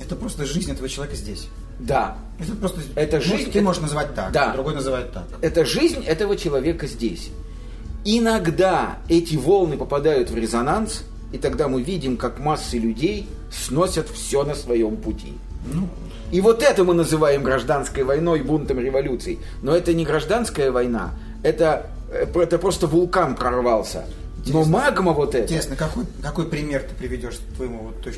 Это 0.00 0.16
просто 0.16 0.44
жизнь 0.46 0.70
этого 0.70 0.88
человека 0.88 1.16
здесь. 1.16 1.48
Да, 1.78 2.16
Это 2.38 2.54
просто... 2.54 2.80
Это 2.94 3.16
Может, 3.16 3.30
жизнь, 3.32 3.50
Ты 3.52 3.60
можешь 3.62 3.82
называть 3.82 4.14
так, 4.14 4.32
Да. 4.32 4.52
другой 4.52 4.74
называет 4.74 5.12
так. 5.12 5.24
это 5.40 5.64
жизнь 5.64 6.04
этого 6.04 6.36
человека 6.36 6.86
здесь. 6.86 7.30
Иногда 8.04 8.98
эти 9.08 9.36
волны 9.36 9.76
попадают 9.76 10.30
в 10.30 10.36
резонанс, 10.36 11.02
и 11.32 11.38
тогда 11.38 11.68
мы 11.68 11.82
видим, 11.82 12.16
как 12.16 12.38
массы 12.38 12.78
людей 12.78 13.28
сносят 13.50 14.08
все 14.08 14.44
на 14.44 14.54
своем 14.54 14.96
пути. 14.96 15.34
И 16.30 16.40
вот 16.40 16.62
это 16.62 16.84
мы 16.84 16.94
называем 16.94 17.42
гражданской 17.42 18.04
войной, 18.04 18.42
бунтом 18.42 18.78
революцией. 18.78 19.40
Но 19.62 19.74
это 19.74 19.92
не 19.92 20.04
гражданская 20.04 20.70
война, 20.70 21.10
это, 21.42 21.86
э, 22.10 22.26
это 22.34 22.58
просто 22.58 22.86
вулкан 22.86 23.34
прорвался. 23.34 24.04
Но 24.46 24.64
магма 24.64 25.12
вот 25.12 25.34
эта, 25.34 25.44
Интересно, 25.44 25.76
какой, 25.76 26.04
какой 26.22 26.46
пример 26.46 26.82
ты 26.82 26.94
приведешь 26.94 27.38
твоему 27.56 27.88
вот, 27.88 28.14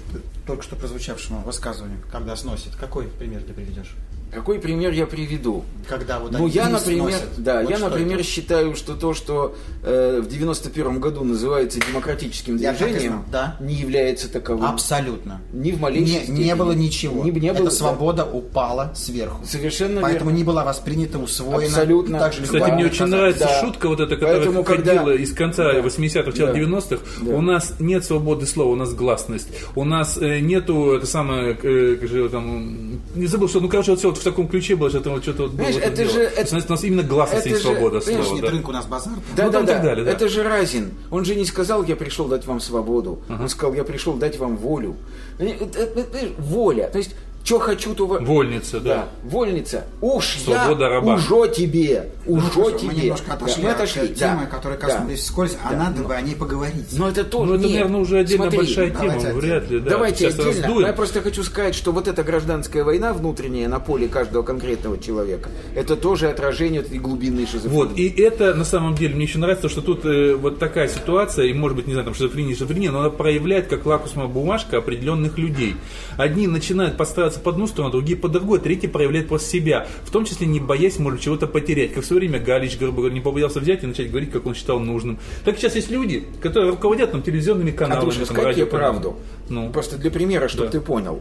только 0.47 0.63
что 0.63 0.77
прозвучавшему 0.77 1.43
высказыванию, 1.43 1.99
когда 2.13 2.37
сносит? 2.37 2.77
Какой 2.77 3.07
пример 3.07 3.43
ты 3.43 3.53
приведешь? 3.53 3.95
Какой 4.33 4.59
пример 4.59 4.93
я 4.93 5.07
приведу? 5.07 5.65
Когда 5.89 6.19
вот 6.21 6.31
Ну, 6.33 6.39
они 6.45 6.51
я, 6.51 6.67
не 6.67 6.73
например, 6.75 7.11
сносят. 7.11 7.29
да, 7.39 7.61
Вот 7.63 7.71
я, 7.71 7.77
что 7.79 7.89
например, 7.89 8.15
это? 8.21 8.25
считаю, 8.25 8.77
что 8.77 8.95
то, 8.95 9.13
что 9.13 9.57
э, 9.83 10.21
в 10.23 10.29
91 10.29 11.01
году 11.01 11.25
называется 11.25 11.81
демократическим 11.81 12.57
Я 12.57 12.73
так 12.73 12.83
и 12.83 12.85
движением, 12.93 13.13
знал, 13.13 13.25
да. 13.33 13.57
не 13.61 13.75
является 13.75 14.31
таковым. 14.31 14.67
Абсолютно. 14.67 15.41
Ни 15.53 15.73
в 15.73 15.81
малейшей 15.81 16.15
не, 16.15 16.19
степени. 16.25 16.45
не 16.45 16.55
было 16.55 16.73
ничего. 16.73 17.25
Не- 17.25 17.31
не 17.33 17.49
Эта 17.49 17.59
было, 17.59 17.71
да. 17.71 17.77
свобода 17.77 18.25
упала 18.25 18.93
сверху. 18.95 19.45
Совершенно 19.45 20.01
Поэтому 20.01 20.31
верно. 20.31 20.39
не 20.39 20.45
была 20.45 20.65
воспринята, 20.65 21.19
усвоена. 21.19 21.67
Абсолютно. 21.67 22.17
И 22.17 22.19
также 22.21 22.43
Кстати, 22.43 22.67
Да, 22.69 22.75
мне 22.75 22.85
очень 22.87 23.07
нравится 23.07 23.45
Да. 23.45 23.61
шутка 23.61 23.89
вот 23.89 24.01
эта, 24.01 24.15
которая 24.15 24.37
Поэтому, 24.37 24.63
ходила 24.65 24.95
когда- 24.97 25.15
из 25.15 25.33
конца 25.35 25.73
Да. 25.73 25.81
80-х, 25.81 26.31
начала 26.31 26.47
Да. 26.49 26.55
90-х. 26.55 27.03
Да. 27.23 27.35
У 27.35 27.41
нас 27.41 27.75
нет 27.81 28.05
свободы 28.05 28.47
слова, 28.47 28.71
у 28.71 28.77
нас 28.77 28.95
гласность. 28.95 29.49
У 29.75 29.85
нас 29.85 30.17
э, 30.19 30.39
нету, 30.41 30.93
это 30.93 31.07
самое, 31.07 31.57
э, 31.61 31.97
как 31.97 32.09
же 32.09 32.29
там, 32.29 33.01
не 33.17 33.27
забыл, 33.27 33.49
что, 33.49 33.59
ну, 33.61 33.69
короче, 33.69 33.91
вот 33.91 33.99
все 33.99 34.09
вот 34.11 34.20
в 34.21 34.25
таком 34.25 34.49
ключе 34.49 34.77
было, 34.77 34.91
что 34.91 35.01
там 35.01 35.15
вот 35.15 35.23
что-то 35.23 35.43
вот 35.45 35.53
было 35.53 35.71
Знаешь, 35.71 35.85
это 35.85 36.05
же- 36.09 36.21
это- 36.21 36.53
у 36.53 36.55
нас- 36.59 36.67
у 36.69 36.71
нас 36.73 36.85
именно 36.85 37.03
гласность 37.03 37.47
есть 37.47 37.63
свобода 37.63 38.01
понимаешь, 38.01 38.25
слова. 38.27 38.35
Нет 38.37 38.45
да. 38.45 38.51
рынка 38.51 38.71
у 38.71 38.73
нас 38.73 38.87
базар. 38.87 39.13
Да, 39.37 39.45
Ну, 39.47 39.51
да, 39.53 39.63
да. 39.63 39.79
далее, 39.81 40.05
да. 40.05 40.11
Это 40.13 40.29
же 40.29 40.43
Разин. 40.43 40.91
Он 41.11 41.25
же 41.25 41.35
не 41.35 41.45
сказал, 41.45 41.83
я 41.85 41.97
пришел 41.97 42.27
дать 42.27 42.47
вам 42.47 42.61
свободу. 42.61 43.21
Он 43.29 43.49
сказал, 43.49 43.75
я 43.75 43.85
пришел 43.85 44.15
дать 44.15 44.39
вам 44.39 44.57
волю. 44.57 44.97
Э, 45.39 45.47
э, 45.47 46.05
э, 46.13 46.29
Воля. 46.39 46.89
То 46.89 46.99
есть, 46.99 47.15
что 47.51 47.59
хочу, 47.59 47.95
то... 47.97 48.07
во- 48.07 48.21
Вольница, 48.21 48.79
да. 48.79 48.95
Да, 48.95 49.09
вольница. 49.25 49.85
Уж 50.01 50.37
Свобода 50.45 50.85
я 50.85 50.91
раба. 50.91 51.15
уже 51.15 51.49
тебе, 51.53 52.11
Ну, 52.27 52.35
уже 52.35 52.47
хорошо, 52.51 52.71
тебе. 52.79 52.89
Мы 52.93 52.95
немножко 53.03 53.27
Да, 53.27 53.35
отошли, 53.35 53.63
мы 53.65 53.71
от 53.71 53.77
отошли, 53.77 54.03
этой 54.03 54.15
темы, 54.15 54.41
да. 54.43 54.47
которая 54.47 54.79
Да. 54.79 54.87
коснулись 54.87 55.21
вскользь, 55.21 55.57
а 55.65 55.75
надо 55.75 56.03
бы 56.03 56.15
о 56.15 56.21
ней 56.21 56.37
поговорить. 56.37 56.87
Но 56.93 57.09
это 57.09 57.25
тоже 57.25 57.51
Ну, 57.51 57.55
это, 57.57 57.65
нет. 57.65 57.73
наверное, 57.73 58.01
уже 58.03 58.19
отдельно 58.21 58.43
Смотри, 58.45 58.59
большая 58.59 58.91
тема, 58.91 59.01
давайте 59.01 59.33
вряд 59.33 59.71
ли, 59.71 59.81
да. 59.81 59.91
Давайте 59.91 60.19
Сейчас 60.19 60.35
отдельно. 60.35 60.53
раздуем. 60.53 60.81
Но 60.83 60.87
я 60.87 60.93
просто 60.93 61.21
хочу 61.23 61.43
сказать, 61.43 61.75
что 61.75 61.91
вот 61.93 62.07
эта 62.07 62.23
гражданская 62.23 62.85
война 62.85 63.13
внутренняя 63.15 63.69
на 63.69 63.81
поле 63.81 64.07
каждого 64.07 64.43
конкретного 64.45 64.97
человека, 64.99 65.51
это 65.75 65.97
тоже 65.97 66.29
отражение 66.29 66.83
этой 66.83 66.99
глубинной 66.99 67.47
шизофрении. 67.47 67.75
Вот, 67.77 67.99
и 67.99 68.09
это 68.23 68.55
на 68.55 68.65
самом 68.65 68.95
деле 68.95 69.17
мне 69.17 69.25
еще 69.25 69.39
нравится, 69.41 69.69
что 69.69 69.81
тут 69.81 70.05
э, 70.05 70.35
вот 70.37 70.61
такая 70.61 70.87
ситуация, 70.87 71.47
и 71.47 71.53
может 71.53 71.77
быть, 71.77 71.89
не 71.89 71.95
знаю, 71.95 72.05
там 72.05 72.15
шизофрения, 72.15 72.55
шизофрения, 72.55 72.93
но 72.93 73.01
она 73.01 73.11
проявляет 73.11 73.67
как 73.67 73.87
лакмусовая 73.87 74.29
бумажка 74.29 74.79
определенных 74.79 75.37
людей. 75.37 75.75
Одни 76.17 76.47
начинают 76.47 76.97
подстраиваться 76.97 77.40
под 77.43 77.55
одну 77.55 77.67
сторону, 77.67 77.93
другие 77.93 78.17
под 78.17 78.33
другой, 78.33 78.59
третьи 78.61 78.87
проявляют 78.87 79.29
просто 79.29 79.49
себя, 79.49 79.87
в 80.05 80.11
том 80.11 80.25
числе 80.25 80.47
не 80.47 80.61
боясь, 80.61 80.99
может, 80.99 81.21
чего-то 81.21 81.47
потерять. 81.47 81.93
Как 81.95 82.05
в 82.05 82.07
свое 82.07 82.21
время 82.21 82.39
Галич, 82.39 82.79
грубо 82.79 82.99
говоря, 82.99 83.15
не 83.15 83.21
побоялся 83.21 83.61
взять 83.61 83.83
и 83.83 83.87
начать 83.87 84.11
говорить, 84.11 84.31
как 84.31 84.47
он 84.47 84.55
считал 84.55 84.79
нужным. 84.81 85.19
Так 85.45 85.57
сейчас 85.59 85.75
есть 85.77 85.91
люди, 85.91 86.25
которые 86.41 86.71
руководят 86.71 87.13
там 87.13 87.23
телевизионными 87.23 87.73
А 87.73 87.77
каналами. 87.77 88.11
тебе 88.11 88.43
радиоканалами. 88.43 88.69
правду. 89.03 89.17
Ну. 89.49 89.71
Просто 89.71 89.97
для 89.99 90.11
примера, 90.11 90.49
чтобы 90.49 90.67
Да. 90.67 90.73
ты 90.73 90.81
понял. 90.81 91.21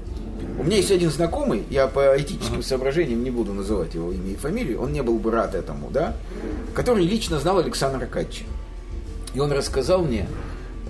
У 0.59 0.63
меня 0.63 0.75
есть 0.77 0.91
один 0.91 1.09
знакомый, 1.09 1.63
я 1.69 1.87
по 1.87 2.15
этическим 2.21 2.61
соображениям 2.61 3.23
не 3.23 3.31
буду 3.31 3.53
называть 3.53 3.93
его 3.95 4.11
имя 4.11 4.31
и 4.31 4.35
фамилию, 4.35 4.81
он 4.81 4.91
не 4.91 5.01
был 5.01 5.17
бы 5.17 5.31
рад 5.31 5.55
этому, 5.55 5.89
да, 5.89 6.15
который 6.73 7.05
лично 7.05 7.39
знал 7.39 7.59
Александра 7.59 8.05
Катча. 8.05 8.43
И 9.33 9.39
он 9.39 9.51
рассказал 9.53 10.03
мне, 10.03 10.27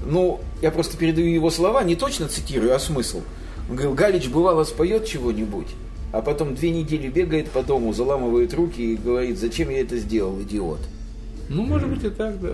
ну, 0.05 0.39
я 0.63 0.71
просто 0.71 0.97
передаю 0.97 1.27
его 1.27 1.49
слова, 1.51 1.83
не 1.83 1.95
точно 1.95 2.27
цитирую, 2.27 2.73
а 2.75 2.79
смысл. 2.79 3.21
Он 3.69 3.75
говорил, 3.75 3.93
Галич 3.93 4.29
бывало 4.29 4.63
споет 4.63 5.05
чего-нибудь, 5.05 5.67
а 6.11 6.21
потом 6.21 6.55
две 6.55 6.71
недели 6.71 7.07
бегает 7.07 7.49
по 7.49 7.61
дому, 7.61 7.93
заламывает 7.93 8.53
руки 8.53 8.93
и 8.93 8.95
говорит, 8.95 9.37
зачем 9.37 9.69
я 9.69 9.81
это 9.81 9.97
сделал, 9.97 10.41
идиот. 10.41 10.79
Ну, 11.49 11.63
может 11.63 11.87
быть 11.87 12.03
и 12.03 12.09
так, 12.09 12.39
да. 12.41 12.49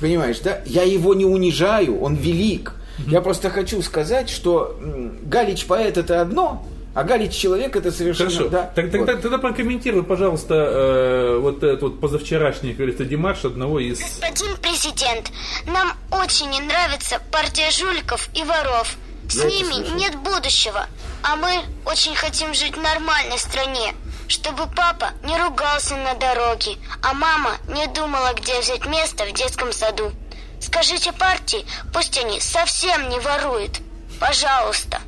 Понимаешь, 0.00 0.40
да? 0.40 0.60
Я 0.66 0.82
его 0.82 1.14
не 1.14 1.24
унижаю, 1.24 2.00
он 2.00 2.14
велик. 2.14 2.74
Я 3.06 3.20
просто 3.20 3.50
хочу 3.50 3.82
сказать, 3.82 4.30
что 4.30 4.78
Галич 5.22 5.66
поэт 5.66 5.98
это 5.98 6.22
одно, 6.22 6.66
а 6.94 7.04
Галич 7.04 7.32
человек 7.34 7.76
это 7.76 7.92
совершенно... 7.92 8.30
Хорошо. 8.30 8.48
Да, 8.48 8.72
Так, 8.74 8.86
вот. 8.86 8.92
тогда, 8.92 9.16
тогда 9.16 9.38
прокомментируй, 9.38 10.02
пожалуйста, 10.02 10.54
э, 10.54 11.38
вот 11.38 11.62
этот 11.62 11.82
вот 11.82 12.00
позавчерашний, 12.00 12.70
как 12.70 12.78
говорится, 12.78 13.04
демарш 13.04 13.44
одного 13.44 13.80
из... 13.80 13.98
Господин 13.98 14.56
президент, 14.62 15.30
нам 15.66 15.92
очень 16.10 16.48
не 16.48 16.60
нравится 16.60 17.20
партия 17.30 17.70
жуликов 17.70 18.30
и 18.34 18.42
воров. 18.44 18.96
С 19.28 19.36
Я 19.36 19.44
ними 19.46 19.96
нет 19.96 20.16
будущего. 20.16 20.86
А 21.22 21.36
мы 21.36 21.62
очень 21.84 22.14
хотим 22.14 22.54
жить 22.54 22.76
в 22.76 22.80
нормальной 22.80 23.38
стране, 23.38 23.94
чтобы 24.28 24.66
папа 24.74 25.10
не 25.24 25.36
ругался 25.36 25.96
на 25.96 26.14
дороге, 26.14 26.76
а 27.02 27.14
мама 27.14 27.52
не 27.68 27.86
думала, 27.88 28.32
где 28.34 28.60
взять 28.60 28.86
место 28.86 29.24
в 29.24 29.32
детском 29.32 29.72
саду. 29.72 30.12
Скажите 30.60 31.12
партии, 31.12 31.64
пусть 31.92 32.16
они 32.18 32.40
совсем 32.40 33.08
не 33.08 33.18
воруют. 33.20 33.80
Пожалуйста. 34.20 35.00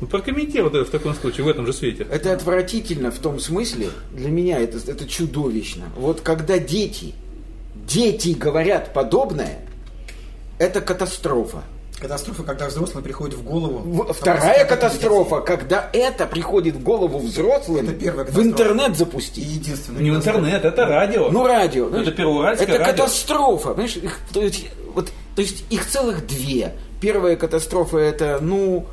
Ну, 0.00 0.06
прокомментируй 0.06 0.70
это 0.70 0.84
в 0.84 0.90
таком 0.90 1.14
случае, 1.14 1.44
в 1.44 1.48
этом 1.48 1.66
же 1.66 1.72
свете. 1.72 2.06
Это 2.10 2.32
отвратительно 2.32 3.10
в 3.10 3.18
том 3.18 3.38
смысле, 3.38 3.90
для 4.12 4.30
меня 4.30 4.58
это, 4.58 4.78
это 4.90 5.06
чудовищно. 5.06 5.90
Вот 5.96 6.22
когда 6.22 6.58
дети, 6.58 7.14
дети 7.74 8.30
говорят 8.30 8.94
подобное, 8.94 9.58
это 10.58 10.80
катастрофа. 10.80 11.64
Катастрофа, 12.00 12.42
когда 12.44 12.66
взрослым 12.68 13.04
приходит 13.04 13.36
в 13.36 13.42
голову. 13.44 13.78
В- 13.78 14.12
Вторая 14.14 14.64
катастрофа, 14.64 15.40
когда 15.40 15.90
это 15.92 16.26
приходит 16.26 16.76
в 16.76 16.82
голову 16.82 17.18
взрослым, 17.18 17.84
Это 17.84 17.92
первая 17.94 18.24
в 18.24 18.28
катастрофа. 18.28 18.48
интернет 18.48 18.90
И 18.92 18.94
запустить. 18.94 19.44
единственное. 19.44 20.00
Не 20.02 20.10
в 20.10 20.16
интернет, 20.16 20.64
это 20.64 20.86
радио. 20.86 21.30
Ну, 21.30 21.46
радио. 21.46 21.88
знаешь, 21.90 22.06
это 22.08 22.16
первоуральское 22.16 22.68
Это 22.68 22.78
радио. 22.78 23.04
катастрофа. 23.04 23.68
Понимаешь, 23.70 23.96
их, 23.96 24.18
то, 24.32 24.40
есть, 24.40 24.66
вот, 24.94 25.10
то 25.36 25.42
есть 25.42 25.64
их 25.70 25.86
целых 25.86 26.26
две. 26.26 26.72
Первая 27.02 27.36
катастрофа 27.36 27.98
это, 27.98 28.38
ну, 28.40 28.86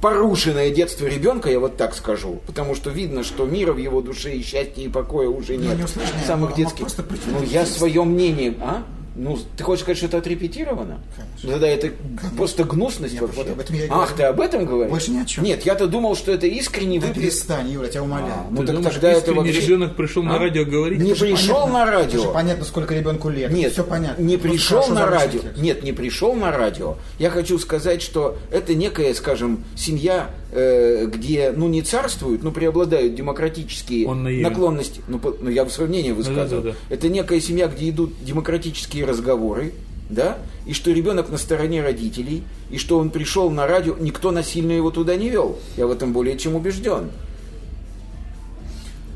порушенное 0.00 0.70
детство 0.70 1.06
ребенка, 1.06 1.50
я 1.50 1.58
вот 1.58 1.76
так 1.76 1.94
скажу. 1.96 2.40
Потому 2.46 2.76
что 2.76 2.90
видно, 2.90 3.24
что 3.24 3.44
мира 3.44 3.72
в 3.72 3.78
его 3.78 4.00
душе 4.00 4.34
и 4.34 4.42
счастья 4.44 4.82
и 4.82 4.88
покоя 4.88 5.28
уже 5.28 5.54
Ну, 5.54 5.64
нет. 5.74 5.78
не 5.78 6.26
Самых 6.26 6.52
а 6.52 6.54
детских. 6.54 6.80
просто 6.80 7.02
прийти 7.02 7.24
Ну, 7.26 7.40
на 7.40 7.44
я 7.44 7.66
свое 7.66 8.04
мнение. 8.04 8.54
А? 8.60 8.84
Ну, 9.20 9.36
ты 9.56 9.64
хочешь 9.64 9.82
сказать, 9.82 9.98
что 9.98 10.06
это 10.06 10.18
отрепетировано? 10.18 11.00
Конечно. 11.16 11.50
Тогда 11.50 11.66
это 11.66 11.90
просто 12.36 12.62
гнусность 12.64 13.14
Нет, 13.14 13.22
вообще. 13.22 13.38
вот 13.38 13.50
об 13.50 13.58
этом 13.60 13.74
я 13.76 13.84
и 13.86 13.88
Ах, 13.90 13.96
говорю. 13.96 14.16
ты 14.16 14.22
об 14.22 14.40
этом 14.40 14.64
говоришь? 14.64 14.90
Больше 14.92 15.10
ни 15.10 15.18
о 15.20 15.24
чем. 15.24 15.42
Нет, 15.44 15.66
я-то 15.66 15.88
думал, 15.88 16.14
что 16.14 16.30
это 16.32 16.46
искренне 16.46 17.00
Да 17.00 17.08
выплеск- 17.08 17.14
перестань, 17.20 17.68
Юра, 17.70 17.86
я 17.86 17.90
тебя 17.90 18.02
умоляю. 18.04 18.32
А, 18.32 18.46
ну 18.50 18.60
Ты 18.60 18.66
так 18.68 18.76
думаешь, 18.76 18.94
тогда 18.94 19.10
это 19.12 19.32
вообще... 19.34 19.60
ребенок 19.60 19.96
пришел 19.96 20.22
на 20.22 20.36
А? 20.36 20.38
радио 20.38 20.64
говорить? 20.64 21.00
Не 21.00 21.10
Это 21.10 21.20
пришел 21.20 21.54
понятно. 21.62 21.72
на 21.72 21.82
Это 21.82 21.92
радио. 21.92 22.22
же 22.22 22.28
понятно, 22.30 22.64
сколько 22.64 22.94
ребенку 22.94 23.28
лет. 23.28 23.50
Нет, 23.50 23.72
все 23.72 23.82
понятно. 23.84 24.22
не 24.22 24.36
Просто 24.36 24.48
пришел 24.56 24.86
на 24.88 25.06
радио. 25.06 25.40
Нет, 25.56 25.82
не 25.82 25.92
пришел 25.92 26.34
на 26.34 26.52
радио. 26.52 26.96
Я 27.18 27.30
хочу 27.30 27.58
сказать, 27.58 28.00
что 28.02 28.38
это 28.52 28.74
некая, 28.74 29.12
скажем, 29.14 29.64
семья, 29.76 30.30
где, 30.50 31.52
ну, 31.54 31.68
не 31.68 31.82
царствуют, 31.82 32.42
но 32.42 32.50
преобладают 32.52 33.14
демократические 33.14 34.06
Он 34.06 34.22
наивен. 34.22 34.42
наклонности. 34.42 35.02
Ну, 35.08 35.18
по- 35.18 35.36
ну, 35.40 35.50
я 35.50 35.64
в 35.64 35.70
сравнении 35.70 36.12
высказывал. 36.12 36.62
Да-да-да. 36.62 36.94
Это 36.94 37.08
некая 37.08 37.40
семья, 37.40 37.66
где 37.68 37.90
идут 37.90 38.12
демократические 38.24 39.04
разговоры, 39.04 39.72
да, 40.08 40.38
и 40.66 40.72
что 40.72 40.90
ребенок 40.90 41.28
на 41.28 41.36
стороне 41.38 41.82
родителей, 41.82 42.42
и 42.70 42.78
что 42.78 42.98
он 42.98 43.10
пришел 43.10 43.50
на 43.50 43.66
радио, 43.66 43.94
никто 44.00 44.30
насильно 44.30 44.72
его 44.72 44.90
туда 44.90 45.16
не 45.16 45.28
вел. 45.28 45.58
Я 45.76 45.86
в 45.86 45.90
этом 45.90 46.12
более 46.12 46.38
чем 46.38 46.54
убежден. 46.56 47.10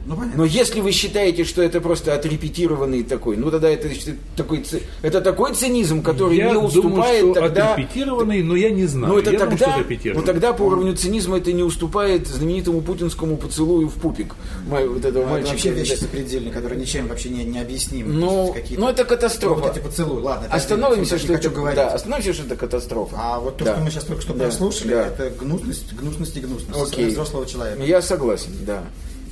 Ну, 0.05 0.16
понятно. 0.16 0.38
Но 0.38 0.44
если 0.44 0.80
вы 0.80 0.90
считаете, 0.92 1.44
что 1.44 1.62
это 1.62 1.80
просто 1.80 2.14
отрепетированный 2.14 3.03
такой, 3.05 3.36
ну 3.36 3.50
тогда 3.50 3.68
это, 3.70 3.88
такой, 4.36 4.64
это 5.03 5.20
такой 5.20 5.55
цинизм, 5.55 6.03
который 6.03 6.36
я 6.36 6.50
не 6.50 6.57
уступает 6.57 7.20
думаю, 7.20 7.34
что 7.34 7.40
тогда... 7.40 7.72
отрепетированный, 7.74 8.42
но 8.42 8.57
я 8.57 8.70
не 8.70 8.86
знаю. 8.86 9.12
Ну 9.14 9.18
это 9.20 9.30
я 9.30 9.38
думаю, 9.38 9.57
что 9.57 9.64
тогда, 9.66 9.76
ну 9.78 9.84
отрепетированный. 9.84 10.26
тогда 10.26 10.53
по 10.53 10.62
уровню 10.62 10.96
цинизма 10.96 11.38
это 11.38 11.53
не 11.53 11.62
уступает 11.62 12.26
знаменитому 12.26 12.80
путинскому 12.80 13.36
поцелую 13.36 13.88
в 13.88 13.94
пупик 13.94 14.34
ма- 14.68 14.80
вот 14.86 15.05
этого 15.05 15.22
Ну, 15.22 15.22
это 15.22 15.30
мальчика. 15.30 15.50
вообще 15.53 15.70
вещи 15.70 15.94
запредельные, 15.94 16.53
которые 16.53 16.80
ничем 16.80 17.07
вообще 17.07 17.28
не, 17.28 17.44
не 17.44 17.61
объяснимы. 17.61 18.12
Ну, 18.12 18.55
есть 18.55 18.78
ну, 18.78 18.88
это 18.88 19.05
катастрофа. 19.05 19.61
Вот 19.61 19.76
эти 19.76 19.82
поцелуи. 19.84 20.20
Ладно, 20.22 20.46
это 20.46 20.55
Остановимся, 20.57 21.18
что 21.18 21.32
это, 21.34 21.42
хочу 21.42 21.50
говорить. 21.55 21.76
да, 21.76 21.88
остановимся, 21.94 22.32
что 22.34 22.44
это 22.46 22.57
катастрофа. 22.57 23.16
А 23.18 23.38
вот 23.40 23.57
то, 23.57 23.64
Да. 23.64 23.74
что 23.74 23.84
мы 23.84 23.90
сейчас 23.90 24.05
только 24.05 24.22
что 24.22 24.32
Да, 24.34 24.44
прослушали, 24.46 24.90
да. 24.90 25.07
это 25.07 25.30
гнусность, 25.30 25.92
гнусность 25.94 26.36
и 26.36 26.40
гнусность 26.40 26.92
Окей. 26.92 27.07
взрослого 27.11 27.46
человека. 27.46 27.82
Я 27.84 28.03
согласен, 28.03 28.50
да. 28.66 28.82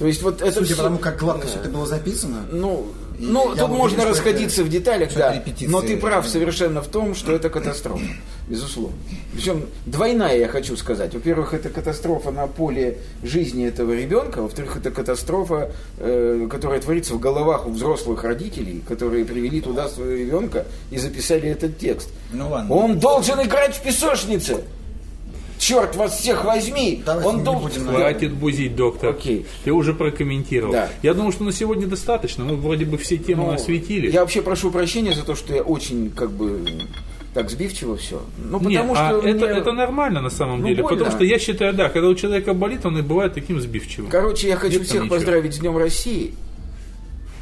То 0.01 0.07
есть 0.07 0.22
вот 0.22 0.40
это 0.40 0.51
Судя 0.51 0.64
всё- 0.64 0.76
по 0.76 0.82
тому, 0.84 0.98
как 0.98 1.18
гладко 1.18 1.46
все 1.46 1.59
это 1.59 1.68
было 1.68 1.86
записано, 1.86 2.46
Ну, 2.51 2.86
И 3.18 3.26
ну 3.26 3.55
тут 3.55 3.68
можно 3.68 4.07
расходиться 4.07 4.62
это- 4.62 4.70
в 4.70 4.72
деталях, 4.72 5.11
да. 5.14 5.44
Но 5.66 5.82
ты 5.82 5.98
прав 5.98 6.26
совершенно 6.26 6.80
в 6.80 6.86
том, 6.86 7.14
что 7.14 7.32
это 7.32 7.51
катастрофа, 7.51 8.03
безусловно. 8.48 8.96
Причем 9.34 9.66
двойная, 9.84 10.38
я 10.38 10.48
хочу 10.48 10.74
сказать. 10.78 11.12
Во-первых, 11.12 11.53
это 11.53 11.68
катастрофа 11.68 12.30
на 12.30 12.46
поле 12.46 12.96
жизни 13.22 13.66
этого 13.66 13.92
ребенка. 13.92 14.40
Во-вторых, 14.40 14.78
это 14.78 14.90
катастрофа, 14.90 15.70
э, 15.98 16.48
которая 16.51 16.80
творится 16.80 17.12
в 17.12 17.20
головах 17.20 17.66
у 17.66 17.70
взрослых 17.70 18.24
родителей, 18.24 18.82
которые 18.88 19.26
привели 19.26 19.61
туда 19.61 19.86
своего 19.90 20.14
ребенка 20.14 20.64
и 20.90 20.96
записали 20.96 21.51
этот 21.51 21.76
текст. 21.76 22.09
Ну 22.32 22.48
ладно. 22.48 22.74
Он 22.74 22.98
должен 22.98 23.42
играть 23.42 23.76
в 23.76 23.82
песочнице. 23.82 24.64
Черт 25.61 25.95
вас 25.95 26.19
всех 26.19 26.45
возьми! 26.47 27.03
Давайте 27.05 27.29
Он 27.29 27.45
должен... 27.45 27.87
Хватит 27.87 28.33
бузить, 28.33 28.75
доктор. 28.75 29.11
Окей. 29.11 29.45
Ты 29.63 29.73
уже 29.73 29.93
прокомментировал. 29.93 30.73
Да. 30.73 30.89
Я 31.03 31.13
думаю, 31.13 31.33
что 31.33 31.45
на 31.45 31.53
сегодня 31.53 31.87
достаточно. 31.87 32.45
Мы 32.45 32.57
вроде 32.57 32.87
бы 32.87 32.97
все 32.97 33.19
темы 33.19 33.45
Ну, 33.45 33.53
осветили. 33.53 34.11
Я 34.11 34.21
вообще 34.21 34.41
прошу 34.41 34.71
прощения 34.71 35.13
за 35.15 35.23
то, 35.23 35.35
что 35.35 35.55
я 35.55 35.63
очень 35.63 36.11
как 36.11 36.31
бы 36.31 36.65
так 37.35 37.51
сбивчиво 37.51 37.99
все. 37.99 38.23
Ну, 38.39 38.59
потому 38.59 38.71
Нет, 38.71 38.85
что 38.97 39.21
а 39.21 39.29
это, 39.29 39.47
мне- 39.47 39.59
это 39.59 39.73
нормально 39.73 40.23
на 40.23 40.31
самом 40.31 40.63
Ну, 40.63 40.69
деле. 40.69 40.83
больно. 40.83 40.97
Потому 40.97 41.15
что 41.15 41.25
я 41.25 41.39
считаю, 41.39 41.75
да, 41.75 41.91
когда 41.91 42.09
у 42.09 42.15
человека 42.15 42.55
болит, 42.55 42.87
он 42.87 42.97
и 42.97 43.03
бывает 43.03 43.35
таким 43.35 43.61
сбивчивым. 43.61 44.11
Короче, 44.11 44.49
я 44.49 44.57
хочу 44.57 44.79
Нет 44.79 44.89
всех 44.89 45.09
поздравить 45.11 45.55
с 45.55 45.59
Днем 45.59 45.77
России. 45.77 46.35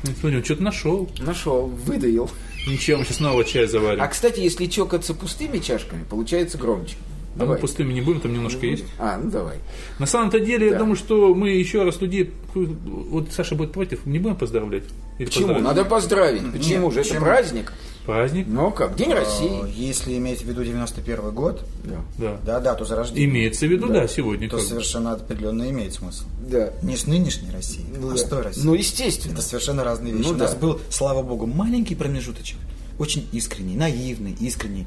Ну, 0.02 0.10
Смотри, 0.18 0.38
он 0.38 0.44
что-то 0.44 0.62
нашел. 0.64 1.08
Нашел, 1.20 1.66
выдаил. 1.66 2.28
Ничего, 2.66 2.98
мы 2.98 3.04
сейчас 3.04 3.16
снова 3.18 3.44
чай 3.44 3.66
заварим. 3.68 4.02
А, 4.02 4.08
кстати, 4.08 4.40
если 4.40 4.66
чокаться 4.66 5.14
пустыми 5.14 5.58
чашками, 5.58 6.02
получается 6.02 6.58
громче. 6.58 6.96
А 7.38 7.42
мы 7.42 7.46
Давай. 7.46 7.58
пустыми 7.60 7.92
не 7.92 8.00
будем, 8.00 8.20
там 8.20 8.32
немножко 8.32 8.66
есть. 8.66 8.84
А, 8.98 9.16
ну 9.16 9.30
давай. 9.30 9.58
На 10.00 10.06
самом-то 10.06 10.40
деле, 10.40 10.66
я 10.66 10.72
Да. 10.72 10.78
думаю, 10.80 10.96
что 10.96 11.34
мы 11.34 11.50
еще 11.50 11.84
раз 11.84 12.00
людей, 12.00 12.32
вот 12.54 13.28
Саша 13.32 13.54
будет 13.54 13.70
против, 13.72 14.04
не 14.06 14.18
будем 14.18 14.34
поздравлять? 14.36 14.82
Или 15.18 15.26
Почему? 15.26 15.46
поздравить? 15.48 15.64
Надо 15.64 15.84
поздравить. 15.84 16.52
Почему 16.52 16.86
Нет, 16.86 16.94
же? 16.94 17.00
Это 17.00 17.08
почему? 17.10 17.24
праздник. 17.24 17.72
Праздник, 18.06 18.46
Ну 18.48 18.70
как, 18.70 18.96
День 18.96 19.10
э, 19.10 19.14
России. 19.16 19.50
если 19.76 20.16
иметь 20.16 20.40
в 20.40 20.44
виду 20.46 20.64
91 20.64 21.30
год, 21.30 21.62
Да. 21.84 21.96
да. 22.16 22.38
да, 22.44 22.60
дату 22.60 22.86
зарождения, 22.86 23.26
Имеется 23.28 23.66
в 23.66 23.70
виду, 23.70 23.88
да, 23.88 24.08
сегодня. 24.08 24.48
то 24.48 24.56
как 24.56 24.64
совершенно 24.64 25.12
определенно 25.12 25.68
имеет 25.70 25.92
смысл. 25.92 26.24
Да. 26.40 26.72
Не 26.82 26.96
с 26.96 27.06
нынешней 27.06 27.50
Россией, 27.52 27.84
Ну 28.00 28.08
а 28.08 28.12
да. 28.12 28.16
с 28.16 28.24
той 28.24 28.40
Россией. 28.42 28.64
Ну, 28.66 28.72
естественно. 28.74 29.34
Это 29.34 29.42
совершенно 29.42 29.84
разные 29.84 30.14
вещи. 30.14 30.26
Ну 30.26 30.32
У 30.32 30.36
нас 30.38 30.54
да. 30.54 30.58
был, 30.58 30.80
слава 30.88 31.22
богу, 31.22 31.44
маленький 31.46 31.94
промежуточек, 31.94 32.56
очень 32.98 33.28
искренний, 33.32 33.76
наивный, 33.76 34.34
искренний. 34.40 34.86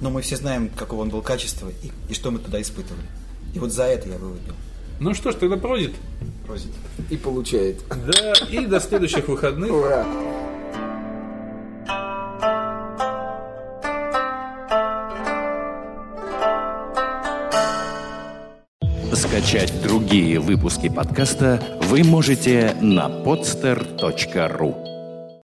Но 0.00 0.10
мы 0.10 0.22
все 0.22 0.36
знаем, 0.36 0.68
какого 0.68 1.02
он 1.02 1.08
был 1.08 1.22
качества 1.22 1.70
и, 1.82 1.90
и 2.10 2.14
что 2.14 2.30
мы 2.30 2.38
туда 2.38 2.60
испытывали. 2.60 3.06
И 3.54 3.58
вот 3.58 3.72
за 3.72 3.84
это 3.84 4.08
я 4.08 4.18
выводил. 4.18 4.54
Ну 4.98 5.14
что 5.14 5.30
ж, 5.30 5.34
тогда 5.34 5.56
пройдет. 5.56 5.94
Просит. 6.46 6.70
И 7.10 7.16
получает. 7.16 7.82
Да, 7.88 8.32
и 8.50 8.66
до 8.66 8.80
следующих 8.80 9.28
выходных. 9.28 9.70
Ура. 9.70 10.06
Скачать 19.12 19.72
другие 19.82 20.40
выпуски 20.40 20.88
подкаста 20.88 21.62
вы 21.82 22.04
можете 22.04 22.76
на 22.80 23.08
podster.ru 23.08 24.95